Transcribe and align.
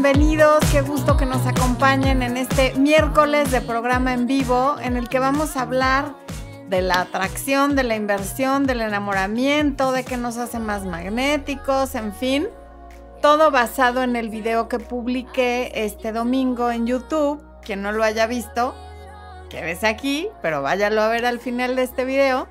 bienvenidos. 0.00 0.60
Qué 0.70 0.80
gusto 0.80 1.16
que 1.16 1.26
nos 1.26 1.44
acompañen 1.44 2.22
en 2.22 2.36
este 2.36 2.72
miércoles 2.74 3.50
de 3.50 3.60
programa 3.60 4.14
en 4.14 4.28
vivo 4.28 4.76
en 4.80 4.96
el 4.96 5.08
que 5.08 5.18
vamos 5.18 5.56
a 5.56 5.62
hablar 5.62 6.14
de 6.68 6.82
la 6.82 7.00
atracción, 7.00 7.74
de 7.74 7.82
la 7.82 7.96
inversión, 7.96 8.64
del 8.64 8.80
enamoramiento, 8.80 9.90
de 9.90 10.04
qué 10.04 10.16
nos 10.16 10.36
hace 10.36 10.60
más 10.60 10.84
magnéticos, 10.84 11.96
en 11.96 12.14
fin. 12.14 12.46
Todo 13.20 13.50
basado 13.50 14.04
en 14.04 14.14
el 14.14 14.28
video 14.28 14.68
que 14.68 14.78
publiqué 14.78 15.72
este 15.74 16.12
domingo 16.12 16.70
en 16.70 16.86
YouTube. 16.86 17.42
Quien 17.62 17.82
no 17.82 17.90
lo 17.90 18.04
haya 18.04 18.28
visto, 18.28 18.76
quédese 19.50 19.88
aquí, 19.88 20.28
pero 20.42 20.62
váyalo 20.62 21.02
a 21.02 21.08
ver 21.08 21.26
al 21.26 21.40
final 21.40 21.74
de 21.74 21.82
este 21.82 22.04
video. 22.04 22.46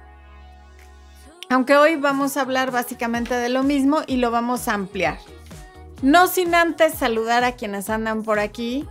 Aunque 1.50 1.78
hoy 1.78 1.96
vamos 1.96 2.36
a 2.36 2.42
hablar 2.42 2.72
básicamente 2.72 3.36
de 3.36 3.48
lo 3.48 3.64
mismo 3.64 4.02
y 4.06 4.18
lo 4.18 4.32
vamos 4.32 4.68
a 4.68 4.74
ampliar. 4.74 5.18
No 6.02 6.28
sin 6.28 6.54
antes 6.54 6.94
saludar 6.94 7.44
a 7.44 7.54
quienes 7.54 7.90
andan 7.90 8.24
por 8.24 8.40
aquí, 8.40 8.88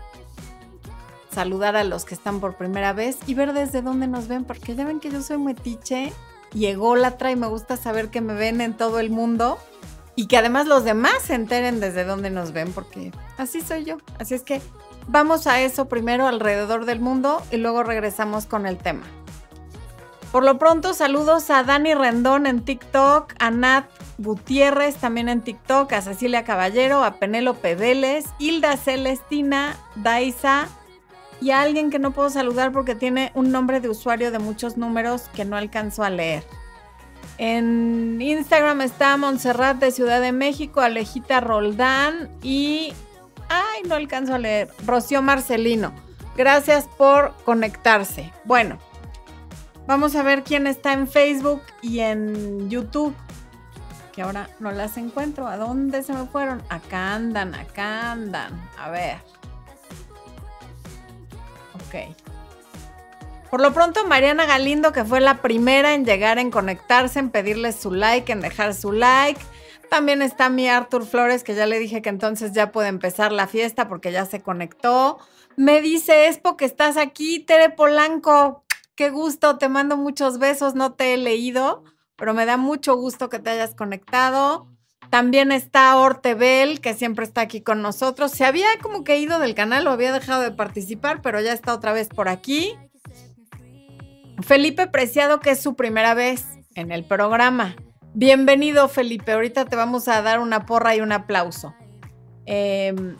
saludar 1.30 1.76
a 1.76 1.84
los 1.84 2.04
que 2.04 2.14
están 2.14 2.40
por 2.40 2.56
primera 2.56 2.92
vez 2.92 3.18
y 3.26 3.34
ver 3.34 3.52
desde 3.52 3.82
dónde 3.82 4.08
nos 4.08 4.26
ven, 4.26 4.44
porque 4.44 4.74
ya 4.74 4.84
ven 4.84 5.00
que 5.00 5.10
yo 5.10 5.22
soy 5.22 5.38
metiche 5.38 6.12
y 6.52 6.66
ególatra 6.66 7.30
y 7.30 7.36
me 7.36 7.46
gusta 7.46 7.76
saber 7.76 8.08
que 8.08 8.20
me 8.20 8.34
ven 8.34 8.60
en 8.60 8.76
todo 8.76 8.98
el 8.98 9.10
mundo 9.10 9.58
y 10.16 10.26
que 10.26 10.38
además 10.38 10.66
los 10.66 10.82
demás 10.82 11.22
se 11.22 11.34
enteren 11.34 11.78
desde 11.78 12.04
dónde 12.04 12.30
nos 12.30 12.52
ven, 12.52 12.72
porque 12.72 13.12
así 13.36 13.60
soy 13.60 13.84
yo. 13.84 13.98
Así 14.18 14.34
es 14.34 14.42
que 14.42 14.60
vamos 15.06 15.46
a 15.46 15.60
eso 15.60 15.88
primero 15.88 16.26
alrededor 16.26 16.86
del 16.86 17.00
mundo 17.00 17.42
y 17.52 17.58
luego 17.58 17.82
regresamos 17.82 18.46
con 18.46 18.66
el 18.66 18.78
tema. 18.78 19.04
Por 20.32 20.42
lo 20.42 20.58
pronto, 20.58 20.92
saludos 20.92 21.50
a 21.50 21.62
Dani 21.62 21.94
Rendón 21.94 22.46
en 22.46 22.64
TikTok, 22.64 23.34
a 23.38 23.50
Nat 23.50 23.84
Gutiérrez 24.18 24.96
también 24.96 25.28
en 25.28 25.42
TikTok, 25.42 25.92
a 25.92 26.02
Cecilia 26.02 26.44
Caballero, 26.44 27.04
a 27.04 27.14
Penélope 27.14 27.74
Vélez, 27.74 28.24
Hilda 28.38 28.76
Celestina, 28.76 29.76
Daisa 29.94 30.68
y 31.40 31.50
a 31.50 31.60
alguien 31.60 31.90
que 31.90 31.98
no 31.98 32.12
puedo 32.12 32.30
saludar 32.30 32.72
porque 32.72 32.94
tiene 32.94 33.30
un 33.34 33.52
nombre 33.52 33.80
de 33.80 33.90
usuario 33.90 34.30
de 34.30 34.38
muchos 34.38 34.76
números 34.76 35.28
que 35.34 35.44
no 35.44 35.56
alcanzo 35.56 36.02
a 36.02 36.10
leer. 36.10 36.44
En 37.38 38.20
Instagram 38.20 38.80
está 38.80 39.16
Montserrat 39.18 39.76
de 39.76 39.90
Ciudad 39.90 40.22
de 40.22 40.32
México, 40.32 40.80
Alejita 40.80 41.40
Roldán 41.40 42.30
y... 42.42 42.94
Ay, 43.48 43.82
no 43.86 43.94
alcanzo 43.94 44.34
a 44.34 44.38
leer. 44.38 44.70
Rocío 44.86 45.22
Marcelino. 45.22 45.92
Gracias 46.36 46.88
por 46.96 47.34
conectarse. 47.44 48.32
Bueno, 48.44 48.78
vamos 49.86 50.16
a 50.16 50.22
ver 50.22 50.42
quién 50.42 50.66
está 50.66 50.94
en 50.94 51.06
Facebook 51.06 51.62
y 51.82 52.00
en 52.00 52.68
YouTube 52.70 53.14
que 54.16 54.22
ahora 54.22 54.48
no 54.60 54.72
las 54.72 54.96
encuentro. 54.96 55.46
¿A 55.46 55.58
dónde 55.58 56.02
se 56.02 56.14
me 56.14 56.24
fueron? 56.24 56.62
Acá 56.70 57.14
andan, 57.14 57.54
acá 57.54 58.12
andan. 58.12 58.58
A 58.78 58.88
ver. 58.88 59.18
Ok. 61.74 62.16
Por 63.50 63.60
lo 63.60 63.74
pronto, 63.74 64.06
Mariana 64.06 64.46
Galindo, 64.46 64.92
que 64.92 65.04
fue 65.04 65.20
la 65.20 65.42
primera 65.42 65.94
en 65.94 66.06
llegar, 66.06 66.38
en 66.38 66.50
conectarse, 66.50 67.18
en 67.18 67.28
pedirle 67.28 67.72
su 67.72 67.92
like, 67.92 68.32
en 68.32 68.40
dejar 68.40 68.72
su 68.72 68.90
like. 68.90 69.40
También 69.90 70.22
está 70.22 70.48
mi 70.48 70.66
Arthur 70.66 71.06
Flores, 71.06 71.44
que 71.44 71.54
ya 71.54 71.66
le 71.66 71.78
dije 71.78 72.00
que 72.00 72.08
entonces 72.08 72.52
ya 72.52 72.72
puede 72.72 72.88
empezar 72.88 73.32
la 73.32 73.46
fiesta 73.46 73.86
porque 73.86 74.12
ya 74.12 74.24
se 74.24 74.40
conectó. 74.40 75.18
Me 75.56 75.82
dice 75.82 76.28
Espo 76.28 76.56
que 76.56 76.64
estás 76.64 76.96
aquí, 76.96 77.40
Tere 77.40 77.68
Polanco. 77.68 78.64
Qué 78.94 79.10
gusto, 79.10 79.58
te 79.58 79.68
mando 79.68 79.98
muchos 79.98 80.38
besos, 80.38 80.74
no 80.74 80.94
te 80.94 81.12
he 81.12 81.16
leído 81.18 81.84
pero 82.16 82.34
me 82.34 82.46
da 82.46 82.56
mucho 82.56 82.96
gusto 82.96 83.28
que 83.28 83.38
te 83.38 83.50
hayas 83.50 83.74
conectado. 83.74 84.68
También 85.10 85.52
está 85.52 85.96
Ortebel, 85.96 86.80
que 86.80 86.94
siempre 86.94 87.24
está 87.24 87.42
aquí 87.42 87.60
con 87.60 87.82
nosotros. 87.82 88.32
Se 88.32 88.44
había 88.44 88.66
como 88.82 89.04
que 89.04 89.18
ido 89.18 89.38
del 89.38 89.54
canal 89.54 89.86
o 89.86 89.90
había 89.90 90.12
dejado 90.12 90.42
de 90.42 90.50
participar, 90.50 91.22
pero 91.22 91.40
ya 91.40 91.52
está 91.52 91.74
otra 91.74 91.92
vez 91.92 92.08
por 92.08 92.28
aquí. 92.28 92.74
Felipe 94.42 94.86
Preciado, 94.86 95.40
que 95.40 95.50
es 95.50 95.60
su 95.60 95.76
primera 95.76 96.14
vez 96.14 96.44
en 96.74 96.92
el 96.92 97.04
programa. 97.04 97.76
Bienvenido, 98.14 98.88
Felipe. 98.88 99.32
Ahorita 99.32 99.66
te 99.66 99.76
vamos 99.76 100.08
a 100.08 100.22
dar 100.22 100.40
una 100.40 100.66
porra 100.66 100.94
y 100.96 101.00
un 101.00 101.12
aplauso. 101.12 101.74
Em, 102.46 103.16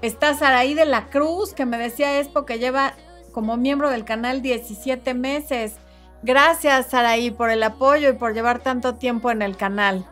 está 0.00 0.34
Saraí 0.34 0.74
de 0.74 0.86
la 0.86 1.10
Cruz, 1.10 1.54
que 1.54 1.66
me 1.66 1.78
decía 1.78 2.18
Expo 2.18 2.46
que 2.46 2.58
lleva 2.58 2.94
como 3.32 3.56
miembro 3.56 3.90
del 3.90 4.04
canal 4.04 4.42
17 4.42 5.14
meses. 5.14 5.74
Gracias, 6.22 6.86
Saraí, 6.86 7.32
por 7.32 7.50
el 7.50 7.62
apoyo 7.62 8.10
y 8.10 8.12
por 8.12 8.32
llevar 8.32 8.60
tanto 8.60 8.94
tiempo 8.94 9.30
en 9.30 9.42
el 9.42 9.56
canal. 9.56 10.06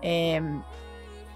Em, 0.00 0.62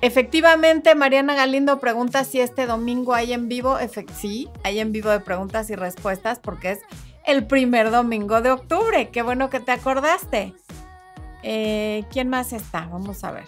efectivamente, 0.00 0.94
Mariana 0.94 1.34
Galindo 1.34 1.78
pregunta 1.78 2.24
si 2.24 2.40
este 2.40 2.66
domingo 2.66 3.14
hay 3.14 3.34
en 3.34 3.48
vivo. 3.48 3.76
sí, 4.16 4.48
hay 4.64 4.80
en 4.80 4.92
vivo 4.92 5.10
de 5.10 5.20
preguntas 5.20 5.68
y 5.68 5.76
respuestas 5.76 6.38
porque 6.38 6.72
es 6.72 6.80
el 7.26 7.46
primer 7.46 7.90
domingo 7.90 8.40
de 8.40 8.52
octubre. 8.52 9.10
Qué 9.10 9.20
bueno 9.20 9.50
que 9.50 9.60
te 9.60 9.72
acordaste. 9.72 10.54
Eh, 11.42 12.04
¿Quién 12.10 12.30
más 12.30 12.54
está? 12.54 12.88
Vamos 12.90 13.22
a 13.22 13.32
ver. 13.32 13.44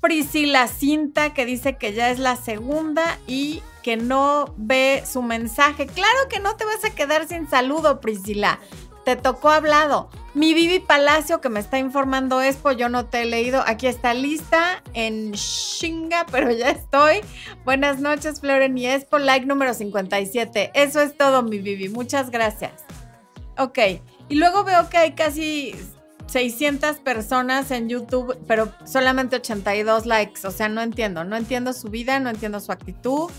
Priscila 0.00 0.68
Cinta, 0.68 1.34
que 1.34 1.44
dice 1.44 1.76
que 1.76 1.92
ya 1.92 2.10
es 2.10 2.18
la 2.18 2.36
segunda 2.36 3.18
y 3.26 3.62
que 3.82 3.96
no 3.96 4.54
ve 4.56 5.02
su 5.04 5.20
mensaje. 5.20 5.86
Claro 5.86 6.28
que 6.30 6.38
no 6.38 6.56
te 6.56 6.64
vas 6.64 6.84
a 6.84 6.90
quedar 6.90 7.26
sin 7.26 7.48
saludo, 7.50 8.00
Priscila 8.00 8.60
te 9.04 9.16
tocó 9.16 9.50
hablado. 9.50 10.10
Mi 10.32 10.54
Vivi 10.54 10.78
Palacio, 10.78 11.40
que 11.40 11.48
me 11.48 11.58
está 11.58 11.78
informando 11.78 12.40
Expo, 12.40 12.70
yo 12.70 12.88
no 12.88 13.06
te 13.06 13.22
he 13.22 13.24
leído. 13.26 13.62
Aquí 13.66 13.88
está 13.88 14.14
lista 14.14 14.82
en 14.94 15.32
Shinga, 15.32 16.26
pero 16.30 16.52
ya 16.52 16.70
estoy. 16.70 17.20
Buenas 17.64 17.98
noches, 18.00 18.40
Floren 18.40 18.78
y 18.78 18.86
Expo, 18.86 19.18
like 19.18 19.46
número 19.46 19.74
57. 19.74 20.70
Eso 20.74 21.00
es 21.00 21.16
todo, 21.16 21.42
mi 21.42 21.58
Vivi. 21.58 21.88
Muchas 21.88 22.30
gracias. 22.30 22.84
Ok, 23.58 23.78
y 24.28 24.36
luego 24.36 24.62
veo 24.62 24.88
que 24.88 24.98
hay 24.98 25.12
casi 25.12 25.74
600 26.26 26.98
personas 26.98 27.72
en 27.72 27.88
YouTube, 27.88 28.38
pero 28.46 28.72
solamente 28.84 29.36
82 29.36 30.06
likes. 30.06 30.46
O 30.46 30.52
sea, 30.52 30.68
no 30.68 30.80
entiendo. 30.80 31.24
No 31.24 31.36
entiendo 31.36 31.72
su 31.72 31.88
vida, 31.88 32.20
no 32.20 32.30
entiendo 32.30 32.60
su 32.60 32.70
actitud. 32.70 33.30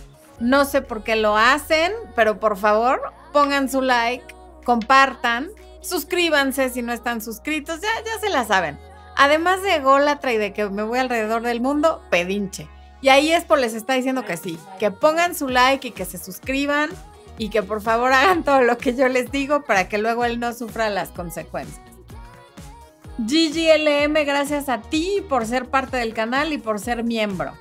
No 0.41 0.65
sé 0.65 0.81
por 0.81 1.03
qué 1.03 1.15
lo 1.15 1.37
hacen, 1.37 1.93
pero 2.15 2.39
por 2.39 2.57
favor, 2.57 3.13
pongan 3.31 3.69
su 3.69 3.81
like 3.81 4.35
compartan, 4.63 5.49
suscríbanse 5.81 6.69
si 6.69 6.81
no 6.81 6.93
están 6.93 7.21
suscritos, 7.21 7.81
ya, 7.81 7.89
ya 8.05 8.19
se 8.19 8.29
la 8.29 8.45
saben. 8.45 8.79
Además 9.15 9.61
de 9.61 9.79
Golatra 9.79 10.33
y 10.33 10.37
de 10.37 10.53
que 10.53 10.69
me 10.69 10.83
voy 10.83 10.99
alrededor 10.99 11.41
del 11.41 11.61
mundo, 11.61 12.01
pedinche. 12.09 12.67
Y 13.01 13.09
ahí 13.09 13.33
Expo 13.33 13.55
les 13.55 13.73
está 13.73 13.93
diciendo 13.93 14.25
que 14.25 14.37
sí, 14.37 14.59
que 14.79 14.91
pongan 14.91 15.35
su 15.35 15.49
like 15.49 15.87
y 15.87 15.91
que 15.91 16.05
se 16.05 16.17
suscriban 16.17 16.89
y 17.37 17.49
que 17.49 17.63
por 17.63 17.81
favor 17.81 18.13
hagan 18.13 18.43
todo 18.43 18.61
lo 18.61 18.77
que 18.77 18.95
yo 18.95 19.07
les 19.07 19.31
digo 19.31 19.63
para 19.63 19.89
que 19.89 19.97
luego 19.97 20.25
él 20.25 20.39
no 20.39 20.53
sufra 20.53 20.89
las 20.89 21.09
consecuencias. 21.09 21.81
GGLM, 23.17 24.13
gracias 24.25 24.69
a 24.69 24.81
ti 24.81 25.23
por 25.27 25.45
ser 25.45 25.69
parte 25.69 25.97
del 25.97 26.13
canal 26.13 26.53
y 26.53 26.57
por 26.57 26.79
ser 26.79 27.03
miembro. 27.03 27.53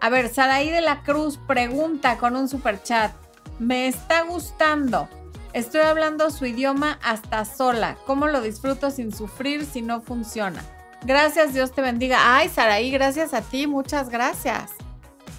A 0.00 0.10
ver, 0.10 0.28
Saraí 0.28 0.70
de 0.70 0.80
la 0.80 1.02
Cruz 1.02 1.38
pregunta 1.46 2.18
con 2.18 2.36
un 2.36 2.48
super 2.48 2.82
chat. 2.82 3.12
Me 3.58 3.88
está 3.88 4.22
gustando. 4.22 5.08
Estoy 5.52 5.82
hablando 5.82 6.30
su 6.30 6.46
idioma 6.46 6.98
hasta 7.02 7.44
sola. 7.44 7.98
¿Cómo 8.06 8.26
lo 8.26 8.40
disfruto 8.40 8.90
sin 8.90 9.12
sufrir 9.12 9.66
si 9.66 9.82
no 9.82 10.00
funciona? 10.00 10.62
Gracias, 11.04 11.52
Dios 11.52 11.72
te 11.72 11.82
bendiga. 11.82 12.36
Ay, 12.36 12.48
Saraí, 12.48 12.90
gracias 12.90 13.34
a 13.34 13.42
ti, 13.42 13.66
muchas 13.66 14.08
gracias. 14.08 14.70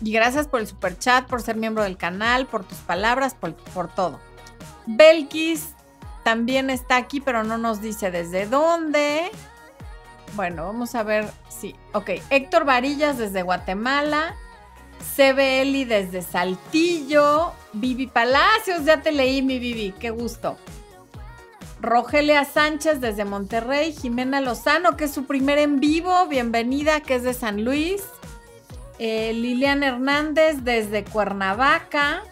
Y 0.03 0.12
gracias 0.12 0.47
por 0.47 0.59
el 0.59 0.68
super 0.68 1.00
chat, 1.00 1.28
por 1.28 1.41
ser 1.41 1.56
miembro 1.56 1.84
del 1.84 1.97
canal, 1.97 2.46
por 2.46 2.63
tus 2.63 2.78
palabras, 2.79 3.35
por, 3.35 3.88
todo. 3.96 4.19
Belkis 4.85 5.74
también 6.24 6.69
está 6.69 6.97
aquí, 6.97 7.19
pero 7.19 7.44
no 7.44 7.57
nos 7.57 7.81
dice 7.81 8.12
desde 8.12 8.45
dónde. 8.45 9.31
Bueno, 10.35 10.65
vamos 10.65 10.94
a 10.94 11.01
ver 11.01 11.25
si. 11.50 11.75
ok, 11.94 12.12
Héctor 12.30 12.65
Varillas 12.65 13.18
desde 13.18 13.42
Guatemala. 13.42 14.36
CBL 15.03 15.88
desde 15.88 16.21
Saltillo. 16.21 17.53
Vivi 17.73 18.07
Palacios, 18.07 18.85
ya 18.85 19.01
te 19.01 19.11
leí 19.11 19.41
mi 19.41 19.59
Vivi, 19.59 19.94
qué 20.00 20.09
gusto. 20.09 20.57
Rogelia 21.81 22.45
Sánchez 22.45 23.01
desde 23.01 23.25
Monterrey, 23.25 23.91
Jimena 23.91 24.39
Lozano, 24.39 24.95
que 24.95 25.05
es 25.05 25.13
su 25.13 25.25
primer 25.25 25.57
en 25.57 25.81
vivo, 25.81 26.27
bienvenida, 26.27 27.01
que 27.01 27.15
es 27.15 27.23
de 27.23 27.33
San 27.33 27.65
Luis. 27.65 28.03
Eh, 29.00 29.33
Liliana 29.33 29.88
Hernández 29.88 30.63
desde 30.63 31.03
Cuernavaca, 31.03 32.23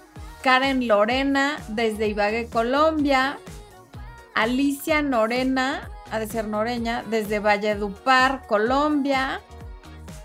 Karen 0.42 0.88
Lorena 0.88 1.60
desde 1.68 2.08
Ibagué, 2.08 2.48
Colombia, 2.48 3.40
Alicia 4.36 5.02
Norena, 5.02 5.90
ha 6.12 6.20
de 6.20 6.28
ser 6.28 6.48
Noreña, 6.48 7.04
desde 7.10 7.40
Valledupar, 7.40 8.48
Colombia, 8.48 9.42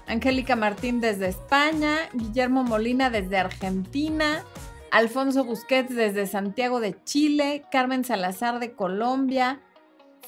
Angélica 0.07 0.57
Martín 0.57 1.01
desde 1.01 1.29
España, 1.29 1.97
Guillermo 2.13 2.63
Molina 2.63 3.11
desde 3.11 3.39
Argentina, 3.39 4.45
Alfonso 4.91 5.45
Busquets 5.45 5.95
desde 5.95 6.27
Santiago 6.27 6.81
de 6.81 6.97
Chile, 7.05 7.65
Carmen 7.71 8.05
Salazar 8.05 8.61
de 8.61 8.73
Colombia, 8.73 9.61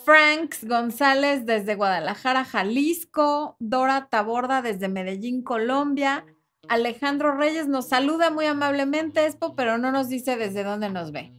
Franks 0.04 0.64
González 0.64 1.46
desde 1.46 1.74
Guadalajara, 1.74 2.44
Jalisco, 2.44 3.56
Dora 3.60 4.08
Taborda 4.10 4.62
desde 4.62 4.88
Medellín, 4.88 5.42
Colombia, 5.42 6.24
Alejandro 6.68 7.36
Reyes 7.36 7.66
nos 7.66 7.88
saluda 7.88 8.30
muy 8.30 8.46
amablemente, 8.46 9.28
pero 9.56 9.78
no 9.78 9.90
nos 9.90 10.08
dice 10.08 10.36
desde 10.36 10.64
dónde 10.64 10.90
nos 10.90 11.12
ve. 11.12 11.32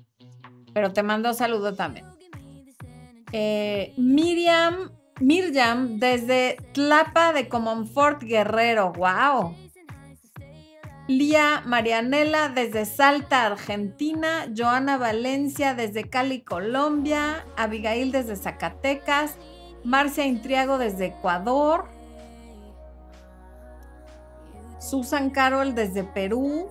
Pero 0.73 0.91
te 0.91 1.03
mando 1.03 1.33
saludo 1.33 1.73
también. 1.73 2.05
Eh, 3.31 3.93
Miriam, 3.97 4.91
Miriam, 5.19 5.99
desde 5.99 6.57
Tlapa 6.73 7.33
de 7.33 7.49
Comonfort 7.49 8.23
Guerrero. 8.23 8.93
¡Wow! 8.93 9.55
Lía 11.07 11.63
Marianela 11.65 12.49
desde 12.49 12.85
Salta, 12.85 13.45
Argentina. 13.45 14.47
Joana 14.55 14.97
Valencia 14.97 15.73
desde 15.73 16.09
Cali, 16.09 16.41
Colombia. 16.41 17.45
Abigail 17.57 18.11
desde 18.11 18.35
Zacatecas. 18.35 19.35
Marcia 19.83 20.25
Intriago 20.25 20.77
desde 20.77 21.07
Ecuador. 21.07 21.89
Susan 24.79 25.29
Carol 25.31 25.75
desde 25.75 26.03
Perú. 26.03 26.69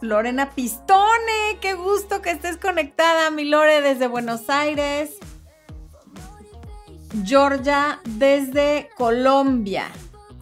Lorena 0.00 0.50
Pistone, 0.50 1.58
qué 1.60 1.74
gusto 1.74 2.20
que 2.20 2.30
estés 2.30 2.58
conectada, 2.58 3.30
mi 3.30 3.44
Lore, 3.44 3.80
desde 3.80 4.06
Buenos 4.06 4.50
Aires. 4.50 5.18
Georgia 7.22 8.00
desde 8.04 8.90
Colombia. 8.96 9.86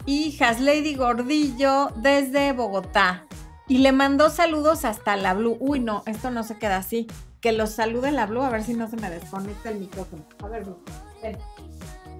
Y 0.05 0.37
Lady 0.59 0.95
Gordillo 0.95 1.89
desde 1.97 2.51
Bogotá. 2.51 3.25
Y 3.67 3.77
le 3.77 3.91
mandó 3.91 4.29
saludos 4.29 4.83
hasta 4.83 5.15
la 5.15 5.33
Blue. 5.33 5.57
Uy, 5.59 5.79
no, 5.79 6.03
esto 6.05 6.31
no 6.31 6.43
se 6.43 6.57
queda 6.57 6.77
así. 6.77 7.07
Que 7.39 7.51
los 7.51 7.71
salude 7.71 8.11
la 8.11 8.25
Blue, 8.25 8.41
a 8.41 8.49
ver 8.49 8.63
si 8.63 8.73
no 8.73 8.89
se 8.89 8.97
me 8.97 9.09
desconecta 9.09 9.69
el 9.69 9.79
micrófono. 9.79 10.23
A 10.39 10.47
ver, 10.47 10.63
Blue. 10.65 10.79
Ven. 11.21 11.37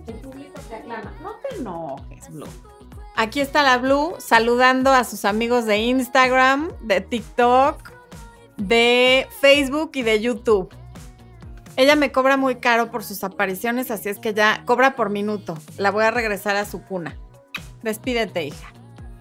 El 0.08 0.16
público 0.16 0.60
te 0.70 0.76
aclama. 0.76 1.14
No 1.22 1.36
te 1.38 1.56
enojes, 1.58 2.30
Blue. 2.30 2.48
Aquí 3.16 3.42
está 3.42 3.64
la 3.64 3.78
Blue 3.78 4.16
saludando 4.20 4.92
a 4.92 5.04
sus 5.04 5.26
amigos 5.26 5.66
de 5.66 5.78
Instagram, 5.78 6.72
de 6.82 7.02
TikTok, 7.02 7.92
de 8.58 9.28
Facebook 9.40 9.92
y 9.94 10.02
de 10.02 10.22
YouTube. 10.22 10.74
Ella 11.76 11.96
me 11.96 12.12
cobra 12.12 12.38
muy 12.38 12.56
caro 12.56 12.92
por 12.92 13.04
sus 13.04 13.24
apariciones, 13.24 13.92
así 13.92 14.10
es 14.10 14.20
que 14.20 14.34
ya 14.34 14.64
cobra 14.66 14.96
por 14.96 15.10
minuto. 15.10 15.58
La 15.78 15.92
voy 15.92 16.04
a 16.04 16.12
regresar 16.12 16.56
a 16.56 16.66
su 16.66 16.84
cuna. 16.84 17.18
Despídete, 17.82 18.46
hija. 18.46 18.72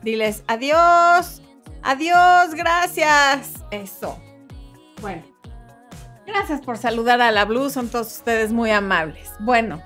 Diles 0.03 0.43
adiós. 0.47 1.43
Adiós, 1.83 2.55
gracias. 2.55 3.65
Eso. 3.71 4.19
Bueno. 5.01 5.23
Gracias 6.27 6.61
por 6.61 6.79
saludar 6.79 7.21
a 7.21 7.33
la 7.33 7.45
Blue, 7.45 7.69
son 7.69 7.89
todos 7.89 8.07
ustedes 8.19 8.53
muy 8.53 8.71
amables. 8.71 9.31
Bueno, 9.41 9.83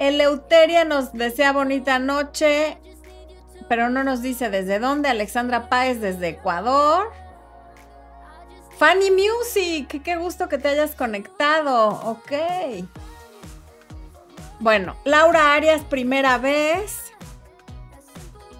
Eleuteria 0.00 0.84
nos 0.84 1.12
desea 1.12 1.52
bonita 1.52 1.98
noche 1.98 2.78
pero 3.68 3.90
no 3.90 4.02
nos 4.02 4.22
dice 4.22 4.50
desde 4.50 4.78
dónde. 4.78 5.08
Alexandra 5.08 5.68
Páez 5.68 6.00
desde 6.00 6.28
Ecuador. 6.28 7.12
Fanny 8.78 9.10
Music, 9.10 10.02
qué 10.04 10.16
gusto 10.16 10.48
que 10.48 10.56
te 10.56 10.68
hayas 10.68 10.94
conectado. 10.94 11.88
Ok. 11.88 12.32
Bueno, 14.60 14.96
Laura 15.04 15.54
Arias, 15.54 15.82
primera 15.82 16.38
vez. 16.38 17.12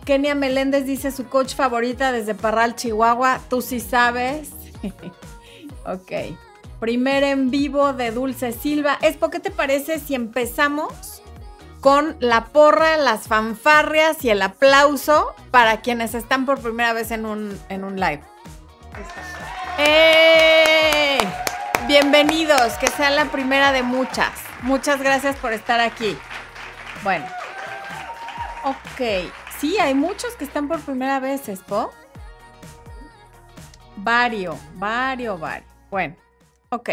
Kenia 0.05 0.35
Meléndez 0.35 0.87
dice 0.87 1.13
su 1.13 1.29
coach 1.29 1.55
favorita 1.55 2.11
desde 2.11 2.35
Parral, 2.35 2.75
Chihuahua. 2.75 3.41
Tú 3.49 3.63
sí 3.63 3.79
sabes. 3.79 4.51
ok. 5.87 6.37
Primer 6.81 7.23
en 7.23 7.51
vivo 7.51 7.93
de 7.93 8.11
Dulce 8.11 8.53
Silva. 8.53 8.99
Espo, 9.03 9.31
¿qué 9.31 9.39
te 9.39 9.53
parece 9.53 10.01
si 10.01 10.17
empezamos 10.17 11.23
con 11.81 12.17
la 12.19 12.47
porra, 12.47 12.97
las 12.97 13.29
fanfarrias 13.29 14.25
y 14.25 14.31
el 14.31 14.43
aplauso 14.43 15.35
para 15.53 15.81
quienes 15.81 16.15
están 16.15 16.45
por 16.45 16.59
primera 16.59 16.93
vez 16.93 17.13
en 17.13 17.25
un, 17.25 17.57
en 17.69 17.85
un 17.85 18.01
live. 18.01 18.23
¡Eh! 19.79 21.19
Bienvenidos, 21.87 22.73
que 22.79 22.89
sea 22.89 23.11
la 23.11 23.27
primera 23.27 23.71
de 23.71 23.85
muchas. 23.85 24.33
Muchas 24.63 25.01
gracias 25.01 25.37
por 25.37 25.53
estar 25.53 25.79
aquí. 25.79 26.19
Bueno. 27.05 27.25
Ok. 28.65 29.31
Sí, 29.59 29.79
hay 29.79 29.95
muchos 29.95 30.35
que 30.35 30.45
están 30.45 30.67
por 30.67 30.81
primera 30.81 31.21
vez, 31.21 31.49
¿espo? 31.49 31.93
Vario, 33.97 34.59
vario, 34.75 35.39
vario. 35.39 35.67
Bueno, 35.91 36.17
ok. 36.71 36.91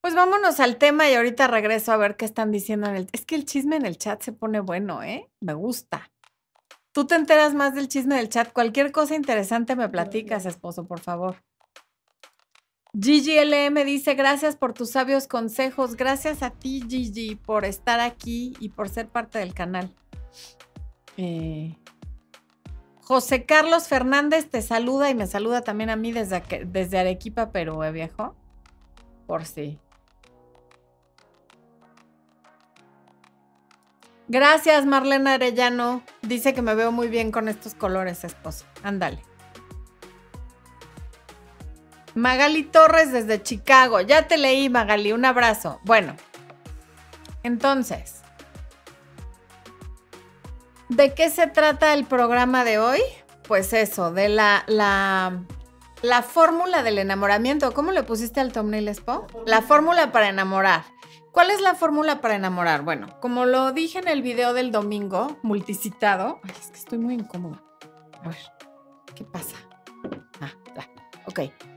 Pues 0.00 0.14
vámonos 0.14 0.60
al 0.60 0.78
tema 0.78 1.08
y 1.08 1.14
ahorita 1.14 1.46
regreso 1.46 1.92
a 1.92 1.96
ver 1.98 2.16
qué 2.16 2.24
están 2.24 2.50
diciendo 2.50 2.88
en 2.88 2.96
el... 2.96 3.08
Es 3.12 3.26
que 3.26 3.34
el 3.34 3.44
chisme 3.44 3.76
en 3.76 3.86
el 3.86 3.98
chat 3.98 4.22
se 4.22 4.32
pone 4.32 4.60
bueno, 4.60 5.02
¿eh? 5.02 5.30
Me 5.40 5.52
gusta. 5.52 6.10
Tú 6.92 7.06
te 7.06 7.14
enteras 7.14 7.54
más 7.54 7.74
del 7.74 7.88
chisme 7.88 8.16
del 8.16 8.30
chat. 8.30 8.52
Cualquier 8.52 8.92
cosa 8.92 9.14
interesante 9.14 9.76
me 9.76 9.88
platicas, 9.88 10.46
esposo, 10.46 10.86
por 10.86 11.00
favor. 11.00 11.42
Gigi 13.00 13.38
LM 13.38 13.84
dice, 13.84 14.14
gracias 14.14 14.56
por 14.56 14.74
tus 14.74 14.90
sabios 14.90 15.26
consejos. 15.26 15.96
Gracias 15.96 16.42
a 16.42 16.50
ti, 16.50 16.84
Gigi, 16.86 17.36
por 17.36 17.64
estar 17.64 18.00
aquí 18.00 18.54
y 18.60 18.68
por 18.68 18.88
ser 18.90 19.08
parte 19.08 19.38
del 19.38 19.54
canal. 19.54 19.94
Eh, 21.16 21.74
José 23.00 23.46
Carlos 23.46 23.88
Fernández 23.88 24.48
te 24.50 24.60
saluda 24.60 25.08
y 25.10 25.14
me 25.14 25.26
saluda 25.26 25.62
también 25.62 25.90
a 25.90 25.96
mí 25.96 26.12
desde, 26.12 26.42
desde 26.66 26.98
Arequipa, 26.98 27.50
Perú, 27.50 27.82
¿eh, 27.82 27.92
viejo? 27.92 28.36
Por 29.26 29.46
sí. 29.46 29.78
Gracias, 34.28 34.86
Marlena 34.86 35.34
Arellano. 35.34 36.02
Dice 36.22 36.54
que 36.54 36.62
me 36.62 36.74
veo 36.74 36.92
muy 36.92 37.08
bien 37.08 37.32
con 37.32 37.48
estos 37.48 37.74
colores, 37.74 38.24
esposo. 38.24 38.66
Ándale. 38.82 39.22
Magali 42.14 42.62
Torres 42.64 43.12
desde 43.12 43.42
Chicago. 43.42 44.00
Ya 44.00 44.28
te 44.28 44.36
leí, 44.38 44.68
Magali. 44.68 45.12
Un 45.12 45.24
abrazo. 45.24 45.80
Bueno, 45.84 46.14
entonces, 47.42 48.22
¿de 50.88 51.14
qué 51.14 51.30
se 51.30 51.46
trata 51.46 51.94
el 51.94 52.04
programa 52.04 52.64
de 52.64 52.78
hoy? 52.78 53.00
Pues 53.48 53.72
eso, 53.72 54.12
de 54.12 54.28
la, 54.28 54.64
la, 54.66 55.42
la 56.02 56.22
fórmula 56.22 56.82
del 56.82 56.98
enamoramiento. 56.98 57.72
¿Cómo 57.74 57.92
le 57.92 58.02
pusiste 58.02 58.40
al 58.40 58.52
thumbnail, 58.52 58.88
Expo? 58.88 59.26
La 59.46 59.62
fórmula 59.62 60.12
para 60.12 60.28
enamorar. 60.28 60.84
¿Cuál 61.32 61.50
es 61.50 61.62
la 61.62 61.74
fórmula 61.74 62.20
para 62.20 62.34
enamorar? 62.34 62.82
Bueno, 62.82 63.18
como 63.20 63.46
lo 63.46 63.72
dije 63.72 63.98
en 63.98 64.08
el 64.08 64.20
video 64.20 64.52
del 64.52 64.70
domingo, 64.70 65.38
multicitado. 65.42 66.40
Ay, 66.44 66.52
es 66.60 66.68
que 66.68 66.78
estoy 66.78 66.98
muy 66.98 67.14
incómoda. 67.14 67.62
A 68.22 68.28
ver, 68.28 68.36
¿qué 69.14 69.24
pasa? 69.24 69.56
Ah, 70.42 70.52
ya. 70.76 70.88
Ok. 71.26 71.71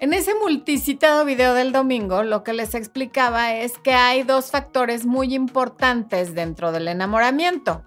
En 0.00 0.12
ese 0.12 0.32
multicitado 0.36 1.24
video 1.24 1.54
del 1.54 1.72
domingo, 1.72 2.22
lo 2.22 2.44
que 2.44 2.52
les 2.52 2.76
explicaba 2.76 3.54
es 3.54 3.78
que 3.78 3.94
hay 3.94 4.22
dos 4.22 4.52
factores 4.52 5.06
muy 5.06 5.34
importantes 5.34 6.36
dentro 6.36 6.70
del 6.70 6.86
enamoramiento. 6.86 7.82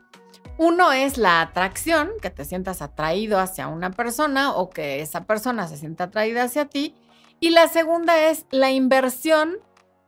Uno 0.57 0.91
es 0.91 1.17
la 1.17 1.39
atracción, 1.39 2.09
que 2.21 2.29
te 2.29 2.43
sientas 2.43 2.81
atraído 2.81 3.39
hacia 3.39 3.69
una 3.69 3.91
persona 3.91 4.53
o 4.53 4.69
que 4.69 4.99
esa 4.99 5.23
persona 5.23 5.69
se 5.69 5.77
sienta 5.77 6.05
atraída 6.05 6.43
hacia 6.43 6.65
ti. 6.65 6.95
Y 7.39 7.51
la 7.51 7.69
segunda 7.69 8.27
es 8.27 8.45
la 8.51 8.71
inversión 8.71 9.59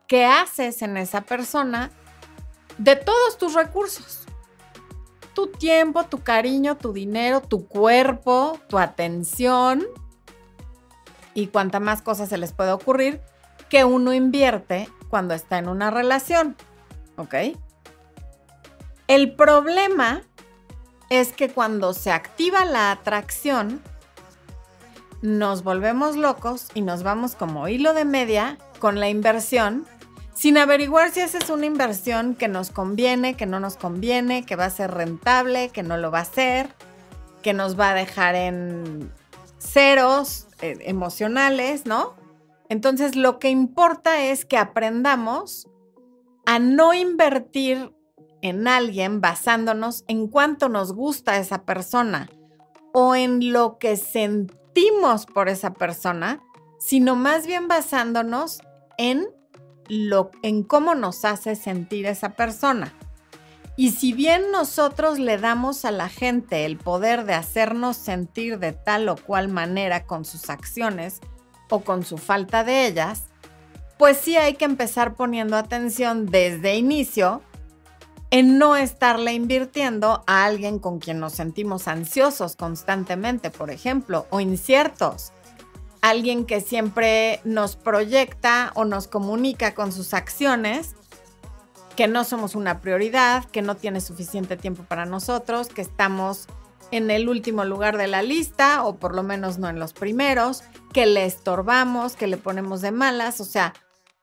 que 0.06 0.26
haces 0.26 0.82
en 0.82 0.98
esa 0.98 1.22
persona 1.22 1.90
de 2.76 2.96
todos 2.96 3.38
tus 3.38 3.54
recursos. 3.54 4.24
Tu 5.32 5.46
tiempo, 5.46 6.04
tu 6.04 6.22
cariño, 6.22 6.76
tu 6.76 6.92
dinero, 6.92 7.40
tu 7.40 7.66
cuerpo, 7.66 8.60
tu 8.68 8.78
atención 8.78 9.86
y 11.34 11.48
cuanta 11.48 11.80
más 11.80 12.02
cosas 12.02 12.28
se 12.28 12.38
les 12.38 12.52
puede 12.52 12.72
ocurrir 12.72 13.20
que 13.68 13.84
uno 13.84 14.12
invierte 14.12 14.88
cuando 15.08 15.34
está 15.34 15.58
en 15.58 15.68
una 15.68 15.90
relación. 15.90 16.56
¿Ok? 17.16 17.34
El 19.06 19.34
problema 19.34 20.22
es 21.10 21.32
que 21.32 21.50
cuando 21.50 21.92
se 21.92 22.10
activa 22.10 22.64
la 22.64 22.90
atracción, 22.90 23.82
nos 25.22 25.62
volvemos 25.62 26.16
locos 26.16 26.68
y 26.74 26.82
nos 26.82 27.02
vamos 27.02 27.34
como 27.34 27.68
hilo 27.68 27.94
de 27.94 28.04
media 28.04 28.58
con 28.78 29.00
la 29.00 29.08
inversión 29.08 29.86
sin 30.34 30.58
averiguar 30.58 31.10
si 31.10 31.20
esa 31.20 31.38
es 31.38 31.48
una 31.48 31.64
inversión 31.64 32.34
que 32.34 32.48
nos 32.48 32.70
conviene, 32.70 33.34
que 33.34 33.46
no 33.46 33.60
nos 33.60 33.76
conviene, 33.76 34.44
que 34.44 34.56
va 34.56 34.66
a 34.66 34.70
ser 34.70 34.90
rentable, 34.90 35.68
que 35.70 35.82
no 35.82 35.96
lo 35.96 36.10
va 36.10 36.20
a 36.20 36.24
ser, 36.24 36.68
que 37.42 37.54
nos 37.54 37.78
va 37.78 37.90
a 37.90 37.94
dejar 37.94 38.34
en 38.34 39.10
ceros 39.58 40.43
eh, 40.60 40.78
emocionales, 40.82 41.86
¿no? 41.86 42.14
Entonces 42.68 43.16
lo 43.16 43.38
que 43.38 43.50
importa 43.50 44.22
es 44.24 44.44
que 44.44 44.56
aprendamos 44.56 45.68
a 46.46 46.58
no 46.58 46.94
invertir 46.94 47.92
en 48.42 48.68
alguien 48.68 49.20
basándonos 49.20 50.04
en 50.06 50.28
cuánto 50.28 50.68
nos 50.68 50.92
gusta 50.92 51.38
esa 51.38 51.64
persona 51.64 52.28
o 52.92 53.14
en 53.14 53.52
lo 53.52 53.78
que 53.78 53.96
sentimos 53.96 55.26
por 55.26 55.48
esa 55.48 55.72
persona, 55.74 56.42
sino 56.78 57.16
más 57.16 57.46
bien 57.46 57.68
basándonos 57.68 58.60
en 58.98 59.26
lo, 59.88 60.30
en 60.42 60.62
cómo 60.62 60.94
nos 60.94 61.24
hace 61.24 61.56
sentir 61.56 62.06
esa 62.06 62.30
persona. 62.30 62.92
Y 63.76 63.90
si 63.90 64.12
bien 64.12 64.52
nosotros 64.52 65.18
le 65.18 65.38
damos 65.38 65.84
a 65.84 65.90
la 65.90 66.08
gente 66.08 66.64
el 66.64 66.76
poder 66.76 67.24
de 67.24 67.34
hacernos 67.34 67.96
sentir 67.96 68.58
de 68.58 68.72
tal 68.72 69.08
o 69.08 69.16
cual 69.16 69.48
manera 69.48 70.06
con 70.06 70.24
sus 70.24 70.48
acciones 70.48 71.20
o 71.70 71.80
con 71.80 72.04
su 72.04 72.18
falta 72.18 72.62
de 72.62 72.86
ellas, 72.86 73.24
pues 73.98 74.16
sí 74.16 74.36
hay 74.36 74.54
que 74.54 74.64
empezar 74.64 75.14
poniendo 75.14 75.56
atención 75.56 76.26
desde 76.26 76.76
inicio 76.76 77.42
en 78.30 78.58
no 78.58 78.76
estarle 78.76 79.32
invirtiendo 79.32 80.24
a 80.26 80.44
alguien 80.44 80.78
con 80.78 80.98
quien 80.98 81.20
nos 81.20 81.34
sentimos 81.34 81.86
ansiosos 81.86 82.56
constantemente, 82.56 83.50
por 83.50 83.70
ejemplo, 83.70 84.26
o 84.30 84.40
inciertos. 84.40 85.32
Alguien 86.00 86.44
que 86.44 86.60
siempre 86.60 87.40
nos 87.44 87.76
proyecta 87.76 88.72
o 88.74 88.84
nos 88.84 89.06
comunica 89.06 89.74
con 89.74 89.92
sus 89.92 90.14
acciones 90.14 90.96
que 91.96 92.08
no 92.08 92.24
somos 92.24 92.54
una 92.54 92.80
prioridad, 92.80 93.44
que 93.44 93.62
no 93.62 93.76
tiene 93.76 94.00
suficiente 94.00 94.56
tiempo 94.56 94.84
para 94.84 95.06
nosotros, 95.06 95.68
que 95.68 95.82
estamos 95.82 96.46
en 96.90 97.10
el 97.10 97.28
último 97.28 97.64
lugar 97.64 97.96
de 97.96 98.06
la 98.06 98.22
lista 98.22 98.84
o 98.84 98.96
por 98.96 99.14
lo 99.14 99.22
menos 99.22 99.58
no 99.58 99.68
en 99.68 99.78
los 99.78 99.92
primeros, 99.92 100.64
que 100.92 101.06
le 101.06 101.24
estorbamos, 101.24 102.16
que 102.16 102.26
le 102.26 102.36
ponemos 102.36 102.80
de 102.80 102.92
malas, 102.92 103.40
o 103.40 103.44
sea, 103.44 103.74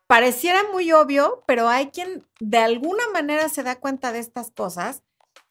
pareciera 0.08 0.62
muy 0.72 0.92
obvio, 0.92 1.44
pero 1.48 1.70
hay 1.70 1.88
quien 1.88 2.26
de 2.40 2.58
alguna 2.58 3.04
manera 3.14 3.50
se 3.50 3.64
da 3.64 3.80
cuenta 3.80 4.12
de 4.12 4.20
estas 4.20 4.52
cosas 4.52 5.04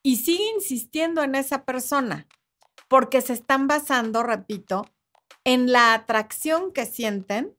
y 0.02 0.16
sigue 0.16 0.44
insistiendo 0.54 1.22
en 1.22 1.34
esa 1.34 1.64
persona, 1.64 2.26
porque 2.88 3.20
se 3.20 3.32
están 3.32 3.68
basando, 3.68 4.22
repito, 4.22 4.86
en 5.44 5.72
la 5.72 5.94
atracción 5.94 6.72
que 6.72 6.86
sienten, 6.86 7.56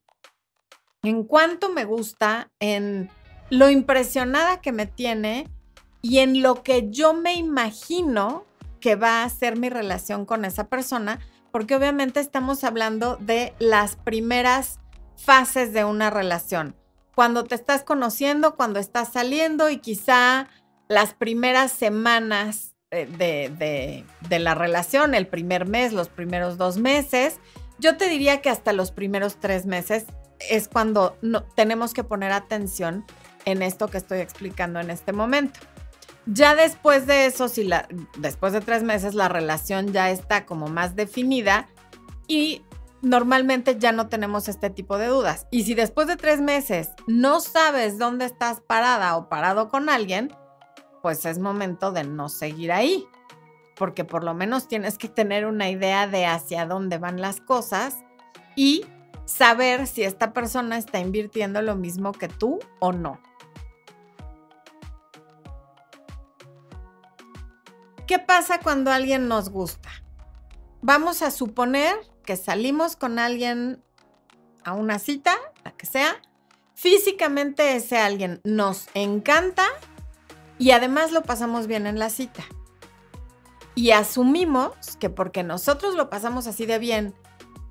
en 1.03 1.23
cuánto 1.23 1.69
me 1.69 1.85
gusta, 1.85 2.51
en 2.59 3.09
lo 3.51 3.69
impresionada 3.69 4.61
que 4.61 4.71
me 4.71 4.87
tiene 4.87 5.47
y 6.01 6.19
en 6.19 6.41
lo 6.41 6.63
que 6.63 6.89
yo 6.89 7.13
me 7.13 7.35
imagino 7.35 8.45
que 8.79 8.95
va 8.95 9.23
a 9.23 9.29
ser 9.29 9.57
mi 9.57 9.69
relación 9.69 10.25
con 10.25 10.45
esa 10.45 10.69
persona, 10.69 11.19
porque 11.51 11.75
obviamente 11.75 12.21
estamos 12.21 12.63
hablando 12.63 13.17
de 13.17 13.53
las 13.59 13.97
primeras 13.97 14.79
fases 15.17 15.73
de 15.73 15.83
una 15.83 16.09
relación. 16.09 16.75
Cuando 17.13 17.43
te 17.43 17.55
estás 17.55 17.83
conociendo, 17.83 18.55
cuando 18.55 18.79
estás 18.79 19.11
saliendo 19.11 19.69
y 19.69 19.77
quizá 19.77 20.47
las 20.87 21.13
primeras 21.13 21.73
semanas 21.73 22.73
de, 22.89 24.05
la 24.29 24.55
relación, 24.55 25.13
el 25.13 25.27
primer 25.27 25.67
mes, 25.67 25.91
los 25.91 26.07
primeros 26.07 26.57
dos 26.57 26.77
meses, 26.77 27.39
yo 27.79 27.97
te 27.97 28.07
diría 28.07 28.41
que 28.41 28.49
hasta 28.49 28.71
los 28.71 28.91
primeros 28.91 29.41
tres 29.41 29.65
meses 29.65 30.05
es 30.49 30.69
cuando 30.69 31.17
no, 31.21 31.43
tenemos 31.43 31.93
que 31.93 32.05
poner 32.05 32.31
atención 32.31 33.05
en 33.45 33.61
esto 33.61 33.87
que 33.87 33.97
estoy 33.97 34.19
explicando 34.19 34.79
en 34.79 34.89
este 34.89 35.13
momento. 35.13 35.59
Ya 36.25 36.55
después 36.55 37.07
de 37.07 37.25
eso, 37.25 37.47
si 37.47 37.63
la, 37.63 37.87
después 38.17 38.53
de 38.53 38.61
tres 38.61 38.83
meses 38.83 39.15
la 39.15 39.27
relación 39.27 39.91
ya 39.91 40.11
está 40.11 40.45
como 40.45 40.67
más 40.67 40.95
definida 40.95 41.67
y 42.27 42.63
normalmente 43.01 43.77
ya 43.79 43.91
no 43.91 44.07
tenemos 44.07 44.47
este 44.47 44.69
tipo 44.69 44.97
de 44.97 45.07
dudas. 45.07 45.47
Y 45.51 45.63
si 45.63 45.73
después 45.73 46.07
de 46.07 46.17
tres 46.17 46.39
meses 46.39 46.91
no 47.07 47.39
sabes 47.39 47.97
dónde 47.97 48.25
estás 48.25 48.61
parada 48.61 49.17
o 49.17 49.29
parado 49.29 49.69
con 49.69 49.89
alguien, 49.89 50.31
pues 51.01 51.25
es 51.25 51.39
momento 51.39 51.91
de 51.91 52.03
no 52.03 52.29
seguir 52.29 52.71
ahí, 52.71 53.07
porque 53.75 54.05
por 54.05 54.23
lo 54.23 54.35
menos 54.35 54.67
tienes 54.67 54.97
que 54.97 55.09
tener 55.09 55.47
una 55.47 55.69
idea 55.69 56.07
de 56.07 56.27
hacia 56.27 56.67
dónde 56.67 56.99
van 56.99 57.19
las 57.19 57.41
cosas 57.41 57.97
y 58.55 58.85
saber 59.25 59.87
si 59.87 60.03
esta 60.03 60.33
persona 60.33 60.77
está 60.77 60.99
invirtiendo 60.99 61.61
lo 61.61 61.75
mismo 61.75 62.11
que 62.11 62.27
tú 62.27 62.59
o 62.79 62.91
no. 62.91 63.19
¿Qué 68.11 68.19
pasa 68.19 68.59
cuando 68.59 68.91
alguien 68.91 69.29
nos 69.29 69.47
gusta? 69.47 69.89
Vamos 70.81 71.21
a 71.21 71.31
suponer 71.31 71.95
que 72.25 72.35
salimos 72.35 72.97
con 72.97 73.19
alguien 73.19 73.81
a 74.65 74.73
una 74.73 74.99
cita, 74.99 75.37
la 75.63 75.71
que 75.71 75.85
sea. 75.85 76.21
Físicamente 76.75 77.73
ese 77.73 77.99
alguien 77.99 78.41
nos 78.43 78.89
encanta 78.95 79.63
y 80.59 80.71
además 80.71 81.13
lo 81.13 81.23
pasamos 81.23 81.67
bien 81.67 81.87
en 81.87 81.99
la 81.99 82.09
cita. 82.09 82.43
Y 83.75 83.91
asumimos 83.91 84.97
que 84.99 85.09
porque 85.09 85.43
nosotros 85.43 85.95
lo 85.95 86.09
pasamos 86.09 86.47
así 86.47 86.65
de 86.65 86.79
bien 86.79 87.15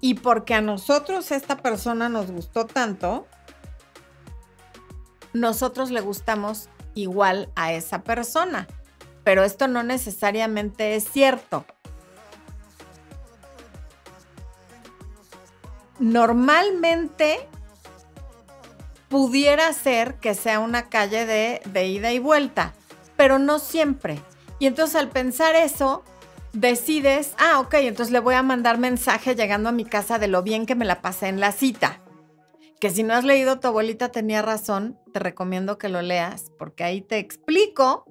y 0.01 0.15
porque 0.15 0.55
a 0.55 0.63
nosotros 0.63 1.33
esta 1.33 1.59
persona 1.59 2.09
nos 2.09 2.31
gustó 2.31 2.65
tanto, 2.65 3.27
nosotros 5.35 5.91
le 5.91 6.01
gustamos 6.01 6.71
igual 6.95 7.53
a 7.57 7.75
esa 7.75 8.05
persona 8.05 8.67
pero 9.25 9.45
esto 9.45 9.69
no 9.69 9.83
necesariamente 9.83 10.97
es 10.97 11.09
cierto. 11.09 11.65
Normalmente 15.99 17.47
pudiera 19.09 19.73
ser 19.73 20.15
que 20.15 20.35
sea 20.35 20.61
una 20.61 20.89
calle 20.89 21.27
de, 21.27 21.61
de, 21.67 21.87
ida 21.89 22.13
y 22.13 22.19
vuelta, 22.19 22.73
pero 23.17 23.39
no 23.39 23.59
siempre. 23.59 24.21
Y 24.59 24.67
entonces 24.67 24.97
al 24.97 25.11
pensar 25.11 25.57
eso, 25.57 26.05
decides, 26.53 27.35
ah, 27.39 27.61
ok, 27.61 27.75
entonces 27.75 28.13
le 28.13 28.21
voy 28.21 28.35
a 28.35 28.43
mandar 28.43 28.79
mensaje 28.79 29.35
llegando 29.35 29.69
a 29.69 29.73
mi 29.73 29.85
casa 29.85 30.19
de 30.19 30.29
lo 30.29 30.43
bien 30.43 30.67
que 30.67 30.75
me 30.75 30.85
la 30.85 31.03
pasé 31.03 31.29
en 31.29 31.41
la 31.41 31.53
cita. 31.53 32.01
Que 32.81 32.91
si 32.91 33.03
no 33.03 33.13
has 33.15 33.25
leído 33.25 33.61
Tu 33.61 33.69
abuelita 33.69 34.11
tenía 34.11 34.41
razón, 34.41 34.99
te 35.13 35.19
recomiendo 35.19 35.77
que 35.77 35.91
lo 35.91 36.01
leas, 36.01 36.51
porque 36.59 36.83
ahí 36.83 37.03
te 37.03 37.19
explico 37.19 38.07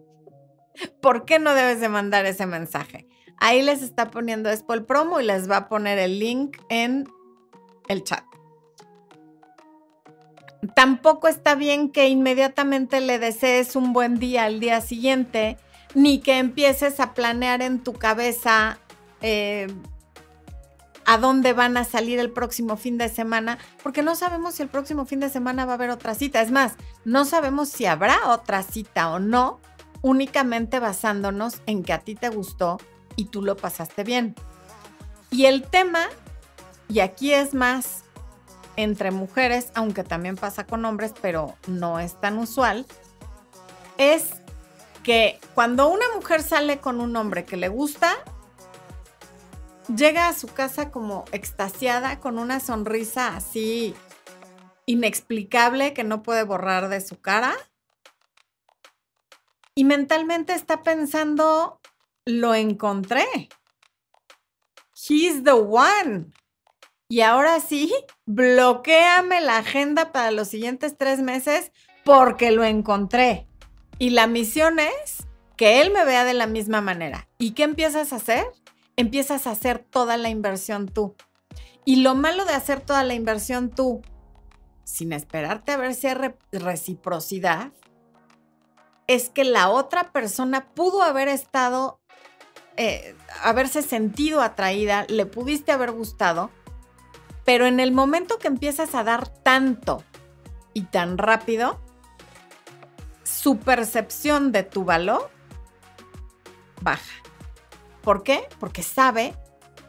¿Por 1.02 1.26
qué 1.26 1.40
no 1.40 1.54
debes 1.54 1.80
de 1.80 1.90
mandar 1.90 2.26
ese 2.26 2.46
mensaje? 2.46 3.08
Ahí 3.38 3.62
les 3.62 3.82
está 3.82 4.12
poniendo 4.12 4.50
Expo 4.50 4.74
el 4.74 4.86
promo 4.86 5.20
y 5.20 5.26
les 5.26 5.50
va 5.50 5.58
a 5.58 5.70
poner 5.70 5.98
el 5.98 6.20
link 6.20 6.58
en 6.70 7.10
el 7.88 8.04
chat. 8.04 8.24
Tampoco 10.76 11.28
está 11.28 11.56
bien 11.56 11.90
que 11.90 12.10
inmediatamente 12.10 13.00
le 13.00 13.18
desees 13.18 13.76
un 13.76 13.94
buen 13.94 14.20
día 14.20 14.44
al 14.44 14.60
día 14.60 14.82
siguiente, 14.82 15.58
ni 15.96 16.20
que 16.20 16.38
empieces 16.38 17.00
a 17.00 17.14
planear 17.14 17.62
en 17.62 17.82
tu 17.82 17.94
cabeza 17.94 18.78
eh, 19.22 19.68
a 21.06 21.18
dónde 21.18 21.54
van 21.54 21.78
a 21.78 21.86
salir 21.86 22.20
el 22.20 22.30
próximo 22.30 22.76
fin 22.76 22.98
de 22.98 23.08
semana, 23.08 23.58
porque 23.82 24.04
no 24.04 24.16
sabemos 24.16 24.56
si 24.56 24.64
el 24.64 24.70
próximo 24.70 25.06
fin 25.06 25.22
de 25.22 25.30
semana 25.30 25.66
va 25.66 25.72
a 25.72 25.76
haber 25.76 25.90
otra 25.92 26.14
cita. 26.14 26.42
Es 26.42 26.52
más, 26.52 26.74
no 27.06 27.24
sabemos 27.24 27.70
si 27.70 27.86
habrá 27.86 28.30
otra 28.30 28.62
cita 28.62 29.10
o 29.12 29.20
no, 29.20 29.60
únicamente 30.02 30.80
basándonos 30.80 31.62
en 31.66 31.84
que 31.84 31.94
a 31.94 32.00
ti 32.00 32.16
te 32.16 32.30
gustó 32.30 32.78
y 33.16 33.26
tú 33.26 33.42
lo 33.42 33.58
pasaste 33.58 34.04
bien. 34.04 34.36
Y 35.32 35.46
el 35.46 35.64
tema, 35.64 36.08
y 36.88 37.00
aquí 37.00 37.34
es 37.34 37.54
más 37.54 38.04
entre 38.76 39.12
mujeres, 39.12 39.72
aunque 39.76 40.04
también 40.04 40.36
pasa 40.36 40.66
con 40.66 40.86
hombres, 40.86 41.14
pero 41.22 41.56
no 41.68 42.00
es 42.00 42.20
tan 42.20 42.38
usual, 42.38 42.86
es 43.98 44.32
que 45.04 45.40
cuando 45.54 45.90
una 45.90 46.06
mujer 46.16 46.42
sale 46.42 46.80
con 46.80 47.02
un 47.02 47.16
hombre 47.16 47.44
que 47.46 47.58
le 47.58 47.68
gusta, 47.68 48.14
llega 49.94 50.30
a 50.30 50.34
su 50.34 50.48
casa 50.48 50.92
como 50.92 51.26
extasiada, 51.32 52.20
con 52.20 52.40
una 52.40 52.60
sonrisa 52.60 53.36
así 53.36 53.96
inexplicable 54.86 55.94
que 55.94 56.04
no 56.04 56.24
puede 56.24 56.44
borrar 56.44 56.90
de 56.90 57.02
su 57.02 57.20
cara 57.20 57.56
y 59.76 59.84
mentalmente 59.84 60.54
está 60.54 60.84
pensando, 60.84 61.80
lo 62.26 62.56
encontré. 62.56 63.26
He's 65.08 65.44
the 65.44 65.54
one. 65.54 66.32
Y 67.08 67.22
ahora 67.22 67.60
sí, 67.60 67.92
bloqueame 68.26 69.42
la 69.42 69.58
agenda 69.58 70.12
para 70.12 70.32
los 70.32 70.48
siguientes 70.48 70.96
tres 70.98 71.22
meses 71.22 71.72
porque 72.04 72.52
lo 72.52 72.64
encontré. 72.64 73.48
Y 73.98 74.12
la 74.12 74.28
misión 74.28 74.80
es 74.80 75.28
que 75.58 75.82
él 75.82 75.92
me 75.92 76.06
vea 76.06 76.24
de 76.24 76.34
la 76.34 76.48
misma 76.48 76.82
manera. 76.82 77.28
¿Y 77.38 77.52
qué 77.52 77.64
empiezas 77.64 78.14
a 78.14 78.18
hacer? 78.18 78.46
Empiezas 78.96 79.48
a 79.48 79.52
hacer 79.52 79.80
toda 79.80 80.18
la 80.18 80.30
inversión 80.30 80.88
tú. 80.88 81.16
Y 81.84 81.98
lo 81.98 82.16
malo 82.16 82.46
de 82.46 82.54
hacer 82.54 82.82
toda 82.82 83.04
la 83.04 83.14
inversión 83.14 83.70
tú, 83.70 84.02
sin 84.84 85.12
esperarte 85.12 85.72
a 85.72 85.78
ver 85.78 85.96
si 85.96 86.08
hay 86.08 86.34
reciprocidad, 86.52 87.72
es 89.10 89.30
que 89.30 89.44
la 89.44 89.72
otra 89.72 90.12
persona 90.12 90.68
pudo 90.76 91.02
haber 91.02 91.30
estado, 91.30 92.00
eh, 92.78 93.16
haberse 93.42 93.82
sentido 93.82 94.40
atraída, 94.40 95.08
le 95.10 95.26
pudiste 95.26 95.72
haber 95.72 95.92
gustado, 95.92 96.52
pero 97.44 97.66
en 97.66 97.80
el 97.80 97.92
momento 97.92 98.38
que 98.38 98.48
empiezas 98.48 98.94
a 98.94 99.04
dar 99.04 99.28
tanto 99.28 100.04
y 100.76 100.84
tan 100.84 101.18
rápido, 101.18 101.80
su 103.24 103.58
percepción 103.58 104.52
de 104.52 104.62
tu 104.62 104.84
valor 104.86 105.32
baja. 106.82 107.24
¿Por 108.04 108.22
qué? 108.22 108.48
Porque 108.60 108.84
sabe 108.84 109.34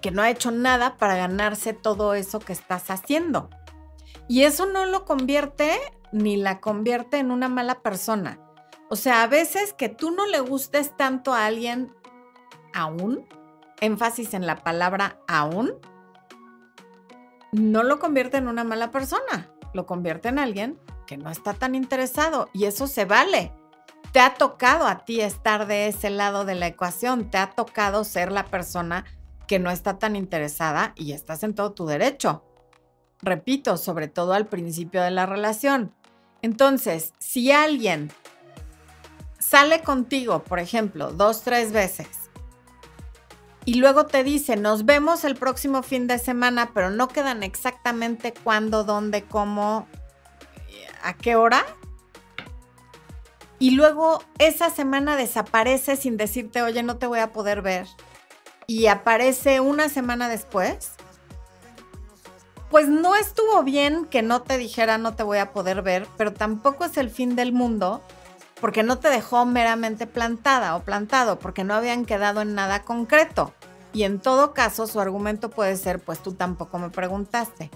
que 0.00 0.10
no 0.10 0.22
ha 0.22 0.30
hecho 0.30 0.50
nada 0.50 0.96
para 0.96 1.16
ganarse 1.16 1.74
todo 1.74 2.14
eso 2.14 2.40
que 2.40 2.54
estás 2.54 2.90
haciendo. 2.90 3.50
Y 4.28 4.44
eso 4.44 4.64
no 4.64 4.86
lo 4.86 5.04
convierte 5.04 5.78
ni 6.10 6.38
la 6.38 6.60
convierte 6.60 7.18
en 7.18 7.30
una 7.30 7.50
mala 7.50 7.82
persona 7.82 8.40
O 8.92 8.96
sea, 8.96 9.22
a 9.22 9.28
veces 9.28 9.72
que 9.72 9.88
tú 9.88 10.10
no 10.10 10.26
le 10.26 10.40
gustes 10.40 10.96
tanto 10.96 11.32
a 11.32 11.46
alguien 11.46 11.94
aún, 12.74 13.24
énfasis 13.80 14.34
en 14.34 14.46
la 14.46 14.64
palabra 14.64 15.20
aún, 15.28 15.74
no 17.52 17.84
lo 17.84 18.00
convierte 18.00 18.38
en 18.38 18.48
una 18.48 18.64
mala 18.64 18.90
persona, 18.90 19.48
lo 19.74 19.86
convierte 19.86 20.28
en 20.28 20.40
alguien 20.40 20.76
que 21.06 21.16
no 21.16 21.30
está 21.30 21.54
tan 21.54 21.76
interesado 21.76 22.48
y 22.52 22.64
eso 22.64 22.88
se 22.88 23.04
vale. 23.04 23.52
Te 24.10 24.18
ha 24.18 24.34
tocado 24.34 24.88
a 24.88 25.04
ti 25.04 25.20
estar 25.20 25.68
de 25.68 25.86
ese 25.86 26.10
lado 26.10 26.44
de 26.44 26.56
la 26.56 26.66
ecuación, 26.66 27.30
te 27.30 27.38
ha 27.38 27.50
tocado 27.50 28.02
ser 28.02 28.32
la 28.32 28.46
persona 28.46 29.04
que 29.46 29.60
no 29.60 29.70
está 29.70 30.00
tan 30.00 30.16
interesada 30.16 30.94
y 30.96 31.12
estás 31.12 31.44
en 31.44 31.54
todo 31.54 31.74
tu 31.74 31.86
derecho. 31.86 32.44
Repito, 33.22 33.76
sobre 33.76 34.08
todo 34.08 34.32
al 34.32 34.48
principio 34.48 35.00
de 35.00 35.12
la 35.12 35.26
relación. 35.26 35.94
Entonces, 36.42 37.12
si 37.20 37.52
alguien 37.52 38.10
sale 39.40 39.82
contigo, 39.82 40.44
por 40.44 40.60
ejemplo, 40.60 41.12
dos, 41.12 41.42
tres 41.42 41.72
veces, 41.72 42.30
y 43.64 43.74
luego 43.74 44.06
te 44.06 44.24
dice, 44.24 44.56
nos 44.56 44.84
vemos 44.84 45.24
el 45.24 45.36
próximo 45.36 45.82
fin 45.82 46.06
de 46.06 46.18
semana, 46.18 46.70
pero 46.72 46.90
no 46.90 47.08
quedan 47.08 47.42
exactamente 47.42 48.32
cuándo, 48.32 48.84
dónde, 48.84 49.24
cómo, 49.24 49.86
a 51.02 51.14
qué 51.14 51.36
hora. 51.36 51.64
Y 53.58 53.72
luego 53.72 54.24
esa 54.38 54.70
semana 54.70 55.16
desaparece 55.16 55.96
sin 55.96 56.16
decirte, 56.16 56.62
oye, 56.62 56.82
no 56.82 56.96
te 56.96 57.06
voy 57.06 57.18
a 57.18 57.32
poder 57.32 57.60
ver. 57.60 57.86
Y 58.66 58.86
aparece 58.86 59.60
una 59.60 59.90
semana 59.90 60.28
después. 60.28 60.92
Pues 62.70 62.88
no 62.88 63.16
estuvo 63.16 63.62
bien 63.62 64.06
que 64.06 64.22
no 64.22 64.42
te 64.42 64.56
dijera 64.56 64.96
no 64.96 65.14
te 65.14 65.24
voy 65.24 65.38
a 65.38 65.52
poder 65.52 65.82
ver, 65.82 66.06
pero 66.16 66.32
tampoco 66.32 66.84
es 66.84 66.96
el 66.96 67.10
fin 67.10 67.36
del 67.36 67.52
mundo 67.52 68.00
porque 68.60 68.82
no 68.82 68.98
te 68.98 69.08
dejó 69.08 69.46
meramente 69.46 70.06
plantada 70.06 70.76
o 70.76 70.82
plantado, 70.82 71.38
porque 71.38 71.64
no 71.64 71.74
habían 71.74 72.04
quedado 72.04 72.42
en 72.42 72.54
nada 72.54 72.82
concreto. 72.82 73.52
Y 73.92 74.04
en 74.04 74.20
todo 74.20 74.54
caso, 74.54 74.86
su 74.86 75.00
argumento 75.00 75.50
puede 75.50 75.76
ser, 75.76 75.98
pues 75.98 76.22
tú 76.22 76.34
tampoco 76.34 76.78
me 76.78 76.90
preguntaste. 76.90 77.70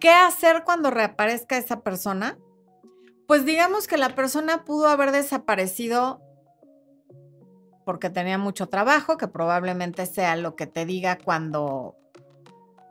¿Qué 0.00 0.10
hacer 0.10 0.64
cuando 0.64 0.90
reaparezca 0.90 1.56
esa 1.56 1.80
persona? 1.80 2.36
Pues 3.26 3.44
digamos 3.44 3.86
que 3.86 3.96
la 3.96 4.14
persona 4.14 4.64
pudo 4.64 4.88
haber 4.88 5.12
desaparecido 5.12 6.20
porque 7.84 8.10
tenía 8.10 8.38
mucho 8.38 8.68
trabajo, 8.68 9.16
que 9.16 9.28
probablemente 9.28 10.06
sea 10.06 10.36
lo 10.36 10.56
que 10.56 10.66
te 10.66 10.86
diga 10.86 11.18
cuando 11.18 11.96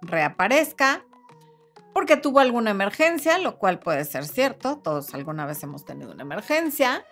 reaparezca, 0.02 1.04
porque 1.94 2.18
tuvo 2.18 2.40
alguna 2.40 2.72
emergencia, 2.72 3.38
lo 3.38 3.58
cual 3.58 3.80
puede 3.80 4.04
ser 4.06 4.26
cierto, 4.26 4.78
todos 4.78 5.14
alguna 5.14 5.46
vez 5.46 5.62
hemos 5.64 5.86
tenido 5.86 6.12
una 6.12 6.24
emergencia, 6.24 7.06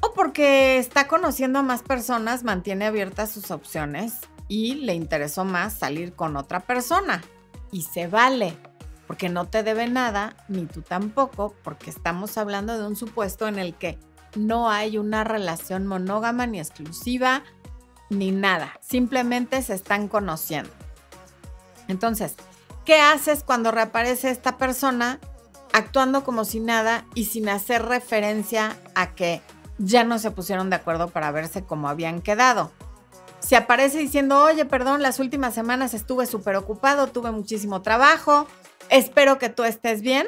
o 0.00 0.14
porque 0.14 0.78
está 0.78 1.08
conociendo 1.08 1.58
a 1.58 1.62
más 1.62 1.82
personas, 1.82 2.44
mantiene 2.44 2.86
abiertas 2.86 3.30
sus 3.32 3.50
opciones 3.50 4.14
y 4.48 4.74
le 4.76 4.94
interesó 4.94 5.44
más 5.44 5.74
salir 5.74 6.14
con 6.14 6.36
otra 6.36 6.60
persona. 6.60 7.22
Y 7.70 7.82
se 7.82 8.06
vale, 8.06 8.56
porque 9.06 9.28
no 9.28 9.46
te 9.46 9.62
debe 9.62 9.88
nada, 9.88 10.36
ni 10.48 10.66
tú 10.66 10.82
tampoco, 10.82 11.54
porque 11.62 11.90
estamos 11.90 12.38
hablando 12.38 12.78
de 12.78 12.86
un 12.86 12.96
supuesto 12.96 13.46
en 13.46 13.58
el 13.58 13.74
que 13.74 13.98
no 14.36 14.70
hay 14.70 14.96
una 14.96 15.24
relación 15.24 15.86
monógama 15.86 16.46
ni 16.46 16.58
exclusiva, 16.58 17.42
ni 18.08 18.30
nada. 18.30 18.78
Simplemente 18.80 19.62
se 19.62 19.74
están 19.74 20.08
conociendo. 20.08 20.70
Entonces, 21.88 22.36
¿qué 22.90 23.00
haces 23.00 23.44
cuando 23.44 23.70
reaparece 23.70 24.30
esta 24.30 24.58
persona 24.58 25.20
actuando 25.72 26.24
como 26.24 26.44
si 26.44 26.58
nada 26.58 27.04
y 27.14 27.26
sin 27.26 27.48
hacer 27.48 27.84
referencia 27.84 28.76
a 28.96 29.14
que 29.14 29.42
ya 29.78 30.02
no 30.02 30.18
se 30.18 30.32
pusieron 30.32 30.70
de 30.70 30.76
acuerdo 30.76 31.06
para 31.06 31.30
verse 31.30 31.64
como 31.64 31.88
habían 31.88 32.20
quedado? 32.20 32.72
Si 33.38 33.54
aparece 33.54 33.98
diciendo, 33.98 34.42
oye, 34.42 34.64
perdón, 34.64 35.02
las 35.02 35.20
últimas 35.20 35.54
semanas 35.54 35.94
estuve 35.94 36.26
súper 36.26 36.56
ocupado, 36.56 37.06
tuve 37.06 37.30
muchísimo 37.30 37.80
trabajo, 37.80 38.48
espero 38.88 39.38
que 39.38 39.50
tú 39.50 39.62
estés 39.62 40.00
bien. 40.00 40.26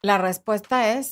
La 0.00 0.18
respuesta 0.18 0.92
es, 0.92 1.10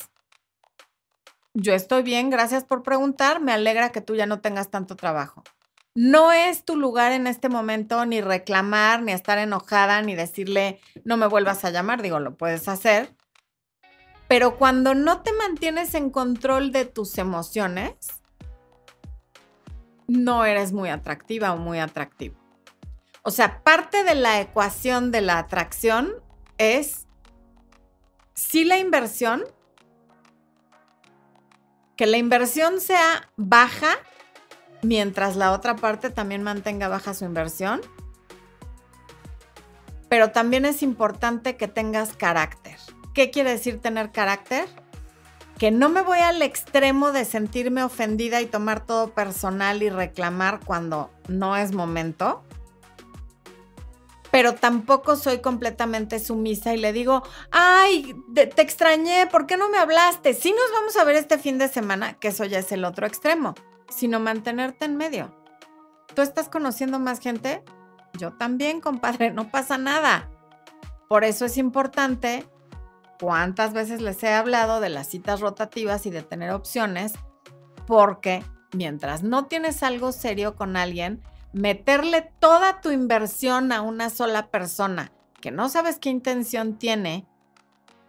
yo 1.53 1.73
estoy 1.73 2.03
bien, 2.03 2.29
gracias 2.29 2.63
por 2.63 2.83
preguntar, 2.83 3.41
me 3.41 3.51
alegra 3.51 3.91
que 3.91 3.99
tú 3.99 4.15
ya 4.15 4.27
no 4.27 4.39
tengas 4.39 4.71
tanto 4.71 4.95
trabajo. 4.95 5.43
No 5.93 6.31
es 6.31 6.63
tu 6.63 6.77
lugar 6.77 7.11
en 7.11 7.27
este 7.27 7.49
momento 7.49 8.05
ni 8.05 8.21
reclamar, 8.21 9.01
ni 9.01 9.11
estar 9.11 9.37
enojada, 9.37 10.01
ni 10.01 10.15
decirle, 10.15 10.79
no 11.03 11.17
me 11.17 11.27
vuelvas 11.27 11.65
a 11.65 11.69
llamar, 11.69 12.01
digo, 12.01 12.19
lo 12.19 12.37
puedes 12.37 12.69
hacer. 12.69 13.13
Pero 14.29 14.57
cuando 14.57 14.95
no 14.95 15.21
te 15.21 15.33
mantienes 15.33 15.93
en 15.93 16.09
control 16.09 16.71
de 16.71 16.85
tus 16.85 17.17
emociones, 17.17 17.95
no 20.07 20.45
eres 20.45 20.71
muy 20.71 20.87
atractiva 20.87 21.51
o 21.51 21.57
muy 21.57 21.79
atractivo. 21.79 22.39
O 23.23 23.31
sea, 23.31 23.61
parte 23.61 24.05
de 24.05 24.15
la 24.15 24.39
ecuación 24.39 25.11
de 25.11 25.21
la 25.21 25.39
atracción 25.39 26.13
es 26.57 27.05
si 28.33 28.63
la 28.63 28.77
inversión, 28.77 29.43
que 31.97 32.07
la 32.07 32.17
inversión 32.17 32.79
sea 32.79 33.29
baja 33.35 33.97
mientras 34.83 35.35
la 35.35 35.51
otra 35.51 35.75
parte 35.75 36.09
también 36.09 36.43
mantenga 36.43 36.87
baja 36.87 37.13
su 37.13 37.25
inversión. 37.25 37.81
Pero 40.09 40.31
también 40.31 40.65
es 40.65 40.83
importante 40.83 41.55
que 41.55 41.67
tengas 41.67 42.13
carácter. 42.13 42.77
¿Qué 43.13 43.31
quiere 43.31 43.51
decir 43.51 43.79
tener 43.79 44.11
carácter? 44.11 44.67
Que 45.57 45.71
no 45.71 45.89
me 45.89 46.01
voy 46.01 46.19
al 46.19 46.41
extremo 46.41 47.11
de 47.11 47.23
sentirme 47.23 47.83
ofendida 47.83 48.41
y 48.41 48.45
tomar 48.45 48.85
todo 48.85 49.13
personal 49.13 49.83
y 49.83 49.89
reclamar 49.89 50.59
cuando 50.65 51.11
no 51.27 51.55
es 51.55 51.71
momento. 51.71 52.43
Pero 54.31 54.55
tampoco 54.55 55.17
soy 55.17 55.39
completamente 55.39 56.19
sumisa 56.19 56.73
y 56.73 56.77
le 56.77 56.93
digo, 56.93 57.21
ay, 57.51 58.15
te, 58.33 58.61
extrañé, 58.61 59.27
¿por 59.27 59.45
qué 59.45 59.57
no 59.57 59.69
me 59.69 59.77
hablaste? 59.77 60.33
Sí 60.33 60.51
nos 60.51 60.71
vamos 60.79 60.95
a 60.97 61.03
ver 61.03 61.17
este 61.17 61.37
fin 61.37 61.57
de 61.57 61.67
semana, 61.67 62.13
que 62.13 62.29
eso 62.29 62.45
ya 62.45 62.59
es 62.59 62.71
el 62.71 62.85
otro 62.85 63.05
extremo 63.05 63.55
sino 63.91 64.19
mantenerte 64.19 64.85
en 64.85 64.97
medio. 64.97 65.35
¿Tú 66.15 66.21
estás 66.21 66.49
conociendo 66.49 66.99
más 66.99 67.19
gente? 67.19 67.63
Yo 68.17 68.33
también, 68.33 68.81
compadre, 68.81 69.31
no 69.31 69.49
pasa 69.49 69.77
nada. 69.77 70.29
Por 71.07 71.23
eso 71.23 71.45
es 71.45 71.57
importante, 71.57 72.45
cuántas 73.19 73.73
veces 73.73 74.01
les 74.01 74.23
he 74.23 74.33
hablado 74.33 74.79
de 74.79 74.89
las 74.89 75.07
citas 75.07 75.39
rotativas 75.39 76.05
y 76.05 76.09
de 76.09 76.23
tener 76.23 76.51
opciones, 76.51 77.13
porque 77.85 78.43
mientras 78.73 79.23
no 79.23 79.45
tienes 79.45 79.83
algo 79.83 80.11
serio 80.11 80.55
con 80.55 80.75
alguien, 80.77 81.21
meterle 81.53 82.31
toda 82.39 82.81
tu 82.81 82.91
inversión 82.91 83.71
a 83.71 83.81
una 83.81 84.09
sola 84.09 84.47
persona 84.47 85.11
que 85.41 85.51
no 85.51 85.67
sabes 85.67 85.99
qué 85.99 86.09
intención 86.09 86.77
tiene 86.77 87.25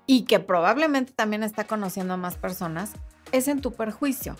y 0.06 0.24
que 0.24 0.38
probablemente 0.38 1.12
también 1.12 1.42
está 1.42 1.64
conociendo 1.64 2.14
a 2.14 2.18
más 2.18 2.36
personas, 2.36 2.92
es 3.32 3.48
en 3.48 3.60
tu 3.60 3.72
perjuicio. 3.72 4.36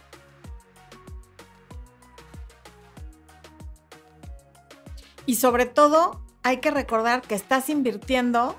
Y 5.26 5.36
sobre 5.36 5.66
todo, 5.66 6.20
hay 6.42 6.58
que 6.58 6.70
recordar 6.70 7.22
que 7.22 7.34
estás 7.34 7.68
invirtiendo 7.68 8.56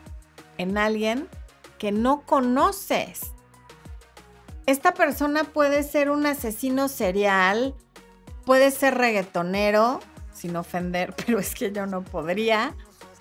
en 0.58 0.78
alguien 0.78 1.28
que 1.78 1.92
no 1.92 2.22
conoces. 2.22 3.34
Esta 4.66 4.94
persona 4.94 5.44
puede 5.44 5.84
ser 5.84 6.10
un 6.10 6.26
asesino 6.26 6.88
serial, 6.88 7.76
puede 8.46 8.72
ser 8.72 8.98
reggaetonero, 8.98 10.00
sin 10.34 10.56
ofender, 10.56 11.14
pero 11.26 11.40
es 11.40 11.54
que 11.54 11.72
yo 11.72 11.86
no 11.86 12.04
podría. 12.04 12.76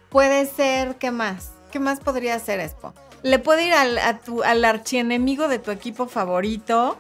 Puede 0.09 0.47
ser, 0.47 0.97
¿qué 0.97 1.11
más? 1.11 1.53
¿Qué 1.73 1.81
más 1.81 2.01
podría 2.01 2.39
ser 2.39 2.61
Expo? 2.61 2.95
Le 3.23 3.39
puede 3.39 3.67
ir 3.67 3.73
al, 3.73 3.99
al 3.99 4.65
archienemigo 4.65 5.49
de 5.49 5.59
tu 5.59 5.71
equipo 5.71 6.07
favorito. 6.07 6.99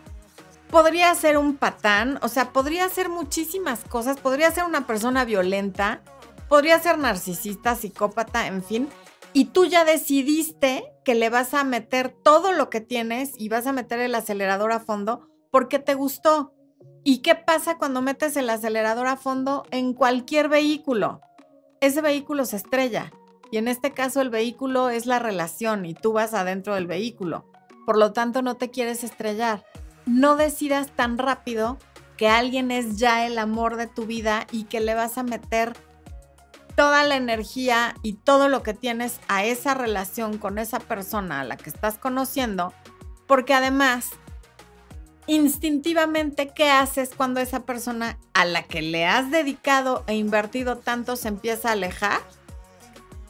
Podría 0.70 1.14
ser 1.14 1.36
un 1.36 1.56
patán, 1.56 2.18
o 2.22 2.28
sea, 2.28 2.52
podría 2.52 2.88
ser 2.88 3.08
muchísimas 3.10 3.80
cosas. 3.84 4.18
Podría 4.18 4.50
ser 4.50 4.64
una 4.64 4.86
persona 4.86 5.24
violenta 5.24 6.00
podría 6.52 6.78
ser 6.78 6.98
narcisista, 6.98 7.74
psicópata, 7.76 8.46
en 8.46 8.62
fin, 8.62 8.90
y 9.32 9.46
tú 9.46 9.64
ya 9.64 9.86
decidiste 9.86 10.84
que 11.02 11.14
le 11.14 11.30
vas 11.30 11.54
a 11.54 11.64
meter 11.64 12.10
todo 12.10 12.52
lo 12.52 12.68
que 12.68 12.82
tienes 12.82 13.32
y 13.38 13.48
vas 13.48 13.66
a 13.66 13.72
meter 13.72 14.00
el 14.00 14.14
acelerador 14.14 14.70
a 14.72 14.78
fondo 14.78 15.30
porque 15.50 15.78
te 15.78 15.94
gustó. 15.94 16.52
¿Y 17.04 17.22
qué 17.22 17.36
pasa 17.36 17.78
cuando 17.78 18.02
metes 18.02 18.36
el 18.36 18.50
acelerador 18.50 19.06
a 19.06 19.16
fondo 19.16 19.62
en 19.70 19.94
cualquier 19.94 20.50
vehículo? 20.50 21.22
Ese 21.80 22.02
vehículo 22.02 22.44
se 22.44 22.56
estrella. 22.56 23.14
Y 23.50 23.56
en 23.56 23.66
este 23.66 23.92
caso 23.92 24.20
el 24.20 24.28
vehículo 24.28 24.90
es 24.90 25.06
la 25.06 25.18
relación 25.18 25.86
y 25.86 25.94
tú 25.94 26.12
vas 26.12 26.34
adentro 26.34 26.74
del 26.74 26.86
vehículo. 26.86 27.50
Por 27.86 27.96
lo 27.96 28.12
tanto, 28.12 28.42
no 28.42 28.56
te 28.56 28.68
quieres 28.68 29.04
estrellar. 29.04 29.64
No 30.04 30.36
decidas 30.36 30.94
tan 30.94 31.16
rápido 31.16 31.78
que 32.18 32.28
alguien 32.28 32.70
es 32.70 32.98
ya 32.98 33.26
el 33.26 33.38
amor 33.38 33.76
de 33.76 33.86
tu 33.86 34.04
vida 34.04 34.46
y 34.52 34.64
que 34.64 34.80
le 34.80 34.94
vas 34.94 35.16
a 35.16 35.22
meter 35.22 35.72
toda 36.74 37.04
la 37.04 37.16
energía 37.16 37.94
y 38.02 38.14
todo 38.14 38.48
lo 38.48 38.62
que 38.62 38.74
tienes 38.74 39.20
a 39.28 39.44
esa 39.44 39.74
relación 39.74 40.38
con 40.38 40.58
esa 40.58 40.78
persona 40.78 41.40
a 41.40 41.44
la 41.44 41.56
que 41.56 41.70
estás 41.70 41.98
conociendo, 41.98 42.72
porque 43.26 43.54
además 43.54 44.10
instintivamente, 45.26 46.48
¿qué 46.48 46.70
haces 46.70 47.10
cuando 47.16 47.40
esa 47.40 47.60
persona 47.60 48.18
a 48.34 48.44
la 48.44 48.64
que 48.64 48.82
le 48.82 49.06
has 49.06 49.30
dedicado 49.30 50.04
e 50.06 50.14
invertido 50.14 50.78
tanto 50.78 51.16
se 51.16 51.28
empieza 51.28 51.68
a 51.68 51.72
alejar? 51.72 52.20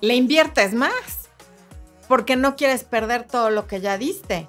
Le 0.00 0.14
inviertes 0.14 0.74
más, 0.74 1.28
porque 2.08 2.36
no 2.36 2.56
quieres 2.56 2.84
perder 2.84 3.26
todo 3.26 3.50
lo 3.50 3.66
que 3.66 3.80
ya 3.80 3.98
diste. 3.98 4.48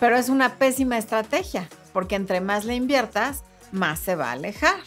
Pero 0.00 0.16
es 0.16 0.28
una 0.28 0.56
pésima 0.56 0.98
estrategia, 0.98 1.68
porque 1.92 2.16
entre 2.16 2.40
más 2.40 2.64
le 2.64 2.74
inviertas, 2.74 3.44
más 3.70 4.00
se 4.00 4.16
va 4.16 4.30
a 4.30 4.32
alejar. 4.32 4.80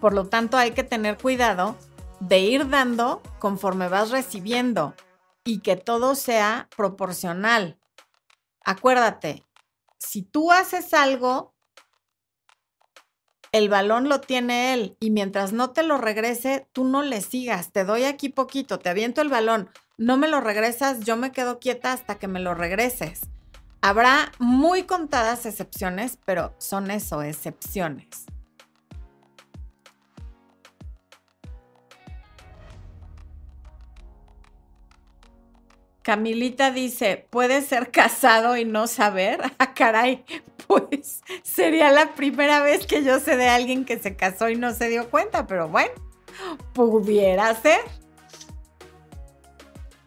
Por 0.00 0.14
lo 0.14 0.28
tanto, 0.28 0.56
hay 0.56 0.72
que 0.72 0.84
tener 0.84 1.18
cuidado 1.18 1.76
de 2.20 2.40
ir 2.40 2.68
dando 2.68 3.22
conforme 3.38 3.88
vas 3.88 4.10
recibiendo 4.10 4.94
y 5.44 5.60
que 5.60 5.76
todo 5.76 6.14
sea 6.14 6.68
proporcional. 6.76 7.78
Acuérdate, 8.64 9.44
si 9.98 10.22
tú 10.22 10.50
haces 10.50 10.92
algo, 10.92 11.54
el 13.52 13.68
balón 13.68 14.08
lo 14.08 14.20
tiene 14.20 14.74
él 14.74 14.96
y 15.00 15.10
mientras 15.10 15.52
no 15.52 15.70
te 15.70 15.82
lo 15.82 15.98
regrese, 15.98 16.68
tú 16.72 16.84
no 16.84 17.02
le 17.02 17.20
sigas. 17.20 17.72
Te 17.72 17.84
doy 17.84 18.04
aquí 18.04 18.28
poquito, 18.28 18.78
te 18.78 18.88
aviento 18.88 19.22
el 19.22 19.28
balón, 19.28 19.70
no 19.96 20.16
me 20.16 20.28
lo 20.28 20.40
regresas, 20.40 21.00
yo 21.00 21.16
me 21.16 21.32
quedo 21.32 21.58
quieta 21.58 21.92
hasta 21.92 22.18
que 22.18 22.28
me 22.28 22.40
lo 22.40 22.54
regreses. 22.54 23.30
Habrá 23.80 24.32
muy 24.38 24.82
contadas 24.82 25.46
excepciones, 25.46 26.18
pero 26.24 26.54
son 26.58 26.90
eso, 26.90 27.22
excepciones. 27.22 28.26
Camilita 36.06 36.70
dice, 36.70 37.26
¿puede 37.30 37.62
ser 37.62 37.90
casado 37.90 38.56
y 38.56 38.64
no 38.64 38.86
saber? 38.86 39.40
Ah, 39.58 39.74
caray, 39.74 40.24
pues 40.68 41.22
sería 41.42 41.90
la 41.90 42.14
primera 42.14 42.62
vez 42.62 42.86
que 42.86 43.02
yo 43.02 43.18
sé 43.18 43.36
de 43.36 43.48
alguien 43.48 43.84
que 43.84 43.98
se 43.98 44.14
casó 44.14 44.48
y 44.48 44.54
no 44.54 44.72
se 44.72 44.88
dio 44.88 45.10
cuenta, 45.10 45.48
pero 45.48 45.68
bueno, 45.68 45.90
pudiera 46.74 47.52
ser. 47.56 47.80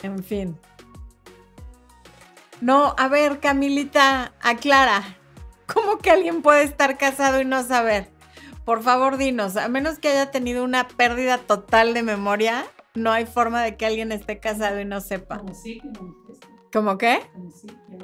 En 0.01 0.23
fin. 0.23 0.57
No, 2.61 2.95
a 2.97 3.09
ver, 3.09 3.41
Camilita, 3.41 4.31
aclara. 4.39 5.17
¿Cómo 5.65 5.97
que 5.97 6.11
alguien 6.11 6.41
puede 6.41 6.63
estar 6.63 6.97
casado 6.97 7.41
y 7.41 7.45
no 7.45 7.61
saber? 7.63 8.09
Por 8.63 8.83
favor, 8.83 9.17
dinos, 9.17 9.57
a 9.57 9.67
menos 9.67 9.99
que 9.99 10.07
haya 10.07 10.31
tenido 10.31 10.63
una 10.63 10.87
pérdida 10.87 11.39
total 11.39 11.93
de 11.93 12.03
memoria, 12.03 12.65
no 12.95 13.11
hay 13.11 13.25
forma 13.25 13.63
de 13.63 13.77
que 13.77 13.85
alguien 13.85 14.11
esté 14.11 14.39
casado 14.39 14.79
y 14.79 14.85
no 14.85 15.01
sepa. 15.01 15.39
Como 15.39 15.53
sí, 15.53 15.79
como 15.79 16.15
¿Cómo 16.71 16.97
qué? 16.97 17.19
Como 17.33 17.51
sí, 17.51 17.67
que 17.67 17.97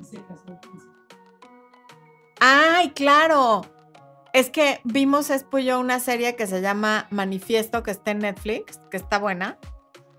y 0.00 0.04
se 0.04 0.16
casó 0.24 0.60
¡Ay, 2.40 2.90
claro! 2.90 3.62
Es 4.32 4.50
que 4.50 4.80
vimos 4.84 5.30
Espullo 5.30 5.78
una 5.78 6.00
serie 6.00 6.34
que 6.34 6.46
se 6.46 6.60
llama 6.60 7.06
Manifiesto, 7.10 7.82
que 7.82 7.90
está 7.90 8.10
en 8.10 8.20
Netflix, 8.20 8.80
que 8.90 8.96
está 8.96 9.18
buena. 9.18 9.58